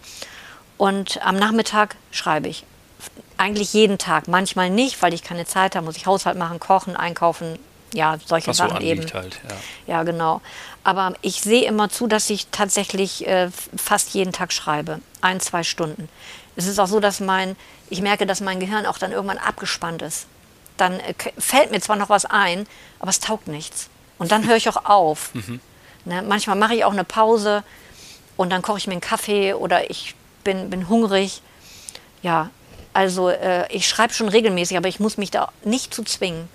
und 0.78 1.24
am 1.24 1.36
Nachmittag 1.36 1.96
schreibe 2.12 2.48
ich 2.48 2.63
eigentlich 3.38 3.74
jeden 3.74 3.98
Tag. 3.98 4.28
Manchmal 4.28 4.70
nicht, 4.70 5.02
weil 5.02 5.14
ich 5.14 5.24
keine 5.24 5.46
Zeit 5.46 5.76
habe, 5.76 5.86
muss 5.86 5.98
ich 5.98 6.06
Haushalt 6.06 6.38
machen, 6.38 6.60
kochen, 6.60 6.96
einkaufen, 6.96 7.60
ja, 7.94 8.18
solche 8.26 8.50
Was 8.50 8.58
Sachen 8.58 8.78
so 8.78 8.84
eben. 8.84 9.06
Halt, 9.14 9.40
ja. 9.88 9.96
ja. 9.96 10.04
genau. 10.04 10.42
Aber 10.84 11.14
ich 11.22 11.42
sehe 11.42 11.66
immer 11.66 11.90
zu, 11.90 12.08
dass 12.08 12.30
ich 12.30 12.48
tatsächlich 12.48 13.28
äh, 13.28 13.50
fast 13.76 14.14
jeden 14.14 14.34
Tag 14.34 14.54
schreibe. 14.54 15.00
Ein, 15.22 15.40
zwei 15.40 15.64
Stunden. 15.64 16.10
Es 16.56 16.66
ist 16.66 16.80
auch 16.80 16.88
so, 16.88 17.00
dass 17.00 17.20
mein, 17.20 17.56
ich 17.90 18.02
merke, 18.02 18.26
dass 18.26 18.42
mein 18.42 18.60
Gehirn 18.60 18.86
auch 18.86 18.98
dann 18.98 19.12
irgendwann 19.12 19.38
abgespannt 19.38 20.02
ist. 20.02 20.28
dann 20.78 21.00
äh, 21.00 21.14
fällt 21.38 21.72
mir 21.72 21.82
zwar 21.82 21.96
noch 21.96 22.10
was 22.10 22.26
ein, 22.26 22.68
aber 23.00 23.10
es 23.10 23.20
taugt 23.20 23.48
nichts. 23.48 23.90
Und 24.18 24.32
dann 24.32 24.48
höre 24.48 24.56
ich 24.56 24.70
auch 24.70 24.86
auf. 24.86 25.32
Mhm. 25.48 25.62
Ne, 26.06 26.22
manchmal 26.22 26.56
mache 26.56 26.74
ich 26.74 26.86
auch 26.86 26.94
eine 26.94 27.04
Pause 27.04 27.64
und 28.38 28.50
dann 28.50 28.62
koche 28.62 28.78
ich 28.78 28.88
mir 28.88 28.94
einen 28.94 29.02
Kaffee 29.02 29.54
oder 29.54 29.90
ich 29.90 30.16
bin, 30.46 30.70
bin 30.70 30.88
hungrig. 30.88 31.42
Ja, 32.22 32.50
also 32.98 33.30
äh, 33.30 33.72
ich 33.72 33.88
schreibe 33.88 34.12
schon 34.12 34.28
regelmäßig, 34.28 34.76
aber 34.76 34.88
ich 34.88 35.00
muss 35.00 35.18
mich 35.18 35.30
da 35.30 35.50
nicht 35.64 35.94
zu 35.94 36.02
zwingen. 36.02 36.50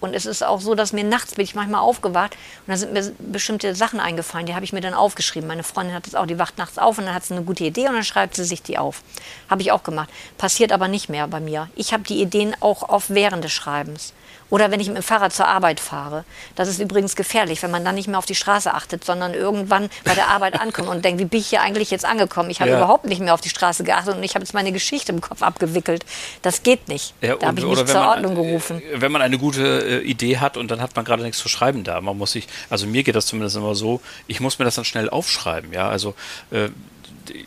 Und 0.00 0.14
es 0.14 0.24
ist 0.24 0.42
auch 0.42 0.62
so, 0.62 0.74
dass 0.74 0.94
mir 0.94 1.04
nachts 1.04 1.34
bin 1.34 1.44
ich 1.44 1.54
manchmal 1.54 1.82
aufgewacht 1.82 2.38
und 2.66 2.70
da 2.70 2.78
sind 2.78 2.94
mir 2.94 3.12
bestimmte 3.18 3.74
Sachen 3.74 4.00
eingefallen, 4.00 4.46
die 4.46 4.54
habe 4.54 4.64
ich 4.64 4.72
mir 4.72 4.80
dann 4.80 4.94
aufgeschrieben. 4.94 5.46
Meine 5.46 5.62
Freundin 5.62 5.94
hat 5.94 6.06
das 6.06 6.14
auch, 6.14 6.24
die 6.24 6.38
wacht 6.38 6.56
nachts 6.56 6.78
auf 6.78 6.96
und 6.96 7.04
dann 7.04 7.14
hat 7.14 7.26
sie 7.26 7.34
eine 7.34 7.44
gute 7.44 7.64
Idee 7.64 7.86
und 7.86 7.92
dann 7.92 8.04
schreibt 8.04 8.34
sie 8.34 8.44
sich 8.44 8.62
die 8.62 8.78
auf. 8.78 9.02
Habe 9.50 9.60
ich 9.60 9.72
auch 9.72 9.82
gemacht. 9.82 10.08
Passiert 10.38 10.72
aber 10.72 10.88
nicht 10.88 11.10
mehr 11.10 11.28
bei 11.28 11.40
mir. 11.40 11.68
Ich 11.76 11.92
habe 11.92 12.02
die 12.02 12.22
Ideen 12.22 12.56
auch 12.60 12.88
oft 12.88 13.10
während 13.10 13.44
des 13.44 13.52
Schreibens. 13.52 14.14
Oder 14.50 14.70
wenn 14.70 14.78
ich 14.80 14.88
mit 14.88 14.96
dem 14.98 15.02
Fahrrad 15.02 15.32
zur 15.32 15.48
Arbeit 15.48 15.80
fahre. 15.80 16.24
Das 16.54 16.68
ist 16.68 16.78
übrigens 16.80 17.16
gefährlich, 17.16 17.62
wenn 17.62 17.70
man 17.70 17.84
dann 17.84 17.94
nicht 17.94 18.08
mehr 18.08 18.18
auf 18.18 18.26
die 18.26 18.34
Straße 18.34 18.72
achtet, 18.72 19.04
sondern 19.04 19.34
irgendwann 19.34 19.88
bei 20.04 20.14
der 20.14 20.28
Arbeit 20.28 20.60
ankommt 20.60 20.88
und 20.88 21.04
denkt, 21.04 21.20
wie 21.20 21.24
bin 21.24 21.40
ich 21.40 21.48
hier 21.48 21.60
eigentlich 21.62 21.90
jetzt 21.90 22.04
angekommen? 22.04 22.50
Ich 22.50 22.60
habe 22.60 22.70
Ja. 22.70 22.76
überhaupt 22.76 23.06
nicht 23.06 23.20
mehr 23.20 23.34
auf 23.34 23.40
die 23.40 23.48
Straße 23.48 23.84
geachtet 23.84 24.16
und 24.16 24.22
ich 24.22 24.34
habe 24.34 24.44
jetzt 24.44 24.52
meine 24.54 24.70
Geschichte 24.72 25.12
im 25.12 25.20
Kopf 25.20 25.42
abgewickelt. 25.42 26.04
Das 26.42 26.62
geht 26.62 26.88
nicht. 26.88 27.14
Ja, 27.20 27.36
da 27.36 27.48
habe 27.48 27.58
ich 27.60 27.66
mich 27.66 27.84
zur 27.86 27.94
man, 28.00 28.08
Ordnung 28.08 28.34
gerufen. 28.34 28.80
äh, 28.82 29.00
Wenn 29.00 29.12
man 29.12 29.22
eine 29.22 29.38
gute 29.38 29.62
äh, 29.64 29.98
Idee 30.02 30.38
hat 30.38 30.56
und 30.56 30.70
dann 30.70 30.80
hat 30.80 30.94
man 30.94 31.04
gerade 31.04 31.22
nichts 31.22 31.38
zu 31.38 31.48
schreiben 31.48 31.82
da. 31.84 32.00
Man 32.00 32.16
muss 32.18 32.32
sich, 32.32 32.46
also 32.70 32.86
mir 32.86 33.02
geht 33.02 33.16
das 33.16 33.26
zumindest 33.26 33.56
immer 33.56 33.74
so, 33.74 34.00
ich 34.26 34.40
muss 34.40 34.58
mir 34.58 34.64
das 34.64 34.74
dann 34.76 34.84
schnell 34.84 35.08
aufschreiben. 35.10 35.72
Ja, 35.72 35.88
also 35.88 36.14
äh, 36.50 36.68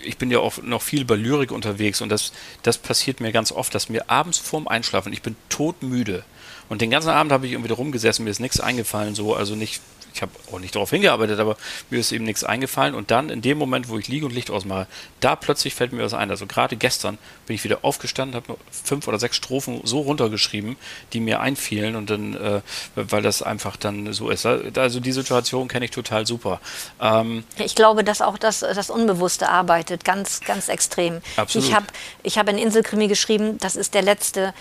ich 0.04 0.18
bin 0.18 0.32
ja 0.32 0.40
auch 0.40 0.58
noch 0.64 0.82
viel 0.82 1.06
bei 1.06 1.16
Lyrik 1.16 1.52
unterwegs 1.52 2.02
und 2.02 2.10
das, 2.10 2.32
das 2.64 2.80
passiert 2.80 3.20
mir 3.22 3.32
ganz 3.32 3.52
oft, 3.52 3.76
dass 3.76 3.90
mir 3.90 4.10
abends 4.10 4.40
vorm 4.40 4.68
Einschlafen, 4.68 5.14
ich 5.14 5.22
bin 5.22 5.36
todmüde. 5.50 6.24
Und 6.70 6.82
den 6.82 6.90
ganzen 6.90 7.10
Abend 7.10 7.32
habe 7.32 7.46
ich 7.46 7.54
irgendwie 7.54 7.72
rumgesessen, 7.74 8.26
mir 8.26 8.32
ist 8.32 8.40
nichts 8.40 8.60
eingefallen, 8.60 9.16
so, 9.16 9.36
also 9.36 9.56
nicht, 9.56 9.82
ich 10.14 10.22
habe 10.22 10.32
auch 10.52 10.60
nicht 10.60 10.74
darauf 10.74 10.90
hingearbeitet, 10.90 11.40
aber 11.40 11.58
mir 11.92 12.00
ist 12.00 12.12
eben 12.12 12.26
nichts 12.26 12.44
eingefallen. 12.44 12.96
Und 12.96 13.12
dann 13.12 13.30
in 13.30 13.42
dem 13.42 13.58
Moment, 13.60 13.88
wo 13.88 14.00
ich 14.00 14.08
liege 14.08 14.26
und 14.26 14.34
Licht 14.34 14.50
ausmache, 14.50 14.88
da 15.20 15.36
plötzlich 15.36 15.76
fällt 15.76 15.94
mir 15.94 16.04
was 16.04 16.16
ein. 16.16 16.32
Also 16.32 16.48
gerade 16.48 16.76
gestern 16.76 17.20
bin 17.46 17.56
ich 17.56 17.64
wieder 17.64 17.80
aufgestanden, 17.84 18.36
habe 18.36 18.48
nur 18.48 18.58
fünf 18.72 19.08
oder 19.08 19.20
sechs 19.20 19.36
Strophen 19.38 19.82
so 19.84 20.00
runtergeschrieben, 20.02 20.76
die 21.14 21.20
mir 21.20 21.40
einfielen 21.40 21.96
und 21.96 22.10
dann, 22.10 22.34
äh, 22.34 22.62
weil 22.96 23.22
das 23.22 23.44
einfach 23.44 23.78
dann 23.78 24.12
so 24.12 24.30
ist. 24.30 24.46
Also 24.46 25.00
die 25.00 25.12
Situation 25.12 25.68
kenne 25.68 25.86
ich 25.86 25.92
total 25.92 26.26
super. 26.26 26.60
Ähm, 27.00 27.44
Ich 27.60 27.76
glaube, 27.76 28.04
dass 28.04 28.22
auch 28.22 28.40
das, 28.40 28.62
das 28.62 28.90
Unbewusste 28.90 29.50
arbeitet, 29.50 30.04
ganz, 30.04 30.42
ganz 30.42 30.68
extrem. 30.68 31.22
Absolut. 31.36 31.68
Ich 31.68 31.76
habe 31.76 31.86
ich 32.24 32.38
hab 32.40 32.48
einen 32.48 32.58
Inselkrimi 32.58 33.08
geschrieben, 33.08 33.58
das 33.60 33.76
ist 33.76 33.94
der 33.94 34.02
letzte, 34.02 34.56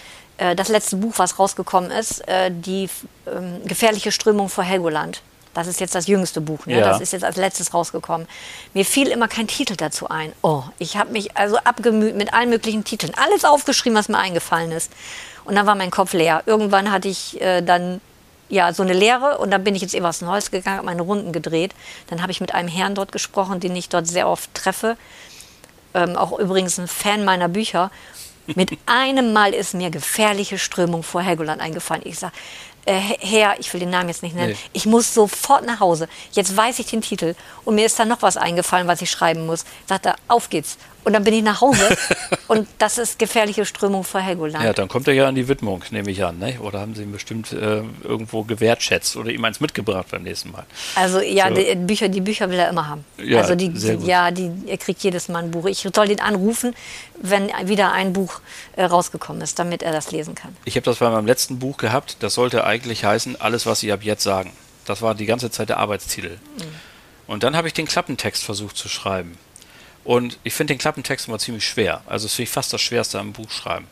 das 0.55 0.69
letzte 0.69 0.97
Buch, 0.97 1.15
was 1.17 1.39
rausgekommen 1.39 1.91
ist, 1.91 2.27
äh, 2.29 2.51
die 2.51 2.89
ähm, 3.27 3.61
gefährliche 3.65 4.13
Strömung 4.13 4.49
vor 4.49 4.65
Helgoland. 4.65 5.23
Das 5.55 5.67
ist 5.67 5.81
jetzt 5.81 5.95
das 5.95 6.07
jüngste 6.07 6.43
Buch, 6.43 6.67
ne? 6.67 6.81
Ja. 6.81 6.87
das 6.87 7.01
ist 7.01 7.15
jetzt 7.15 7.25
als 7.25 7.37
letztes 7.37 7.73
rausgekommen. 7.73 8.29
Mir 8.75 8.85
fiel 8.85 9.09
immer 9.09 9.27
kein 9.27 9.49
Titel 9.49 9.75
dazu 9.75 10.07
ein. 10.11 10.33
Oh, 10.43 10.65
ich 10.79 10.99
habe 10.99 11.13
mich 11.13 11.35
also 11.39 11.57
abgemüht 11.57 12.15
mit 12.15 12.35
allen 12.35 12.51
möglichen 12.51 12.85
Titeln, 12.85 13.15
alles 13.17 13.47
aufgeschrieben, 13.47 13.97
was 13.97 14.11
mir 14.11 14.19
eingefallen 14.19 14.71
ist. 14.71 14.93
Und 15.47 15.55
dann 15.55 15.67
war 15.67 15.75
mein 15.75 15.91
Kopf 15.91 16.13
leer. 16.13 16.43
Irgendwann 16.45 16.93
hatte 16.93 17.09
ich 17.09 17.41
äh, 17.41 17.63
dann 17.63 18.03
ja, 18.49 18.73
so 18.75 18.83
eine 18.83 18.93
Lehre 18.93 19.39
und 19.39 19.51
dann 19.51 19.65
bin 19.65 19.75
ich 19.75 19.95
Evers 19.95 20.21
Neues 20.21 20.51
gegangen, 20.51 20.77
habe 20.77 20.87
meine 20.87 21.03
Runden 21.03 21.33
gedreht. 21.33 21.75
Dann 22.09 22.21
habe 22.21 22.33
ich 22.33 22.41
mit 22.41 22.55
einem 22.55 22.69
Herrn 22.69 22.95
dort 22.95 23.11
gesprochen, 23.11 23.59
den 23.59 23.75
ich 23.75 23.89
dort 23.89 24.07
sehr 24.07 24.29
oft 24.29 24.53
treffe. 24.55 24.97
Ähm, 25.95 26.17
auch 26.17 26.39
übrigens 26.39 26.79
ein 26.79 26.87
Fan 26.87 27.25
meiner 27.25 27.49
Bücher. 27.49 27.91
Mit 28.55 28.71
einem 28.87 29.33
Mal 29.33 29.53
ist 29.55 29.75
mir 29.75 29.91
gefährliche 29.91 30.59
Strömung 30.59 31.03
vor 31.03 31.23
Helgoland 31.23 31.61
eingefallen. 31.61 32.03
Ich 32.05 32.19
sage, 32.19 32.33
äh, 32.85 32.95
Herr, 32.95 33.59
ich 33.59 33.73
will 33.73 33.81
den 33.81 33.91
Namen 33.91 34.09
jetzt 34.09 34.23
nicht 34.23 34.37
nennen, 34.37 34.51
Nee. 34.53 34.57
ich 34.73 34.87
muss 34.87 35.13
sofort 35.13 35.67
nach 35.67 35.81
Hause. 35.81 36.09
Jetzt 36.33 36.57
weiß 36.57 36.79
ich 36.79 36.87
den 36.87 37.03
Titel 37.03 37.35
und 37.65 37.75
mir 37.75 37.87
ist 37.87 37.99
dann 37.99 38.09
noch 38.09 38.23
was 38.23 38.37
eingefallen, 38.37 38.87
was 38.87 39.03
ich 39.03 39.11
schreiben 39.11 39.47
muss. 39.47 39.65
Sagt 39.87 40.07
er, 40.07 40.15
auf 40.29 40.49
geht's. 40.51 40.79
Und 41.07 41.13
dann 41.13 41.23
bin 41.23 41.35
ich 41.35 41.43
nach 41.45 41.61
Hause 41.61 41.97
und 42.49 42.67
das 42.79 42.99
ist 42.99 43.21
gefährliche 43.21 43.65
Strömung 43.65 44.03
vor 44.03 44.21
Helgoland. 44.21 44.65
ja, 44.65 44.73
dann 44.73 44.89
kommt 44.89 45.07
er 45.07 45.15
ja 45.15 45.29
an 45.29 45.37
die 45.37 45.47
Widmung, 45.47 45.85
nehme 45.93 46.11
ich 46.11 46.25
an. 46.25 46.41
Ne? 46.41 46.59
Oder 46.61 46.81
haben 46.81 46.97
Sie 46.97 47.03
ihn 47.03 47.13
bestimmt 47.13 47.53
äh, 47.53 47.83
irgendwo 48.03 48.43
gewertschätzt 48.43 49.17
oder 49.17 49.31
ihm 49.31 49.45
eins 49.45 49.61
mitgebracht 49.61 50.09
beim 50.11 50.25
nächsten 50.25 50.51
Mal? 50.51 50.67
Also 50.97 51.21
ja, 51.21 51.49
So. 51.49 51.55
die 51.55 51.77
Bücher, 51.77 52.09
die 52.09 52.21
Bücher 52.21 52.51
will 52.51 52.59
er 52.59 52.69
immer 52.69 52.89
haben. 52.89 53.05
Ja, 53.19 53.41
also 53.41 53.55
die, 53.55 53.69
die, 53.69 54.05
ja, 54.05 54.33
die, 54.33 54.51
er 54.67 54.79
kriegt 54.79 55.01
jedes 55.05 55.29
Mal 55.29 55.45
ein 55.45 55.53
Buch. 55.53 55.67
Ich 55.67 55.89
soll 55.95 56.11
ihn 56.11 56.19
anrufen, 56.19 56.75
wenn 57.23 57.53
wieder 57.67 57.93
ein 57.93 58.13
Buch 58.13 58.41
äh, 58.75 58.83
rausgekommen 58.85 59.41
ist, 59.43 59.61
damit 59.61 59.85
er 59.85 59.93
das 59.93 60.11
lesen 60.11 60.35
kann. 60.35 60.57
Ich 60.65 60.75
habe 60.75 60.85
das 60.85 60.97
bei 60.99 61.09
meinem 61.09 61.27
letzten 61.27 61.61
Buch 61.61 61.77
gehabt. 61.77 62.17
Das 62.19 62.35
sollte 62.35 62.65
eigentlich 62.65 63.05
heißen, 63.05 63.41
alles, 63.41 63.65
was 63.65 63.79
Sie 63.79 63.93
ab 63.93 64.01
jetzt 64.03 64.25
sagen. 64.25 64.51
Das 64.87 65.03
war 65.03 65.15
die 65.15 65.27
ganze 65.27 65.53
Zeit 65.53 65.69
der 65.69 65.77
Arbeitstitel. 65.77 66.39
Und 67.29 67.45
dann 67.45 67.55
habe 67.57 67.69
ich 67.69 67.75
den 67.75 67.87
Klappentext 67.87 68.43
versucht 68.43 68.77
zu 68.77 68.89
schreiben. 68.89 69.39
Und 70.07 70.39
ich 70.45 70.55
finde 70.55 70.73
den 70.73 70.79
Klappentext 70.79 71.27
immer 71.27 71.39
ziemlich 71.39 71.67
schwer. 71.67 72.03
Also, 72.07 72.27
das 72.27 72.35
finde 72.35 72.45
ich 72.45 72.51
fast 72.51 72.73
das 72.73 72.81
Schwerste 72.81 73.19
am 73.19 73.33
Buchschreiben. 73.33 73.87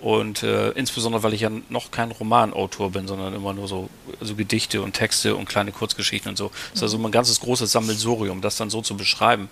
Und 0.00 0.42
äh, 0.44 0.70
insbesondere, 0.70 1.22
weil 1.24 1.34
ich 1.34 1.42
ja 1.42 1.50
noch 1.68 1.90
kein 1.90 2.10
Romanautor 2.10 2.92
bin, 2.92 3.08
sondern 3.08 3.34
immer 3.34 3.52
nur 3.52 3.66
so, 3.68 3.90
so 4.20 4.34
Gedichte 4.34 4.80
und 4.80 4.92
Texte 4.92 5.34
und 5.34 5.48
kleine 5.48 5.72
Kurzgeschichten 5.72 6.30
und 6.30 6.36
so. 6.36 6.50
Das 6.70 6.78
ist 6.78 6.82
also 6.84 6.98
ein 6.98 7.10
ganzes 7.10 7.40
großes 7.40 7.70
Sammelsurium, 7.70 8.40
das 8.40 8.56
dann 8.56 8.70
so 8.70 8.80
zu 8.80 8.96
beschreiben. 8.96 9.48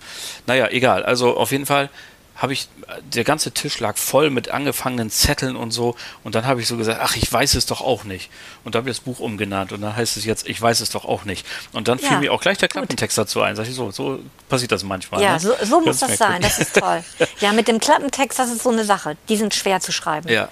Naja, 0.46 0.68
egal. 0.70 1.02
Also 1.02 1.36
auf 1.36 1.50
jeden 1.50 1.66
Fall 1.66 1.90
habe 2.36 2.52
ich, 2.52 2.68
der 3.14 3.24
ganze 3.24 3.52
Tisch 3.52 3.80
lag 3.80 3.96
voll 3.96 4.28
mit 4.30 4.50
angefangenen 4.50 5.10
Zetteln 5.10 5.56
und 5.56 5.70
so. 5.70 5.96
Und 6.22 6.34
dann 6.34 6.46
habe 6.46 6.60
ich 6.60 6.68
so 6.68 6.76
gesagt, 6.76 7.00
ach, 7.02 7.16
ich 7.16 7.32
weiß 7.32 7.54
es 7.54 7.64
doch 7.64 7.80
auch 7.80 8.04
nicht. 8.04 8.30
Und 8.62 8.74
da 8.74 8.78
habe 8.78 8.90
ich 8.90 8.96
das 8.96 9.04
Buch 9.04 9.20
umgenannt. 9.20 9.72
Und 9.72 9.80
dann 9.80 9.96
heißt 9.96 10.18
es 10.18 10.24
jetzt, 10.26 10.46
ich 10.46 10.60
weiß 10.60 10.80
es 10.80 10.90
doch 10.90 11.06
auch 11.06 11.24
nicht. 11.24 11.46
Und 11.72 11.88
dann 11.88 11.98
fiel 11.98 12.12
Ja, 12.12 12.20
mir 12.20 12.32
auch 12.32 12.40
gleich 12.42 12.58
der 12.58 12.68
gut. 12.68 12.72
Klappentext 12.72 13.16
dazu 13.16 13.40
ein. 13.40 13.56
Sag 13.56 13.66
ich 13.66 13.74
so, 13.74 13.90
so 13.90 14.20
passiert 14.50 14.72
das 14.72 14.84
manchmal. 14.84 15.22
Ja, 15.22 15.32
ne? 15.32 15.40
so, 15.40 15.54
so 15.62 15.80
muss 15.80 16.00
das 16.00 16.18
sein. 16.18 16.42
Das 16.42 16.58
ist 16.58 16.76
toll. 16.76 17.02
Ja, 17.40 17.52
mit 17.52 17.68
dem 17.68 17.80
Klappentext, 17.80 18.38
das 18.38 18.50
ist 18.50 18.62
so 18.62 18.70
eine 18.70 18.84
Sache. 18.84 19.16
Die 19.28 19.36
sind 19.36 19.54
schwer 19.54 19.80
zu 19.80 19.92
schreiben. 19.92 20.28
Ja. 20.28 20.48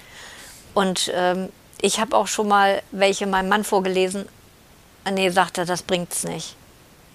Und 0.73 1.11
ähm, 1.15 1.49
ich 1.81 1.99
habe 1.99 2.15
auch 2.15 2.27
schon 2.27 2.47
mal 2.47 2.81
welche 2.91 3.27
meinem 3.27 3.49
Mann 3.49 3.63
vorgelesen. 3.63 4.25
Nee, 5.11 5.29
sagt 5.29 5.57
er, 5.57 5.65
das 5.65 5.83
bringt's 5.83 6.23
nicht. 6.23 6.55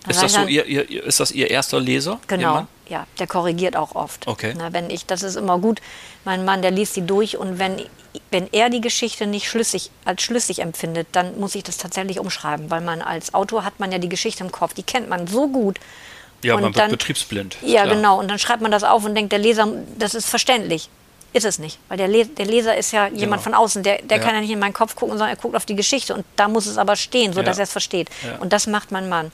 Dann 0.02 0.11
Ist 0.12 0.22
das 0.22 0.33
so 0.33 0.46
ihr, 0.46 0.64
ihr, 0.66 1.04
ist 1.04 1.20
das 1.20 1.30
Ihr 1.33 1.50
erster 1.50 1.80
Leser? 1.80 2.20
Genau? 2.26 2.66
Ja, 2.90 3.07
der 3.18 3.26
korrigiert 3.26 3.76
auch 3.76 3.94
oft. 3.94 4.26
Okay. 4.26 4.53
Na, 4.57 4.72
wenn 4.74 4.90
ich, 4.90 5.07
das 5.07 5.22
ist 5.22 5.37
immer 5.37 5.59
gut. 5.59 5.81
Mein 6.24 6.44
Mann, 6.44 6.61
der 6.61 6.70
liest 6.72 6.96
die 6.96 7.07
durch 7.07 7.38
und 7.38 7.59
wenn, 7.59 7.81
wenn 8.31 8.48
er 8.53 8.68
die 8.68 8.81
Geschichte 8.83 9.26
nicht 9.26 9.48
schlüssig, 9.48 9.90
als 10.05 10.22
schlüssig 10.22 10.59
empfindet, 10.59 11.07
dann 11.12 11.38
muss 11.40 11.55
ich 11.55 11.62
das 11.62 11.79
tatsächlich 11.79 12.18
umschreiben, 12.18 12.70
weil 12.70 12.81
man 12.83 13.00
als 13.00 13.33
Autor 13.33 13.64
hat 13.64 13.81
man 13.81 13.92
ja 13.92 13.98
die 13.98 14.09
Geschichte 14.09 14.44
im 14.44 14.53
Kopf, 14.53 14.74
die 14.74 14.83
kennt 14.83 15.09
man 15.09 15.26
so 15.26 15.48
gut. 15.48 15.79
Ja, 16.42 16.55
Und 16.55 16.62
man 16.62 16.74
wird 16.74 16.83
dann- 16.83 16.90
betriebsblind. 16.90 17.57
Ja, 17.62 17.83
klar. 17.85 17.94
genau. 17.96 18.18
Und 18.18 18.29
dann 18.29 18.38
schreibt 18.38 18.62
man 18.62 18.70
das 18.70 18.83
auf 18.83 19.05
und 19.05 19.14
denkt, 19.14 19.31
der 19.33 19.38
Leser, 19.38 19.68
das 19.98 20.14
ist 20.14 20.29
verständlich. 20.29 20.88
Ist 21.32 21.44
es 21.44 21.60
nicht. 21.60 21.78
Weil 21.88 21.96
der, 21.96 22.08
Le 22.08 22.26
der 22.26 22.44
Leser 22.46 22.76
ist 22.76 22.90
ja 22.90 23.06
jemand 23.06 23.20
Genau. 23.20 23.38
von 23.42 23.54
außen, 23.54 23.84
der, 23.84 24.02
der 24.02 24.18
Ja. 24.18 24.22
kann 24.24 24.34
ja 24.34 24.40
nicht 24.40 24.50
in 24.50 24.58
meinen 24.58 24.72
Kopf 24.72 24.96
gucken, 24.96 25.12
sondern 25.16 25.28
er 25.28 25.36
guckt 25.36 25.54
auf 25.54 25.64
die 25.64 25.76
Geschichte. 25.76 26.12
Und 26.14 26.24
da 26.34 26.48
muss 26.48 26.66
es 26.66 26.76
aber 26.76 26.96
stehen, 26.96 27.32
so 27.32 27.40
dass 27.42 27.56
Ja. 27.56 27.62
er 27.62 27.64
es 27.64 27.72
versteht. 27.72 28.08
Ja. 28.24 28.34
Mhm. 28.36 28.42
Und 28.42 28.52
das 28.52 28.66
macht 28.66 28.90
mein 28.90 29.08
Mann. 29.08 29.30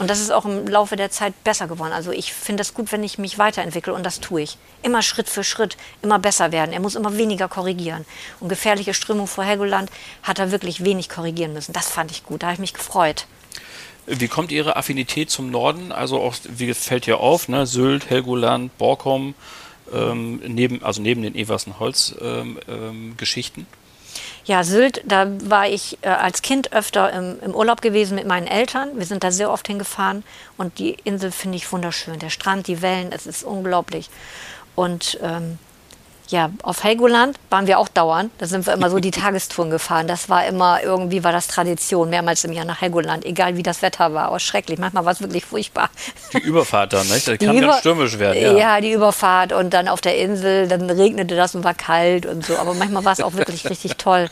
Und 0.00 0.10
das 0.10 0.18
ist 0.20 0.32
auch 0.32 0.44
im 0.44 0.66
Laufe 0.66 0.96
der 0.96 1.10
Zeit 1.10 1.34
besser 1.44 1.68
geworden. 1.68 1.92
Also 1.92 2.10
ich 2.10 2.32
finde 2.32 2.62
es 2.62 2.74
gut, 2.74 2.90
wenn 2.90 3.04
ich 3.04 3.18
mich 3.18 3.38
weiterentwickle 3.38 3.92
und 3.94 4.04
das 4.04 4.18
tue 4.20 4.42
ich. 4.42 4.58
Immer 4.82 5.02
Schritt 5.02 5.28
für 5.28 5.44
Schritt, 5.44 5.76
immer 6.02 6.18
besser 6.18 6.50
werden. 6.50 6.72
Er 6.72 6.80
muss 6.80 6.96
immer 6.96 7.16
weniger 7.16 7.46
korrigieren. 7.48 8.04
Und 8.40 8.48
gefährliche 8.48 8.92
Strömung 8.94 9.28
vor 9.28 9.44
Helgoland 9.44 9.90
hat 10.24 10.38
er 10.40 10.50
wirklich 10.50 10.82
wenig 10.84 11.08
korrigieren 11.08 11.52
müssen. 11.52 11.72
Das 11.72 11.88
fand 11.88 12.10
ich 12.10 12.24
gut, 12.24 12.42
da 12.42 12.46
habe 12.48 12.54
ich 12.54 12.60
mich 12.60 12.74
gefreut. 12.74 13.26
Wie 14.06 14.26
kommt 14.28 14.50
Ihre 14.50 14.74
Affinität 14.76 15.30
zum 15.30 15.50
Norden? 15.50 15.92
Also 15.92 16.18
auch, 16.20 16.34
wie 16.48 16.72
fällt 16.74 17.04
hier 17.04 17.20
auf, 17.20 17.48
ne? 17.48 17.66
Sylt, 17.66 18.08
Helgoland, 18.08 18.76
Borkum, 18.78 19.34
ähm, 19.92 20.40
neben, 20.46 20.82
also 20.82 21.02
neben 21.02 21.22
den 21.22 21.34
Eversen 21.34 21.78
Holz 21.78 22.14
ähm, 22.20 22.58
ähm. 22.68 23.14
Ja, 24.44 24.64
Sylt, 24.64 25.02
da 25.04 25.26
war 25.44 25.68
ich 25.68 25.98
äh, 26.00 26.08
als 26.08 26.40
Kind 26.40 26.72
öfter 26.72 27.12
im, 27.12 27.38
im 27.40 27.54
Urlaub 27.54 27.82
gewesen 27.82 28.14
mit 28.14 28.26
meinen 28.26 28.46
Eltern. 28.46 28.96
Wir 28.96 29.04
sind 29.04 29.22
da 29.22 29.30
sehr 29.30 29.50
oft 29.50 29.66
hingefahren 29.66 30.24
und 30.56 30.78
die 30.78 30.96
Insel 31.04 31.30
finde 31.32 31.56
ich 31.56 31.70
wunderschön. 31.70 32.18
Der 32.18 32.30
Strand, 32.30 32.66
die 32.66 32.80
Wellen, 32.80 33.12
es 33.12 33.26
ist 33.26 33.44
unglaublich. 33.44 34.08
Und 34.74 35.18
ähm, 35.22 35.58
ja, 36.28 36.50
auf 36.62 36.84
Helgoland 36.84 37.36
waren 37.50 37.66
wir 37.66 37.78
auch 37.78 37.88
dauernd. 37.88 38.30
Da 38.38 38.46
sind 38.46 38.66
wir 38.66 38.74
immer 38.74 38.90
so 38.90 38.98
die 38.98 39.10
Tagestouren 39.12 39.70
gefahren. 39.70 40.06
Das 40.06 40.28
war 40.28 40.44
immer, 40.46 40.82
irgendwie 40.82 41.24
war 41.24 41.32
das 41.32 41.46
Tradition, 41.48 42.10
mehrmals 42.10 42.44
im 42.44 42.52
Jahr 42.52 42.64
nach 42.66 42.80
Helgoland, 42.82 43.24
egal 43.24 43.56
wie 43.56 43.62
das 43.62 43.80
Wetter 43.82 44.12
war. 44.12 44.26
Aber 44.26 44.38
schrecklich, 44.38 44.78
manchmal 44.78 45.04
war 45.04 45.12
es 45.12 45.20
wirklich 45.20 45.44
furchtbar. 45.46 45.88
Die 46.34 46.38
Überfahrt 46.38 46.92
dann, 46.92 47.06
nicht? 47.08 47.26
Das 47.26 47.38
Die 47.38 47.46
kann 47.46 47.56
Über- 47.56 47.66
ganz 47.68 47.80
stürmisch 47.80 48.18
werden. 48.18 48.40
Ja. 48.42 48.52
ja, 48.52 48.80
die 48.80 48.92
Überfahrt 48.92 49.52
und 49.52 49.70
dann 49.72 49.88
auf 49.88 50.00
der 50.02 50.18
Insel, 50.18 50.68
dann 50.68 50.88
regnete 50.90 51.34
das 51.34 51.54
und 51.54 51.64
war 51.64 51.74
kalt 51.74 52.26
und 52.26 52.44
so. 52.44 52.56
Aber 52.58 52.74
manchmal 52.74 53.04
war 53.04 53.12
es 53.12 53.20
auch 53.20 53.32
wirklich 53.34 53.68
richtig 53.68 53.96
toll. 53.98 54.28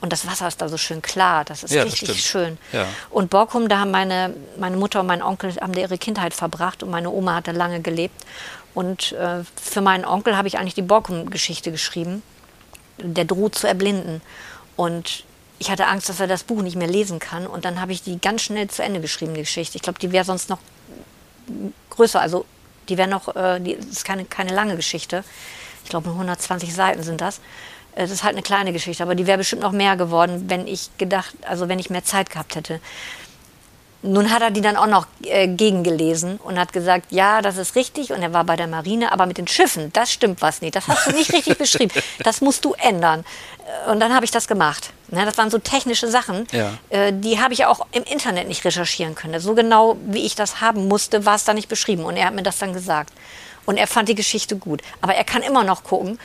Und 0.00 0.12
das 0.12 0.28
Wasser 0.28 0.46
ist 0.46 0.60
da 0.62 0.68
so 0.68 0.76
schön 0.76 1.02
klar, 1.02 1.44
das 1.44 1.64
ist 1.64 1.72
Ja, 1.74 1.82
das 1.84 1.92
richtig 1.94 2.10
stimmt. 2.24 2.24
schön. 2.46 2.58
Ja. 2.72 2.86
Und 3.10 3.30
Borkum, 3.30 3.68
da 3.68 3.78
haben 3.80 3.90
meine, 3.90 4.32
meine 4.56 4.76
Mutter 4.76 5.00
und 5.00 5.06
mein 5.06 5.22
Onkel 5.22 5.56
haben 5.60 5.72
da 5.72 5.80
ihre 5.80 5.98
Kindheit 5.98 6.34
verbracht 6.34 6.84
und 6.84 6.90
meine 6.90 7.10
Oma 7.10 7.34
hat 7.36 7.48
da 7.48 7.52
lange 7.52 7.80
gelebt. 7.80 8.14
Und 8.78 9.10
äh, 9.10 9.42
für 9.60 9.80
meinen 9.80 10.04
Onkel 10.04 10.36
habe 10.36 10.46
ich 10.46 10.56
eigentlich 10.56 10.76
die 10.76 10.82
Borkum-Geschichte 10.82 11.72
geschrieben. 11.72 12.22
Der 12.98 13.24
droht 13.24 13.56
zu 13.56 13.66
erblinden. 13.66 14.22
Und 14.76 15.24
ich 15.58 15.68
hatte 15.72 15.88
Angst, 15.88 16.08
dass 16.08 16.20
er 16.20 16.28
das 16.28 16.44
Buch 16.44 16.62
nicht 16.62 16.76
mehr 16.76 16.86
lesen 16.86 17.18
kann. 17.18 17.48
Und 17.48 17.64
dann 17.64 17.80
habe 17.80 17.90
ich 17.90 18.04
die 18.04 18.20
ganz 18.20 18.42
schnell 18.42 18.68
zu 18.68 18.84
Ende 18.84 19.00
geschrieben, 19.00 19.34
die 19.34 19.40
Geschichte. 19.40 19.74
Ich 19.74 19.82
glaube, 19.82 19.98
die 19.98 20.12
wäre 20.12 20.24
sonst 20.24 20.48
noch 20.48 20.60
größer. 21.90 22.20
Also 22.20 22.44
die 22.88 22.96
wäre 22.96 23.08
noch, 23.08 23.34
äh, 23.34 23.58
die 23.58 23.72
ist 23.72 24.04
keine, 24.04 24.24
keine 24.24 24.54
lange 24.54 24.76
Geschichte. 24.76 25.24
Ich 25.82 25.90
glaube, 25.90 26.10
120 26.10 26.72
Seiten 26.72 27.02
sind 27.02 27.20
das. 27.20 27.40
Es 27.96 28.12
ist 28.12 28.22
halt 28.22 28.34
eine 28.34 28.42
kleine 28.42 28.72
Geschichte, 28.72 29.02
aber 29.02 29.16
die 29.16 29.26
wäre 29.26 29.38
bestimmt 29.38 29.62
noch 29.62 29.72
mehr 29.72 29.96
geworden, 29.96 30.44
wenn 30.46 30.68
ich 30.68 30.96
gedacht, 30.98 31.34
also 31.42 31.68
wenn 31.68 31.80
ich 31.80 31.90
mehr 31.90 32.04
Zeit 32.04 32.30
gehabt 32.30 32.54
hätte. 32.54 32.80
Nun 34.02 34.30
hat 34.30 34.42
er 34.42 34.52
die 34.52 34.60
dann 34.60 34.76
auch 34.76 34.86
noch 34.86 35.06
äh, 35.24 35.48
gegengelesen 35.48 36.36
und 36.38 36.58
hat 36.58 36.72
gesagt, 36.72 37.06
ja, 37.10 37.42
das 37.42 37.56
ist 37.56 37.74
richtig 37.74 38.12
und 38.12 38.22
er 38.22 38.32
war 38.32 38.44
bei 38.44 38.54
der 38.54 38.68
Marine, 38.68 39.10
aber 39.10 39.26
mit 39.26 39.38
den 39.38 39.48
Schiffen, 39.48 39.92
das 39.92 40.12
stimmt 40.12 40.40
was 40.40 40.60
nicht. 40.60 40.76
Das 40.76 40.86
hast 40.86 41.08
du 41.08 41.12
nicht 41.12 41.32
richtig 41.32 41.58
beschrieben. 41.58 41.92
Das 42.22 42.40
musst 42.40 42.64
du 42.64 42.74
ändern. 42.74 43.24
Und 43.90 44.00
dann 44.00 44.14
habe 44.14 44.24
ich 44.24 44.30
das 44.30 44.46
gemacht. 44.46 44.90
Ne, 45.08 45.24
das 45.24 45.36
waren 45.36 45.50
so 45.50 45.58
technische 45.58 46.08
Sachen, 46.08 46.46
Ja. 46.52 46.72
äh, 46.90 47.12
die 47.12 47.40
habe 47.40 47.54
ich 47.54 47.64
auch 47.66 47.86
im 47.92 48.02
Internet 48.04 48.46
nicht 48.48 48.64
recherchieren 48.64 49.14
können. 49.14 49.40
So 49.40 49.54
genau, 49.54 49.96
wie 50.06 50.24
ich 50.24 50.34
das 50.34 50.60
haben 50.60 50.86
musste, 50.88 51.26
war 51.26 51.34
es 51.34 51.44
da 51.44 51.52
nicht 51.54 51.68
beschrieben. 51.68 52.04
Und 52.04 52.16
er 52.16 52.26
hat 52.26 52.34
mir 52.34 52.42
das 52.42 52.58
dann 52.58 52.72
gesagt. 52.72 53.12
Und 53.66 53.76
er 53.78 53.86
fand 53.86 54.08
die 54.08 54.14
Geschichte 54.14 54.56
gut. 54.56 54.80
Aber 55.00 55.14
er 55.14 55.24
kann 55.24 55.42
immer 55.42 55.64
noch 55.64 55.82
gucken 55.84 56.18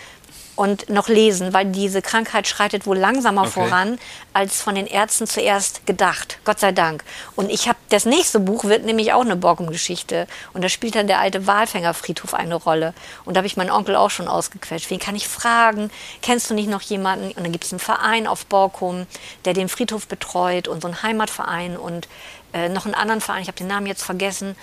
und 0.55 0.89
noch 0.89 1.07
lesen, 1.07 1.53
weil 1.53 1.65
diese 1.65 2.01
Krankheit 2.01 2.47
schreitet 2.47 2.85
wohl 2.85 2.97
langsamer 2.97 3.41
Okay. 3.41 3.51
voran, 3.51 3.99
als 4.33 4.61
von 4.61 4.75
den 4.75 4.85
Ärzten 4.85 5.25
zuerst 5.25 5.85
gedacht. 5.85 6.37
Gott 6.45 6.59
sei 6.59 6.71
Dank. 6.71 7.03
Und 7.35 7.49
ich 7.49 7.67
habe, 7.67 7.77
das 7.89 8.05
nächste 8.05 8.39
Buch 8.39 8.63
wird 8.65 8.85
nämlich 8.85 9.13
auch 9.13 9.21
eine 9.21 9.35
Borkum-Geschichte. 9.35 10.27
Und 10.53 10.63
da 10.63 10.69
spielt 10.69 10.95
dann 10.95 11.07
der 11.07 11.19
alte 11.19 11.47
Walfängerfriedhof 11.47 12.33
eine 12.33 12.55
Rolle. 12.55 12.93
Und 13.25 13.33
da 13.33 13.39
habe 13.39 13.47
ich 13.47 13.57
meinen 13.57 13.71
Onkel 13.71 13.95
auch 13.95 14.11
schon 14.11 14.27
ausgequetscht. 14.27 14.89
Wen 14.91 14.99
kann 14.99 15.15
ich 15.15 15.27
fragen? 15.27 15.89
Kennst 16.21 16.49
du 16.49 16.53
nicht 16.53 16.69
noch 16.69 16.81
jemanden? 16.81 17.27
Und 17.29 17.43
dann 17.43 17.51
gibt 17.51 17.65
es 17.65 17.71
einen 17.71 17.79
Verein 17.79 18.27
auf 18.27 18.45
Borkum, 18.45 19.07
der 19.45 19.53
den 19.53 19.69
Friedhof 19.69 20.07
betreut 20.07 20.67
und 20.67 20.81
so 20.81 20.87
einen 20.87 21.01
Heimatverein 21.01 21.77
und 21.77 22.07
äh, 22.53 22.69
noch 22.69 22.85
einen 22.85 22.95
anderen 22.95 23.21
Verein, 23.21 23.41
ich 23.41 23.47
habe 23.47 23.57
den 23.57 23.67
Namen 23.67 23.87
jetzt 23.87 24.03
vergessen, 24.03 24.55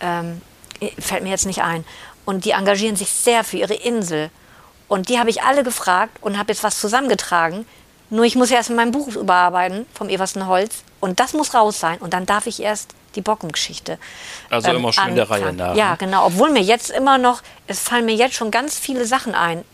ähm, 0.00 0.40
fällt 0.98 1.24
mir 1.24 1.30
jetzt 1.30 1.46
nicht 1.46 1.62
ein. 1.62 1.84
Und 2.24 2.44
die 2.44 2.52
engagieren 2.52 2.96
sich 2.96 3.08
sehr 3.08 3.44
für 3.44 3.56
ihre 3.56 3.74
Insel. 3.74 4.30
Und 4.88 5.08
die 5.08 5.18
habe 5.18 5.30
ich 5.30 5.42
alle 5.42 5.64
gefragt 5.64 6.18
und 6.20 6.38
habe 6.38 6.52
jetzt 6.52 6.62
was 6.62 6.80
zusammengetragen. 6.80 7.66
Nur 8.10 8.24
ich 8.24 8.36
muss 8.36 8.50
ja 8.50 8.56
erst 8.56 8.70
mein 8.70 8.92
Buch 8.92 9.08
überarbeiten 9.08 9.86
vom 9.92 10.08
Eversten 10.08 10.46
Holz. 10.46 10.84
Und 11.00 11.18
das 11.18 11.32
muss 11.32 11.54
raus 11.54 11.80
sein. 11.80 11.98
Und 11.98 12.12
dann 12.14 12.24
darf 12.24 12.46
ich 12.46 12.60
erst 12.62 12.90
die 13.16 13.20
Bockum-Geschichte. 13.20 13.98
Also 14.50 14.70
immer 14.70 14.92
schön 14.92 15.16
der 15.16 15.28
Reihe 15.28 15.52
nach, 15.52 15.74
Ja, 15.74 15.92
ne? 15.92 15.96
genau. 15.98 16.26
Obwohl 16.26 16.50
mir 16.50 16.62
jetzt 16.62 16.90
immer 16.90 17.18
noch, 17.18 17.42
es 17.66 17.80
fallen 17.80 18.04
mir 18.04 18.14
jetzt 18.14 18.34
schon 18.34 18.50
ganz 18.50 18.78
viele 18.78 19.06
Sachen 19.06 19.34
ein. 19.34 19.64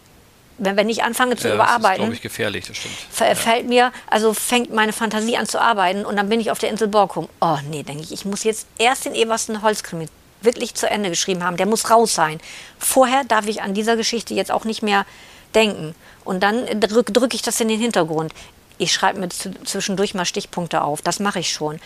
Wenn, 0.58 0.76
wenn 0.76 0.88
ich 0.88 1.02
anfange 1.02 1.36
zu 1.36 1.48
Ja, 1.48 1.56
das 1.56 1.64
ist, 1.64 1.70
überarbeiten, 1.76 2.02
glaube 2.02 2.14
ich, 2.14 2.20
gefährlich, 2.22 2.66
das 2.66 2.76
stimmt. 2.76 2.94
fällt 3.38 3.66
mir, 3.68 3.90
also 4.08 4.32
fängt 4.32 4.72
meine 4.72 4.92
Fantasie 4.92 5.36
an 5.36 5.46
zu 5.46 5.60
arbeiten 5.60 6.04
und 6.04 6.14
dann 6.16 6.28
bin 6.28 6.40
ich 6.40 6.50
auf 6.50 6.58
der 6.58 6.68
Insel 6.70 6.88
Borkum. 6.88 7.28
Oh 7.40 7.56
nee, 7.68 7.82
denke 7.82 8.02
ich, 8.02 8.12
ich 8.12 8.24
muss 8.24 8.44
jetzt 8.44 8.66
erst 8.78 9.06
den 9.06 9.14
Eversten 9.14 9.62
Holzkrimi 9.62 10.08
wirklich 10.44 10.74
zu 10.74 10.88
Ende 10.88 11.10
geschrieben 11.10 11.44
haben. 11.44 11.56
Der 11.56 11.66
muss 11.66 11.90
raus 11.90 12.14
sein. 12.14 12.40
Vorher 12.78 13.24
darf 13.24 13.46
ich 13.46 13.62
an 13.62 13.74
dieser 13.74 13.96
Geschichte 13.96 14.34
jetzt 14.34 14.50
auch 14.50 14.64
nicht 14.64 14.82
mehr 14.82 15.06
denken. 15.54 15.94
Und 16.24 16.42
dann 16.42 16.66
drücke 16.80 17.12
drück 17.12 17.34
ich 17.34 17.42
das 17.42 17.60
in 17.60 17.68
den 17.68 17.80
Hintergrund. 17.80 18.32
Ich 18.78 18.92
schreibe 18.92 19.20
mir 19.20 19.28
zwischendurch 19.28 20.14
mal 20.14 20.24
Stichpunkte 20.24 20.82
auf. 20.82 21.02
Das 21.02 21.20
mache 21.20 21.40
ich 21.40 21.52
schon. 21.52 21.80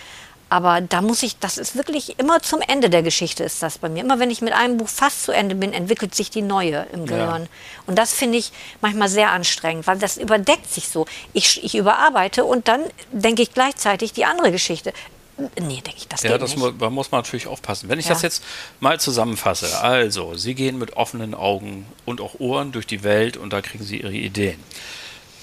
Aber 0.49 0.81
da 0.81 1.03
muss 1.03 1.25
ich, 1.25 1.39
das 1.41 1.59
ist 1.59 1.75
wirklich 1.75 2.21
immer 2.21 2.41
zum 2.41 2.61
Ende 2.61 2.89
der 2.89 3.03
Geschichte 3.03 3.43
ist 3.43 3.65
das 3.65 3.79
bei 3.79 3.89
mir. 3.89 4.05
Immer 4.05 4.21
wenn 4.21 4.31
ich 4.31 4.43
mit 4.43 4.53
einem 4.53 4.77
Buch 4.77 4.89
fast 4.89 5.25
zu 5.25 5.33
Ende 5.33 5.57
bin, 5.57 5.73
entwickelt 5.73 6.15
sich 6.15 6.31
die 6.31 6.43
neue 6.43 6.87
im 6.93 7.07
Gehirn. 7.07 7.49
Und 7.87 7.99
das 7.99 8.13
finde 8.13 8.39
ich 8.39 8.53
manchmal 8.81 9.09
sehr 9.09 9.33
anstrengend, 9.33 9.89
weil 9.89 9.99
das 9.99 10.17
überdeckt 10.17 10.73
sich 10.73 10.89
so. 10.89 11.07
Ich, 11.33 11.65
ich 11.65 11.75
überarbeite 11.75 12.45
und 12.45 12.69
dann 12.69 12.83
denke 13.11 13.43
ich 13.43 13.55
gleichzeitig 13.55 14.13
die 14.13 14.25
andere 14.25 14.53
Geschichte. 14.53 14.93
Nee, 15.39 15.83
denke 15.83 15.93
ich, 15.99 16.09
das 16.09 16.23
Ja, 16.23 16.33
geht 16.33 16.43
das 16.43 16.57
nicht. 16.57 16.81
da 16.81 16.89
muss 16.91 17.11
man 17.11 17.21
natürlich 17.21 17.47
aufpassen. 17.47 17.89
Wenn 17.91 17.99
ich 17.99 18.07
Ja. 18.07 18.13
das 18.15 18.23
jetzt 18.23 18.43
mal 18.81 18.99
zusammenfasse, 18.99 19.81
also, 19.83 20.35
Sie 20.35 20.55
gehen 20.55 20.79
mit 20.79 20.97
offenen 20.97 21.35
Augen 21.35 21.87
und 22.07 22.21
auch 22.23 22.41
Ohren 22.41 22.73
durch 22.73 22.87
die 22.87 23.03
Welt 23.03 23.37
und 23.37 23.53
da 23.53 23.61
kriegen 23.61 23.85
Sie 23.85 24.01
Ihre 24.01 24.13
Ideen. 24.15 24.59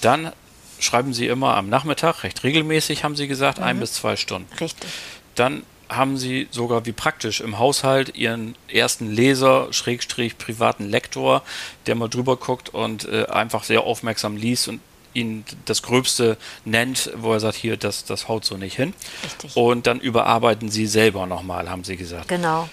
Dann 0.02 0.32
schreiben 0.80 1.14
Sie 1.14 1.28
immer 1.28 1.56
am 1.56 1.70
Nachmittag, 1.70 2.24
recht 2.24 2.44
regelmäßig, 2.44 3.04
haben 3.04 3.16
Sie 3.16 3.28
gesagt, 3.28 3.60
Mhm. 3.60 3.64
ein 3.66 3.80
bis 3.80 3.94
zwei 3.94 4.16
Stunden. 4.16 4.52
Richtig. 4.60 4.90
Dann 5.36 5.64
haben 5.90 6.18
Sie 6.18 6.48
sogar 6.50 6.88
wie 6.88 6.92
praktisch 6.92 7.40
im 7.40 7.60
Haushalt 7.60 8.16
Ihren 8.16 8.56
ersten 8.68 9.12
Leser, 9.12 9.68
Schrägstrich, 9.72 10.40
privaten 10.40 10.90
Lektor, 10.90 11.44
der 11.86 11.94
mal 11.94 12.08
drüber 12.10 12.36
guckt 12.38 12.70
und 12.70 13.06
äh, 13.08 13.26
einfach 13.28 13.64
sehr 13.64 13.84
aufmerksam 13.84 14.38
liest 14.38 14.70
und 14.70 14.80
Ihnen 15.14 15.46
das 15.66 15.82
Gröbste 15.82 16.38
nennt, 16.66 17.12
wo 17.16 17.34
er 17.34 17.40
sagt, 17.40 17.56
hier, 17.56 17.78
das, 17.78 18.06
das 18.06 18.28
haut 18.28 18.46
so 18.46 18.58
nicht 18.58 18.76
hin. 18.76 18.94
Richtig. 19.24 19.56
Und 19.56 19.88
dann 19.88 20.00
überarbeiten 20.00 20.70
Sie 20.70 20.88
selber 20.88 21.26
nochmal, 21.26 21.70
haben 21.70 21.84
Sie 21.84 21.98
gesagt. 21.98 22.28
Genau. 22.28 22.70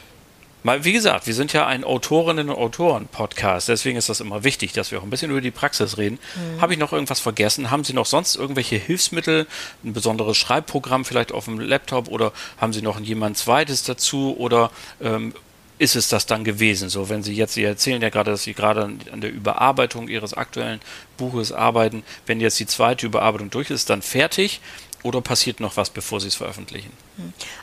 Mal, 0.63 0.85
wie 0.85 0.93
gesagt, 0.93 1.27
wir 1.27 1.33
sind 1.33 1.55
ja 1.55 1.67
ein 1.67 1.85
Autorinnen- 1.85 2.51
und 2.51 2.57
Autoren-Podcast, 2.57 3.69
deswegen 3.69 3.97
ist 3.97 4.11
das 4.11 4.21
immer 4.21 4.45
wichtig, 4.45 4.75
dass 4.75 4.91
wir 4.91 4.99
auch 4.99 5.03
ein 5.03 5.09
bisschen 5.09 5.31
über 5.31 5.41
die 5.41 5.51
Praxis 5.51 5.97
reden. 5.97 6.19
Habe 6.61 6.75
ich 6.75 6.79
noch 6.79 6.93
irgendwas 6.93 7.19
vergessen? 7.19 7.71
Haben 7.71 7.83
Sie 7.83 7.95
noch 7.95 8.05
sonst 8.05 8.37
irgendwelche 8.37 8.77
Hilfsmittel, 8.77 9.47
ein 9.83 9.95
besonderes 9.95 10.37
Schreibprogramm 10.37 11.07
vielleicht 11.07 11.33
auf 11.33 11.47
dem 11.47 11.59
Laptop 11.59 12.09
oder 12.09 12.33
haben 12.59 12.75
Sie 12.75 12.83
noch 12.83 13.01
jemand 13.01 13.39
zweites 13.39 13.85
dazu 13.85 14.37
oder 14.37 14.71
ähm, 15.01 15.33
ist 15.81 15.97
es 15.97 16.09
das 16.09 16.27
dann 16.27 16.45
gewesen? 16.45 16.91
So, 16.91 17.09
wenn 17.09 17.23
Sie 17.23 17.35
jetzt, 17.35 17.55
Sie 17.55 17.65
erzählen 17.65 18.03
ja 18.03 18.11
gerade, 18.11 18.31
dass 18.31 18.43
Sie 18.43 18.53
gerade 18.53 18.83
an 18.83 19.21
der 19.23 19.33
Überarbeitung 19.33 20.09
Ihres 20.09 20.35
aktuellen 20.35 20.79
Buches 21.17 21.53
arbeiten. 21.53 22.05
Wenn 22.27 22.39
jetzt 22.39 22.61
die 22.61 22.67
zweite 22.67 23.07
Überarbeitung 23.07 23.49
durch 23.49 23.71
ist, 23.71 23.89
dann 23.89 24.03
fertig 24.03 24.61
oder 25.03 25.23
passiert 25.23 25.59
noch 25.59 25.79
was, 25.79 25.89
bevor 25.89 26.21
Sie 26.21 26.29
es 26.29 26.35
veröffentlichen? 26.35 26.93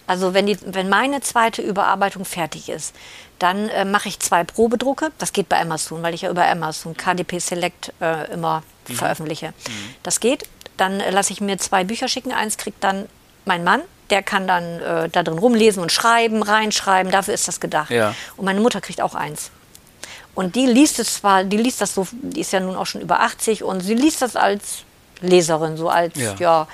Also 0.07 0.33
wenn, 0.33 0.47
die, 0.47 0.57
wenn 0.65 0.89
meine 0.89 1.21
zweite 1.21 1.61
Überarbeitung 1.61 2.25
fertig 2.25 2.69
ist, 2.69 2.95
dann 3.37 3.69
äh, 3.69 3.85
mache 3.85 4.09
ich 4.09 4.19
zwei 4.19 4.43
Probedrucke. 4.43 5.11
Das 5.19 5.31
geht 5.31 5.47
bei 5.47 5.61
Amazon, 5.61 6.01
weil 6.01 6.15
ich 6.15 6.21
ja 6.23 6.31
über 6.31 6.47
Amazon 6.47 6.97
KDP 6.97 7.37
Select 7.37 7.93
äh, 8.01 8.33
immer 8.33 8.63
veröffentliche. 8.85 9.53
Das 10.01 10.19
geht. 10.19 10.49
Dann 10.77 11.01
äh, 11.01 11.11
lasse 11.11 11.33
ich 11.33 11.41
mir 11.41 11.59
zwei 11.59 11.83
Bücher 11.83 12.07
schicken. 12.07 12.31
Eins 12.31 12.57
kriegt 12.57 12.83
dann 12.83 13.07
mein 13.45 13.63
Mann. 13.63 13.81
Der 14.09 14.23
kann 14.23 14.47
dann 14.47 14.79
äh, 14.79 15.09
da 15.09 15.23
drin 15.23 15.37
rumlesen 15.37 15.81
und 15.81 15.91
schreiben, 15.91 16.43
reinschreiben. 16.43 17.11
Dafür 17.11 17.33
ist 17.33 17.47
das 17.47 17.59
gedacht. 17.59 17.89
Ja. 17.89 18.15
Und 18.37 18.45
meine 18.45 18.61
Mutter 18.61 18.79
kriegt 18.81 19.01
auch 19.01 19.15
eins. 19.15 19.51
Und 20.33 20.55
die 20.55 20.65
liest 20.65 20.99
es 20.99 21.15
zwar, 21.15 21.43
die 21.43 21.57
liest 21.57 21.81
das 21.81 21.95
so, 21.95 22.07
die 22.11 22.41
ist 22.41 22.53
ja 22.53 22.59
nun 22.59 22.75
auch 22.75 22.85
schon 22.85 23.01
über 23.01 23.21
80 23.21 23.63
und 23.63 23.81
sie 23.81 23.95
liest 23.95 24.21
das 24.21 24.35
als 24.35 24.83
Leserin, 25.19 25.77
so 25.77 25.89
als 25.89 26.15
Ja. 26.15 26.35
ja. 26.39 26.67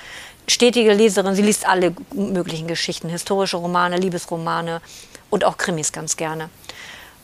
stetige 0.46 0.92
Leserin. 0.92 1.34
Sie 1.34 1.42
liest 1.42 1.66
alle 1.66 1.94
möglichen 2.12 2.68
Geschichten, 2.68 3.08
historische 3.08 3.56
Romane, 3.56 3.96
Liebesromane 3.96 4.82
und 5.30 5.44
auch 5.44 5.56
Krimis 5.56 5.92
ganz 5.92 6.16
gerne. 6.16 6.50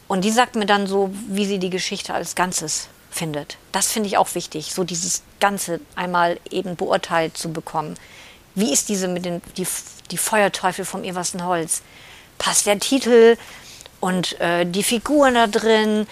Und 0.09 0.25
die 0.25 0.31
sagt 0.31 0.57
mir 0.57 0.67
dann 0.67 0.87
so, 0.87 1.11
wie 1.29 1.45
sie 1.47 1.59
die 1.59 1.71
Geschichte 1.71 2.15
als 2.15 2.35
Ganzes 2.35 2.89
findet. 3.11 3.59
Das 3.73 3.93
finde 3.93 4.09
ich 4.09 4.17
auch 4.17 4.35
wichtig, 4.35 4.73
so 4.75 4.83
dieses 4.83 5.23
Ganze 5.41 5.81
einmal 5.95 6.39
eben 6.51 6.75
beurteilt 6.75 7.37
zu 7.37 7.53
bekommen. 7.53 7.97
Wie 8.55 8.73
ist 8.73 8.89
diese 8.89 9.09
mit 9.09 9.25
den 9.25 9.43
die, 9.57 9.67
die 10.11 10.19
Feuerteufel 10.19 10.85
vom 10.85 11.05
Eversten 11.05 11.45
Holz? 11.45 11.83
Passt 12.39 12.67
der 12.67 12.79
Titel 12.79 13.37
und 14.01 14.41
äh, 14.41 14.65
die 14.65 14.83
Figuren 14.83 15.35
da 15.35 15.47
drin? 15.47 16.07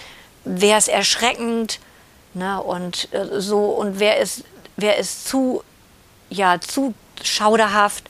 Wer 0.45 0.77
ist 0.77 0.87
erschreckend? 0.87 1.79
Ne? 2.33 2.61
Und 2.61 3.11
äh, 3.13 3.39
so 3.39 3.65
und 3.65 3.99
wer 3.99 4.17
ist 4.17 4.43
wer 4.77 4.97
ist 4.97 5.27
zu 5.27 5.63
ja 6.29 6.59
zu 6.59 6.93
schauderhaft? 7.23 8.03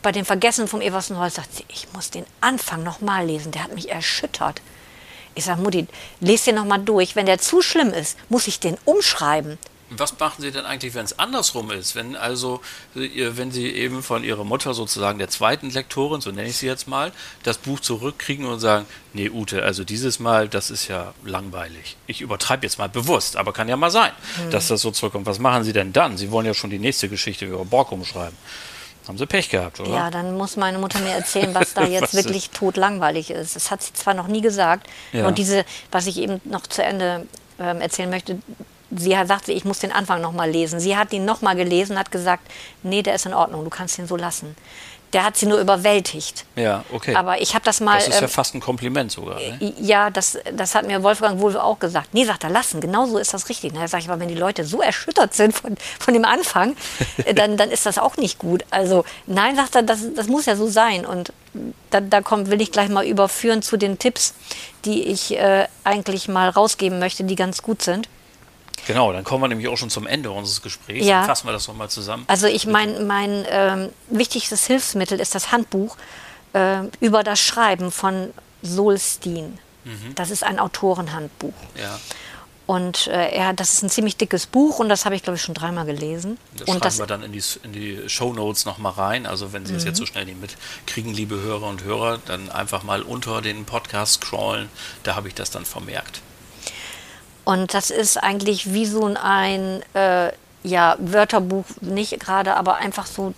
Bei 0.00 0.12
dem 0.12 0.24
Vergessen 0.24 0.68
vom 0.68 0.80
Eversten 0.80 1.18
Holz 1.18 1.34
sagt 1.34 1.56
sie, 1.56 1.64
ich 1.68 1.92
muss 1.92 2.10
den 2.10 2.24
Anfang 2.40 2.84
noch 2.84 3.00
mal 3.00 3.26
lesen. 3.26 3.50
Der 3.50 3.64
hat 3.64 3.74
mich 3.74 3.90
erschüttert. 3.90 4.62
Ich 5.34 5.44
sage, 5.44 5.60
Mutti, 5.60 5.86
lese 6.20 6.46
den 6.46 6.54
noch 6.54 6.64
mal 6.64 6.78
durch. 6.78 7.16
Wenn 7.16 7.26
der 7.26 7.38
zu 7.38 7.62
schlimm 7.62 7.92
ist, 7.92 8.16
muss 8.28 8.46
ich 8.46 8.60
den 8.60 8.78
umschreiben. 8.84 9.58
Was 9.90 10.18
machen 10.18 10.42
Sie 10.42 10.50
denn 10.50 10.66
eigentlich, 10.66 10.94
wenn 10.94 11.04
es 11.04 11.18
andersrum 11.18 11.70
ist? 11.70 11.94
Wenn 11.94 12.14
also, 12.14 12.60
äh, 12.94 13.30
wenn 13.36 13.50
Sie 13.50 13.70
eben 13.70 14.02
von 14.02 14.22
Ihrer 14.22 14.44
Mutter 14.44 14.74
sozusagen 14.74 15.18
der 15.18 15.28
zweiten 15.28 15.70
Lektorin, 15.70 16.20
so 16.20 16.30
nenne 16.30 16.48
ich 16.48 16.56
sie 16.58 16.66
jetzt 16.66 16.88
mal, 16.88 17.10
das 17.42 17.56
Buch 17.58 17.80
zurückkriegen 17.80 18.44
und 18.46 18.60
sagen, 18.60 18.84
nee 19.14 19.30
Ute, 19.30 19.62
also 19.62 19.84
dieses 19.84 20.18
Mal, 20.18 20.48
das 20.48 20.70
ist 20.70 20.88
ja 20.88 21.14
langweilig. 21.24 21.96
Ich 22.06 22.20
übertreibe 22.20 22.66
jetzt 22.66 22.78
mal 22.78 22.88
bewusst, 22.88 23.36
aber 23.36 23.52
kann 23.52 23.68
ja 23.68 23.76
mal 23.76 23.90
sein, 23.90 24.12
dass 24.50 24.68
das 24.68 24.82
so 24.82 24.90
zurückkommt. 24.90 25.26
Was 25.26 25.38
machen 25.38 25.64
Sie 25.64 25.72
denn 25.72 25.92
dann? 25.92 26.18
Sie 26.18 26.30
wollen 26.30 26.46
ja 26.46 26.54
schon 26.54 26.70
die 26.70 26.78
nächste 26.78 27.08
Geschichte 27.08 27.46
über 27.46 27.64
Borkum 27.64 28.04
schreiben. 28.04 28.36
Haben 29.06 29.16
Sie 29.16 29.24
Pech 29.24 29.48
gehabt, 29.48 29.80
oder? 29.80 29.90
Ja, 29.90 30.10
dann 30.10 30.36
muss 30.36 30.56
meine 30.56 30.76
Mutter 30.78 30.98
mir 30.98 31.12
erzählen, 31.12 31.54
was 31.54 31.72
da 31.72 31.84
jetzt 31.86 32.02
Was 32.02 32.14
wirklich 32.14 32.50
totlangweilig 32.50 33.30
ist. 33.30 33.56
Das 33.56 33.70
hat 33.70 33.82
sie 33.82 33.94
zwar 33.94 34.12
noch 34.12 34.26
nie 34.26 34.42
gesagt, 34.42 34.86
Ja. 35.12 35.26
und 35.26 35.38
diese, 35.38 35.64
was 35.90 36.06
ich 36.06 36.18
eben 36.18 36.42
noch 36.44 36.66
zu 36.66 36.82
Ende 36.84 37.26
ähm, 37.58 37.80
erzählen 37.80 38.10
möchte, 38.10 38.38
sie 38.90 39.16
hat 39.16 39.28
sagte, 39.28 39.52
ich 39.52 39.64
muss 39.64 39.78
den 39.78 39.92
Anfang 39.92 40.20
noch 40.20 40.32
mal 40.32 40.50
lesen. 40.50 40.80
Sie 40.80 40.96
hat 40.96 41.12
ihn 41.12 41.24
noch 41.24 41.42
mal 41.42 41.56
gelesen, 41.56 41.98
hat 41.98 42.10
gesagt, 42.10 42.42
nee, 42.82 43.02
der 43.02 43.14
ist 43.14 43.26
in 43.26 43.34
Ordnung, 43.34 43.64
du 43.64 43.70
kannst 43.70 43.98
ihn 43.98 44.06
so 44.06 44.16
lassen. 44.16 44.56
der 45.12 45.24
hat 45.24 45.36
sie 45.36 45.46
nur 45.46 45.58
überwältigt. 45.58 46.44
Ja, 46.54 46.84
okay. 46.92 47.14
Aber 47.14 47.40
ich 47.40 47.54
habe 47.54 47.64
das 47.64 47.80
mal. 47.80 47.96
das 47.96 48.08
ist 48.08 48.14
ja 48.16 48.22
ähm, 48.22 48.28
fast 48.28 48.54
ein 48.54 48.60
Kompliment 48.60 49.10
sogar. 49.10 49.40
Ne? 49.40 49.74
ja, 49.80 50.10
das, 50.10 50.38
das 50.52 50.74
hat 50.74 50.86
mir 50.86 51.02
Wolfgang 51.02 51.40
wohl 51.40 51.56
auch 51.56 51.78
gesagt. 51.78 52.12
Nee, 52.12 52.24
sagt 52.24 52.44
er, 52.44 52.50
lassen, 52.50 52.80
genau 52.80 53.06
so 53.06 53.18
ist 53.18 53.32
das 53.32 53.48
richtig. 53.48 53.72
Na, 53.74 53.88
sag 53.88 54.00
ich 54.00 54.10
aber, 54.10 54.20
wenn 54.20 54.28
die 54.28 54.34
Leute 54.34 54.64
so 54.64 54.82
erschüttert 54.82 55.32
sind 55.34 55.54
von, 55.54 55.76
von 55.98 56.14
dem 56.14 56.24
Anfang, 56.24 56.76
äh, 57.24 57.32
dann, 57.38 57.56
dann 57.56 57.70
ist 57.70 57.86
das 57.86 57.98
auch 57.98 58.16
nicht 58.16 58.38
gut. 58.38 58.64
Also, 58.70 59.04
nein, 59.26 59.56
sagt 59.56 59.76
er, 59.76 59.82
das, 59.82 60.00
das 60.14 60.26
muss 60.26 60.46
ja 60.46 60.56
so 60.56 60.68
sein. 60.68 61.06
Und 61.06 61.32
da, 61.90 62.00
da 62.00 62.20
kommt, 62.20 62.50
will 62.50 62.60
ich 62.60 62.70
gleich 62.70 62.90
mal 62.90 63.06
überführen 63.06 63.62
zu 63.62 63.78
den 63.78 63.98
Tipps, 63.98 64.34
die 64.84 65.04
ich 65.04 65.36
äh, 65.36 65.66
eigentlich 65.84 66.28
mal 66.28 66.50
rausgeben 66.50 66.98
möchte, 66.98 67.24
die 67.24 67.34
ganz 67.34 67.62
gut 67.62 67.80
sind. 67.82 68.08
Genau, 68.88 69.12
dann 69.12 69.22
kommen 69.22 69.44
wir 69.44 69.48
nämlich 69.48 69.68
auch 69.68 69.76
schon 69.76 69.90
zum 69.90 70.06
Ende 70.06 70.30
unseres 70.30 70.62
Gesprächs. 70.62 71.04
Ja. 71.06 71.18
Dann 71.18 71.26
fassen 71.26 71.46
wir 71.46 71.52
das 71.52 71.68
nochmal 71.68 71.90
zusammen. 71.90 72.24
Also 72.26 72.46
ich 72.46 72.66
mein, 72.66 73.06
mein 73.06 73.44
ähm, 73.50 73.90
wichtigstes 74.08 74.66
Hilfsmittel 74.66 75.20
ist 75.20 75.34
das 75.34 75.52
Handbuch 75.52 75.98
äh, 76.54 76.84
über 76.98 77.22
das 77.22 77.38
Schreiben 77.38 77.92
von 77.92 78.32
Solstin. 78.62 79.58
Das 80.14 80.30
ist 80.30 80.42
ein 80.42 80.58
Autorenhandbuch. 80.58 81.52
Ja, 81.78 81.98
Und 82.66 83.06
äh, 83.06 83.30
er, 83.30 83.52
das 83.54 83.72
ist 83.74 83.82
ein 83.82 83.88
ziemlich 83.90 84.16
dickes 84.16 84.46
Buch 84.46 84.78
und 84.78 84.88
das 84.90 85.04
habe 85.06 85.14
ich, 85.16 85.22
glaube 85.22 85.36
ich, 85.36 85.42
schon 85.42 85.54
dreimal 85.54 85.86
gelesen. 85.86 86.36
das 86.52 86.60
und 86.62 86.66
schreiben 86.68 86.80
das, 86.80 86.98
wir 86.98 87.06
dann 87.06 87.22
in 87.22 87.32
die, 87.32 87.42
in 87.62 87.72
die 87.72 88.08
Shownotes 88.08 88.64
nochmal 88.66 88.92
rein. 88.92 89.24
Also 89.26 89.52
wenn 89.54 89.64
Sie 89.66 89.74
es 89.74 89.84
jetzt 89.84 89.96
so 89.98 90.04
schnell 90.06 90.24
nicht 90.26 90.40
mitkriegen, 90.40 91.12
liebe 91.14 91.40
Hörer 91.40 91.66
und 91.68 91.84
Hörer, 91.84 92.18
dann 92.26 92.50
einfach 92.50 92.82
mal 92.82 93.02
unter 93.02 93.40
den 93.42 93.64
Podcast 93.64 94.14
scrollen. 94.14 94.68
Da 95.04 95.14
habe 95.14 95.28
ich 95.28 95.34
das 95.34 95.50
dann 95.50 95.64
vermerkt. 95.64 96.20
Und 97.48 97.72
das 97.72 97.88
ist 97.88 98.18
eigentlich 98.18 98.74
wie 98.74 98.84
so 98.84 99.06
ein 99.06 99.82
äh, 99.94 100.32
ja, 100.62 100.96
Wörterbuch, 100.98 101.64
nicht 101.80 102.20
gerade, 102.20 102.54
aber 102.56 102.76
einfach 102.76 103.06
so, 103.06 103.32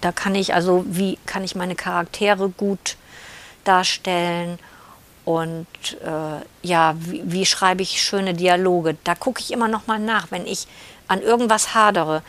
da 0.00 0.12
kann 0.12 0.36
ich, 0.36 0.54
also 0.54 0.84
wie 0.86 1.18
kann 1.26 1.42
ich 1.42 1.56
meine 1.56 1.74
Charaktere 1.74 2.48
gut 2.48 2.96
darstellen 3.64 4.60
und 5.24 5.66
äh, 6.00 6.44
ja, 6.62 6.94
wie, 7.00 7.22
wie 7.24 7.44
schreibe 7.44 7.82
ich 7.82 8.00
schöne 8.00 8.34
Dialoge. 8.34 8.96
Da 9.02 9.16
gucke 9.16 9.40
ich 9.40 9.50
immer 9.50 9.66
noch 9.66 9.88
mal 9.88 9.98
nach, 9.98 10.30
wenn 10.30 10.46
ich 10.46 10.68
an 11.08 11.20
irgendwas 11.20 11.74
hadere. 11.74 12.22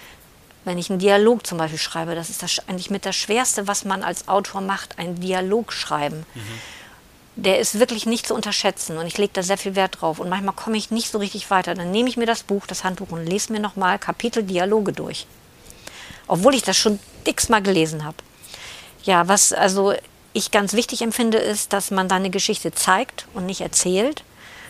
Wenn 0.66 0.80
ich 0.80 0.90
einen 0.90 0.98
Dialog 0.98 1.46
zum 1.46 1.60
Beispiel 1.60 1.78
schreibe, 1.78 2.16
das 2.16 2.32
ist 2.32 2.42
das 2.42 2.68
eigentlich 2.68 2.90
mit 2.90 3.06
das 3.06 3.16
Schwerste, 3.16 3.68
was 3.68 3.86
man 3.86 4.02
als 4.02 4.28
Autor 4.28 4.62
macht, 4.62 4.98
einen 4.98 5.20
Dialog 5.20 5.72
schreiben. 5.72 6.26
Der 7.40 7.60
ist 7.60 7.80
wirklich 7.80 8.06
nicht 8.06 8.28
zu 8.28 8.36
unterschätzen 8.36 8.98
und 8.98 9.08
ich 9.08 9.18
lege 9.18 9.32
da 9.34 9.44
sehr 9.44 9.58
viel 9.58 9.76
Wert 9.76 10.02
drauf. 10.02 10.20
Und 10.20 10.28
manchmal 10.28 10.56
komme 10.56 10.76
ich 10.76 10.92
nicht 10.92 11.10
so 11.10 11.20
richtig 11.20 11.50
weiter. 11.50 11.74
Dann 11.74 11.92
nehme 11.92 12.10
ich 12.10 12.18
mir 12.18 12.26
das 12.26 12.44
Buch, 12.44 12.68
das 12.68 12.84
Handbuch 12.84 13.12
und 13.12 13.26
lese 13.26 13.54
mir 13.54 13.62
nochmal 13.62 13.98
Kapitel 13.98 14.44
Dialoge 14.44 14.92
durch. 14.92 15.26
Obwohl 16.28 16.54
ich 16.54 16.64
das 16.64 16.76
schon 16.76 17.00
x-mal 17.24 17.62
gelesen 17.62 18.04
habe. 18.04 18.18
Ja, 19.04 19.28
was 19.30 19.54
also 19.54 19.94
ich 20.34 20.52
ganz 20.52 20.74
wichtig 20.74 21.02
empfinde, 21.02 21.38
ist, 21.38 21.72
dass 21.72 21.92
man 21.92 22.10
seine 22.10 22.30
Geschichte 22.30 22.74
zeigt 22.74 23.26
und 23.34 23.46
nicht 23.46 23.62
erzählt. 23.62 24.24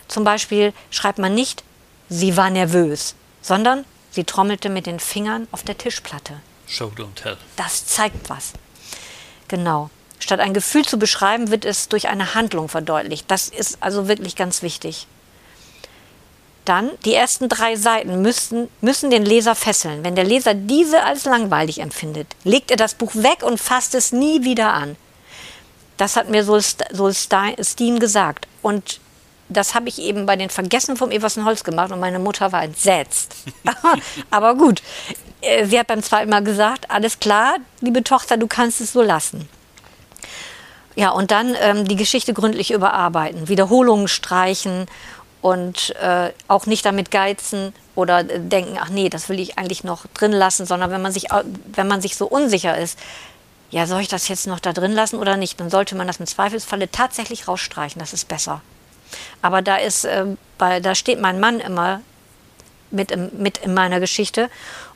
Zum 0.07 0.23
Beispiel 0.23 0.73
schreibt 0.91 1.17
man 1.17 1.33
nicht, 1.33 1.63
sie 2.07 2.37
war 2.37 2.49
nervös, 2.49 3.15
sondern 3.41 3.83
sie 4.11 4.25
trommelte 4.25 4.69
mit 4.69 4.85
den 4.85 4.99
Fingern 4.99 5.47
auf 5.51 5.63
der 5.63 5.77
Tischplatte. 5.77 6.39
Show, 6.67 6.91
don't 6.95 7.15
tell. 7.15 7.37
Das 7.55 7.87
zeigt 7.87 8.29
was. 8.29 8.53
Genau. 9.47 9.89
Statt 10.19 10.39
ein 10.39 10.53
Gefühl 10.53 10.85
zu 10.85 10.99
beschreiben, 10.99 11.49
wird 11.49 11.65
es 11.65 11.87
durch 11.89 12.07
eine 12.07 12.35
Handlung 12.35 12.69
verdeutlicht. 12.69 13.29
Das 13.29 13.47
ist 13.47 13.77
also 13.81 14.07
wirklich 14.07 14.35
ganz 14.35 14.61
wichtig. 14.61 15.07
Dann, 16.65 16.91
die 17.05 17.15
ersten 17.15 17.49
drei 17.49 17.75
Seiten 17.75 18.21
müssen, 18.21 18.67
müssen 18.81 19.09
den 19.09 19.25
Leser 19.25 19.55
fesseln. 19.55 20.03
Wenn 20.03 20.15
der 20.15 20.25
Leser 20.25 20.53
diese 20.53 21.03
als 21.03 21.25
langweilig 21.25 21.79
empfindet, 21.79 22.27
legt 22.43 22.69
er 22.69 22.77
das 22.77 22.93
Buch 22.93 23.15
weg 23.15 23.43
und 23.43 23.59
fasst 23.59 23.95
es 23.95 24.11
nie 24.11 24.43
wieder 24.43 24.73
an. 24.73 24.95
Das 25.97 26.15
hat 26.15 26.29
mir 26.29 26.43
Solstein 26.43 27.99
gesagt. 27.99 28.47
Und 28.61 28.99
das 29.49 29.73
habe 29.73 29.89
ich 29.89 29.99
eben 29.99 30.25
bei 30.25 30.35
den 30.35 30.49
Vergessen 30.49 30.95
vom 30.95 31.11
Eversenholz 31.11 31.63
gemacht 31.63 31.91
und 31.91 31.99
meine 31.99 32.19
Mutter 32.19 32.51
war 32.51 32.63
entsetzt. 32.63 33.35
Aber 34.29 34.55
gut, 34.55 34.83
äh, 35.41 35.65
sie 35.65 35.79
hat 35.79 35.87
beim 35.87 36.03
zweiten 36.03 36.29
Mal 36.29 36.43
gesagt, 36.43 36.89
alles 36.91 37.19
klar, 37.19 37.55
liebe 37.81 38.03
Tochter, 38.03 38.37
du 38.37 38.47
kannst 38.47 38.79
es 38.79 38.93
so 38.93 39.01
lassen. 39.01 39.49
Ja, 40.99 41.11
und 41.11 41.31
dann 41.31 41.55
ähm, 41.61 41.87
die 41.87 41.95
Geschichte 41.95 42.33
gründlich 42.33 42.71
überarbeiten, 42.71 43.47
Wiederholungen 43.47 44.09
streichen 44.09 44.85
und 45.39 45.95
äh, 45.95 46.33
auch 46.49 46.65
nicht 46.65 46.85
damit 46.85 47.09
geizen 47.09 47.73
oder 47.95 48.19
äh, 48.19 48.41
denken, 48.41 48.77
ach 48.77 48.89
nee, 48.89 49.07
das 49.07 49.29
will 49.29 49.39
ich 49.39 49.57
eigentlich 49.57 49.85
noch 49.85 50.07
drin 50.13 50.33
lassen, 50.33 50.65
sondern 50.65 50.91
wenn 50.91 51.01
man 51.01 51.13
sich, 51.13 51.27
wenn 51.71 51.87
man 51.87 52.01
sich 52.01 52.17
so 52.17 52.27
unsicher 52.27 52.77
ist, 52.77 52.99
ja, 53.71 53.87
soll 53.87 54.01
ich 54.01 54.09
das 54.09 54.27
jetzt 54.27 54.45
noch 54.45 54.59
da 54.59 54.73
drin 54.73 54.91
lassen 54.91 55.17
oder 55.17 55.37
nicht, 55.37 55.57
dann 55.61 55.69
sollte 55.69 55.95
man 55.95 56.05
das 56.05 56.17
im 56.17 56.27
Zweifelsfalle 56.27 56.91
tatsächlich 56.91 57.47
rausstreichen, 57.47 57.97
das 57.99 58.11
ist 58.11 58.27
besser. 58.27 58.61
Aber 59.41 59.61
da 59.61 59.77
ist, 59.77 60.03
äh, 60.03 60.25
da 60.57 60.95
steht 60.95 61.21
mein 61.21 61.39
Mann 61.39 61.61
immer 61.61 62.01
mit, 62.91 63.11
im, 63.11 63.29
mit 63.37 63.59
in 63.59 63.73
meiner 63.73 64.01
Geschichte 64.01 64.49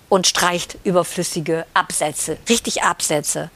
und 0.09 0.27
streicht 0.27 0.75
überflüssige 0.83 1.65
Absätze, 1.73 2.37
richtig 2.49 2.83
Absätze. 2.83 3.51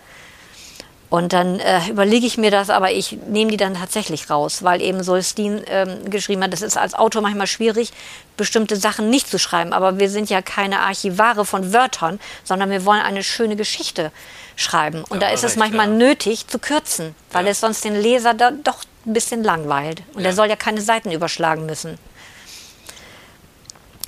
Und 1.09 1.31
dann 1.31 1.59
äh, 1.61 1.87
überlege 1.89 2.25
ich 2.27 2.37
mir 2.37 2.51
das, 2.51 2.69
aber 2.69 2.91
ich 2.91 3.17
nehme 3.27 3.49
die 3.51 3.55
dann 3.57 3.75
tatsächlich 3.75 4.29
raus, 4.29 4.63
weil 4.63 4.81
eben 4.81 5.03
Solstin 5.03 5.61
ähm, 5.67 6.09
geschrieben 6.09 6.43
hat, 6.43 6.51
das 6.51 6.61
ist 6.61 6.77
als 6.77 6.93
Autor 6.95 7.21
manchmal 7.21 7.47
schwierig, 7.47 7.93
bestimmte 8.35 8.75
Sachen 8.75 9.09
nicht 9.09 9.29
zu 9.29 9.39
schreiben. 9.39 9.71
Aber 9.71 9.99
wir 9.99 10.09
sind 10.09 10.29
ja 10.29 10.41
keine 10.41 10.81
Archivare 10.81 11.45
von 11.45 11.71
Wörtern, 11.71 12.19
sondern 12.43 12.69
wir 12.71 12.83
wollen 12.83 12.99
eine 13.01 13.23
schöne 13.23 13.55
Geschichte 13.55 14.11
schreiben. 14.57 15.05
Und 15.07 15.21
Ja, 15.21 15.27
da 15.29 15.33
ist 15.33 15.45
es 15.45 15.55
manchmal 15.55 15.87
ja. 15.87 15.93
nötig 15.93 16.47
zu 16.47 16.59
kürzen, 16.59 17.15
weil 17.31 17.45
Ja. 17.45 17.51
es 17.51 17.61
sonst 17.61 17.85
den 17.85 17.95
Leser 17.95 18.33
da 18.33 18.51
doch 18.51 18.83
ein 19.05 19.13
bisschen 19.13 19.43
langweilt. 19.45 20.03
Und 20.13 20.25
er 20.25 20.33
soll 20.33 20.49
ja 20.49 20.57
keine 20.57 20.81
Seiten 20.81 21.11
überschlagen 21.11 21.65
müssen. 21.65 21.97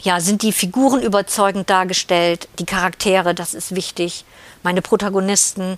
Ja, 0.01 0.19
sind 0.19 0.41
die 0.41 0.51
Figuren 0.53 1.01
überzeugend 1.01 1.69
dargestellt, 1.69 2.49
die 2.57 2.65
Charaktere, 2.65 3.33
das 3.35 3.53
ist 3.53 3.75
wichtig. 3.75 4.25
Meine 4.63 4.81
Protagonisten, 4.81 5.77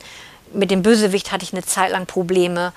mit 0.54 0.72
dem 0.72 0.82
Bösewicht 0.82 1.32
hatte 1.32 1.43
ich 1.43 1.54
eine 1.54 1.64
Zeit 1.64 1.91
lang 1.91 2.06
Probleme. 2.06 2.74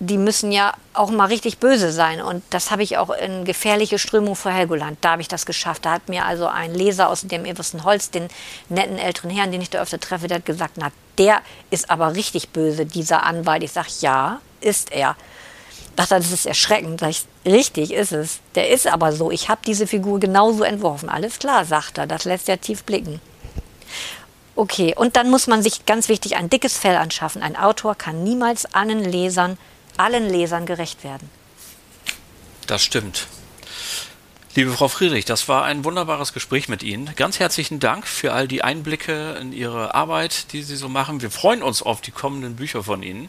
Die 0.00 0.18
müssen 0.18 0.52
ja 0.52 0.74
auch 0.94 1.10
mal 1.10 1.26
richtig 1.26 1.58
böse 1.58 1.90
sein. 1.90 2.20
Und 2.22 2.42
das 2.50 2.70
habe 2.70 2.82
ich 2.82 2.98
auch 2.98 3.10
in 3.10 3.44
Gefährliche 3.44 3.98
Strömung 3.98 4.36
vor 4.36 4.52
Helgoland. 4.52 4.98
Da 5.00 5.12
habe 5.12 5.22
ich 5.22 5.28
das 5.28 5.44
geschafft. 5.44 5.84
Da 5.84 5.92
hat 5.92 6.08
mir 6.08 6.24
also 6.24 6.46
ein 6.46 6.74
Leser 6.74 7.08
aus 7.08 7.22
dem 7.22 7.44
Eversenholz, 7.44 8.10
den 8.10 8.28
netten 8.68 8.98
älteren 8.98 9.30
Herrn, 9.30 9.50
den 9.50 9.60
ich 9.60 9.70
da 9.70 9.82
öfter 9.82 9.98
treffe, 9.98 10.28
der 10.28 10.38
hat 10.38 10.46
gesagt, 10.46 10.74
na, 10.76 10.92
der 11.18 11.42
ist 11.70 11.90
aber 11.90 12.14
richtig 12.14 12.50
böse, 12.50 12.86
dieser 12.86 13.24
Anwalt. 13.24 13.64
Ich 13.64 13.72
sage, 13.72 13.88
ja, 14.00 14.40
ist 14.60 14.92
er. 14.92 15.16
dachte, 15.96 16.14
das 16.14 16.30
ist 16.30 16.46
erschreckend. 16.46 17.00
Sag 17.00 17.10
ich, 17.10 17.24
richtig 17.44 17.92
ist 17.92 18.12
es. 18.12 18.38
Der 18.54 18.70
ist 18.70 18.86
aber 18.86 19.12
so. 19.12 19.32
Ich 19.32 19.48
habe 19.48 19.60
diese 19.66 19.88
Figur 19.88 20.20
genauso 20.20 20.62
entworfen. 20.62 21.08
Alles 21.08 21.38
klar, 21.40 21.64
sagt 21.64 21.98
er. 21.98 22.06
Das 22.06 22.24
lässt 22.24 22.46
ja 22.46 22.56
tief 22.56 22.84
blicken. 22.84 23.20
Okay, 24.58 24.92
und 24.96 25.14
dann 25.14 25.30
muss 25.30 25.46
man 25.46 25.62
sich 25.62 25.86
ganz 25.86 26.08
wichtig 26.08 26.34
ein 26.34 26.50
dickes 26.50 26.76
Fell 26.76 26.96
anschaffen. 26.96 27.42
Ein 27.44 27.54
Autor 27.54 27.94
kann 27.94 28.24
niemals 28.24 28.66
allen 28.74 29.04
Lesern, 29.04 29.56
allen 29.96 30.28
Lesern 30.28 30.66
gerecht 30.66 31.04
werden. 31.04 31.30
Das 32.66 32.82
stimmt. 32.82 33.28
Liebe 34.56 34.72
Frau 34.72 34.88
Friedrich, 34.88 35.24
das 35.24 35.46
war 35.46 35.62
ein 35.62 35.84
wunderbares 35.84 36.32
Gespräch 36.32 36.68
mit 36.68 36.82
Ihnen. 36.82 37.08
Ganz 37.14 37.38
herzlichen 37.38 37.78
Dank 37.78 38.08
für 38.08 38.32
all 38.32 38.48
die 38.48 38.64
Einblicke 38.64 39.36
in 39.40 39.52
Ihre 39.52 39.94
Arbeit, 39.94 40.52
die 40.52 40.64
Sie 40.64 40.74
so 40.74 40.88
machen. 40.88 41.22
Wir 41.22 41.30
freuen 41.30 41.62
uns 41.62 41.80
auf 41.80 42.00
die 42.00 42.10
kommenden 42.10 42.56
Bücher 42.56 42.82
von 42.82 43.04
Ihnen 43.04 43.28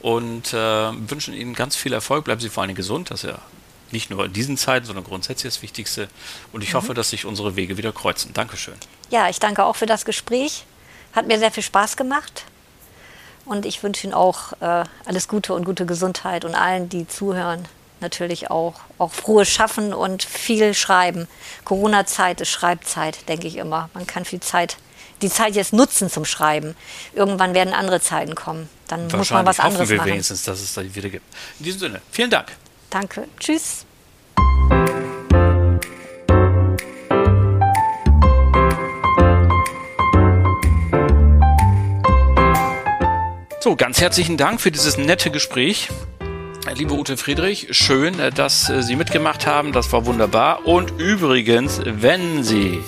und 0.00 0.52
äh, 0.54 0.56
wünschen 0.56 1.34
Ihnen 1.34 1.54
ganz 1.54 1.76
viel 1.76 1.92
Erfolg. 1.92 2.24
Bleiben 2.24 2.40
Sie 2.40 2.48
vor 2.48 2.64
allem 2.64 2.74
gesund, 2.74 3.12
das 3.12 3.22
ist 3.22 3.30
ja 3.30 3.38
nicht 3.94 4.10
nur 4.10 4.26
in 4.26 4.32
diesen 4.34 4.58
Zeiten, 4.58 4.84
sondern 4.84 5.04
grundsätzlich 5.04 5.54
das 5.54 5.62
Wichtigste. 5.62 6.08
Und 6.52 6.62
ich 6.62 6.74
hoffe, 6.74 6.92
dass 6.92 7.10
sich 7.10 7.24
unsere 7.24 7.56
Wege 7.56 7.78
wieder 7.78 7.92
kreuzen. 7.92 8.34
Dankeschön. 8.34 8.74
Ja, 9.08 9.30
ich 9.30 9.40
danke 9.40 9.64
auch 9.64 9.76
für 9.76 9.86
das 9.86 10.04
Gespräch. 10.04 10.66
Hat 11.14 11.26
mir 11.26 11.38
sehr 11.38 11.50
viel 11.50 11.62
Spaß 11.62 11.96
gemacht. 11.96 12.44
Und 13.46 13.64
ich 13.66 13.82
wünsche 13.82 14.06
Ihnen 14.06 14.14
auch 14.14 14.52
äh, 14.60 14.84
alles 15.04 15.28
Gute 15.28 15.54
und 15.54 15.64
gute 15.64 15.86
Gesundheit 15.86 16.44
und 16.44 16.54
allen, 16.54 16.88
die 16.88 17.06
zuhören, 17.06 17.66
natürlich 18.00 18.50
auch, 18.50 18.74
auch 18.98 19.12
frohes 19.12 19.48
Schaffen 19.48 19.92
und 19.94 20.22
viel 20.22 20.74
Schreiben. 20.74 21.28
Corona-Zeit 21.64 22.40
ist 22.40 22.48
Schreibzeit, 22.48 23.28
denke 23.28 23.46
ich 23.46 23.56
immer. 23.56 23.90
Man 23.94 24.06
kann 24.06 24.24
viel 24.24 24.40
Zeit, 24.40 24.78
die 25.22 25.28
Zeit 25.28 25.54
jetzt 25.56 25.72
nutzen 25.72 26.10
zum 26.10 26.24
Schreiben. 26.24 26.74
Irgendwann 27.12 27.54
werden 27.54 27.74
andere 27.74 28.00
Zeiten 28.00 28.34
kommen. 28.34 28.68
Dann 28.88 29.08
muss 29.08 29.30
man 29.30 29.46
was 29.46 29.58
hoffen 29.58 29.68
anderes 29.68 29.88
wir 29.90 29.98
machen. 29.98 30.10
wenigstens, 30.10 30.42
dass 30.44 30.60
es 30.60 30.74
da 30.74 30.82
wieder 30.82 31.10
gibt. 31.10 31.24
In 31.58 31.64
diesem 31.64 31.80
Sinne, 31.80 32.02
vielen 32.10 32.30
Dank. 32.30 32.48
Danke. 32.90 33.28
Tschüss. 33.38 33.83
So, 43.64 43.76
ganz 43.76 43.98
herzlichen 43.98 44.36
Dank 44.36 44.60
für 44.60 44.70
dieses 44.70 44.98
nette 44.98 45.30
Gespräch. 45.30 45.88
Liebe 46.72 46.94
Ute 46.94 47.18
Friedrich, 47.18 47.68
schön, 47.70 48.18
äh, 48.18 48.30
dass 48.30 48.70
äh, 48.70 48.82
Sie 48.82 48.96
mitgemacht 48.96 49.46
haben. 49.46 49.72
Das 49.72 49.92
war 49.92 50.06
wunderbar. 50.06 50.66
Und 50.66 50.98
übrigens, 50.98 51.80
wenn 51.84 52.42
Sie 52.42 52.80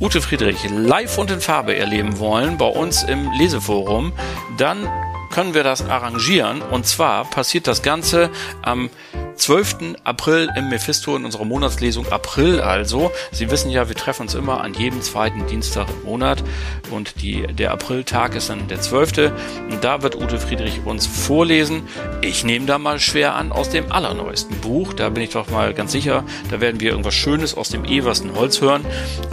Ute 0.00 0.22
Friedrich 0.22 0.58
live 0.70 1.18
und 1.18 1.30
in 1.30 1.40
Farbe 1.40 1.76
erleben 1.76 2.18
wollen 2.18 2.56
bei 2.56 2.66
uns 2.66 3.02
im 3.02 3.30
Leseforum, 3.32 4.12
dann 4.56 4.88
können 5.30 5.54
wir 5.54 5.64
das 5.64 5.88
arrangieren. 5.88 6.62
Und 6.62 6.86
zwar 6.86 7.24
passiert 7.24 7.66
das 7.66 7.82
Ganze 7.82 8.30
am 8.62 8.90
12. 9.36 9.96
April 10.04 10.50
im 10.54 10.68
Mephisto 10.68 11.16
in 11.16 11.24
unserer 11.24 11.46
Monatslesung 11.46 12.06
April 12.12 12.60
also. 12.60 13.10
Sie 13.32 13.50
wissen 13.50 13.70
ja, 13.70 13.88
wir 13.88 13.96
treffen 13.96 14.22
uns 14.22 14.34
immer 14.34 14.60
an 14.60 14.74
jedem 14.74 15.00
zweiten 15.00 15.46
Dienstag 15.46 15.88
im 15.88 16.10
Monat 16.10 16.44
und 16.90 17.22
die, 17.22 17.46
der 17.46 17.70
Apriltag 17.70 18.34
ist 18.34 18.50
dann 18.50 18.68
der 18.68 18.82
12. 18.82 19.32
Und 19.70 19.82
da 19.82 20.02
wird 20.02 20.14
Ute 20.14 20.38
Friedrich 20.38 20.80
uns 20.84 21.06
vorlesen. 21.06 21.88
Ich 22.20 22.44
nehme 22.44 22.66
da 22.66 22.78
mal 22.78 22.99
schwer 23.00 23.34
an 23.34 23.52
aus 23.52 23.70
dem 23.70 23.90
allerneuesten 23.90 24.60
Buch. 24.60 24.92
Da 24.92 25.08
bin 25.08 25.22
ich 25.22 25.30
doch 25.30 25.50
mal 25.50 25.74
ganz 25.74 25.92
sicher, 25.92 26.24
da 26.50 26.60
werden 26.60 26.80
wir 26.80 26.90
irgendwas 26.90 27.14
Schönes 27.14 27.56
aus 27.56 27.68
dem 27.68 27.84
eversten 27.84 28.34
Holz 28.34 28.60
hören 28.60 28.84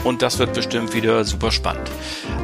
und 0.03 0.21
das 0.21 0.39
wird 0.39 0.53
bestimmt 0.53 0.93
wieder 0.93 1.23
super 1.23 1.51
spannend. 1.51 1.89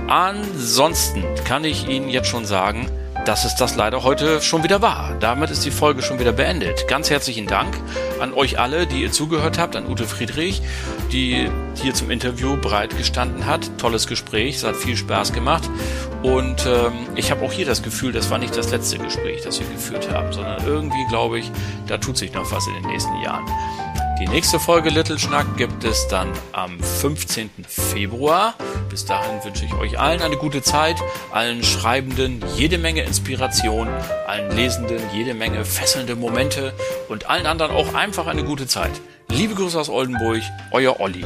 Ansonsten 0.08 1.24
kann 1.46 1.64
ich 1.64 1.88
Ihnen 1.88 2.10
jetzt 2.10 2.28
schon 2.28 2.46
sagen, 2.46 2.88
dass 3.26 3.46
es 3.46 3.56
das 3.56 3.76
leider 3.76 4.04
heute 4.04 4.42
schon 4.42 4.64
wieder 4.64 4.82
war. 4.82 5.16
Damit 5.20 5.50
ist 5.50 5.66
die 5.66 5.72
Folge 5.72 6.02
schon 6.02 6.20
wieder 6.20 6.34
beendet. 6.34 6.88
Ganz 6.88 7.10
herzlichen 7.10 7.48
Dank 7.48 7.76
an 8.20 8.34
euch 8.34 8.60
alle, 8.60 8.86
die 8.86 9.02
ihr 9.02 9.12
zugehört 9.12 9.58
habt, 9.58 9.76
an 9.76 9.88
Ute 9.88 10.06
Friedrich, 10.06 10.62
die 11.12 11.50
hier 11.76 11.94
zum 11.94 12.12
Interview 12.12 12.58
bereit 12.58 12.98
gestanden 12.98 13.46
hat. 13.46 13.78
Tolles 13.78 14.08
Gespräch, 14.08 14.58
es 14.58 14.64
hat 14.64 14.76
viel 14.76 14.98
Spaß 14.98 15.34
gemacht. 15.34 15.70
Und 16.22 16.66
ähm, 16.66 16.94
ich 17.16 17.32
habe 17.32 17.46
auch 17.46 17.52
hier 17.52 17.66
das 17.66 17.84
Gefühl, 17.84 18.12
das 18.12 18.30
war 18.30 18.38
nicht 18.38 18.56
das 18.58 18.72
letzte 18.72 18.98
Gespräch, 18.98 19.42
das 19.44 19.60
wir 19.60 19.68
geführt 19.68 20.12
haben, 20.12 20.32
sondern 20.34 20.66
irgendwie 20.66 21.06
glaube 21.10 21.40
ich, 21.40 21.52
da 21.88 21.98
tut 21.98 22.18
sich 22.18 22.34
noch 22.34 22.52
was 22.52 22.68
in 22.68 22.74
den 22.76 22.92
nächsten 22.92 23.16
Jahren. 23.22 23.46
Die 24.20 24.28
nächste 24.28 24.60
Folge 24.60 24.90
Little 24.90 25.18
Schnack 25.18 25.58
gibt 25.58 25.84
es 25.84 26.08
dann 26.08 26.32
am 26.52 26.80
15. 26.80 27.50
Februar. 27.68 28.54
Bis 28.90 29.06
dahin 29.06 29.44
wünsche 29.44 29.66
ich 29.66 29.74
euch 29.74 30.00
allen 30.00 30.22
eine 30.22 30.38
gute 30.38 30.62
Zeit, 30.62 30.98
allen 31.32 31.64
Schreibenden 31.64 32.44
jede 32.56 32.78
Menge 32.78 33.02
Inspiration, 33.02 33.88
allen 34.28 34.56
Lesenden 34.56 35.02
jede 35.14 35.34
Menge 35.34 35.66
fesselnde 35.66 36.16
Momente 36.16 36.74
und 37.10 37.30
allen 37.30 37.48
anderen 37.48 37.72
auch 37.72 37.96
einfach 37.96 38.28
eine 38.28 38.44
gute 38.44 38.68
Zeit. 38.68 38.92
Liebe 39.30 39.56
Grüße 39.56 39.80
aus 39.80 39.90
Oldenburg, 39.90 40.44
euer 40.72 41.00
Olli. 41.00 41.26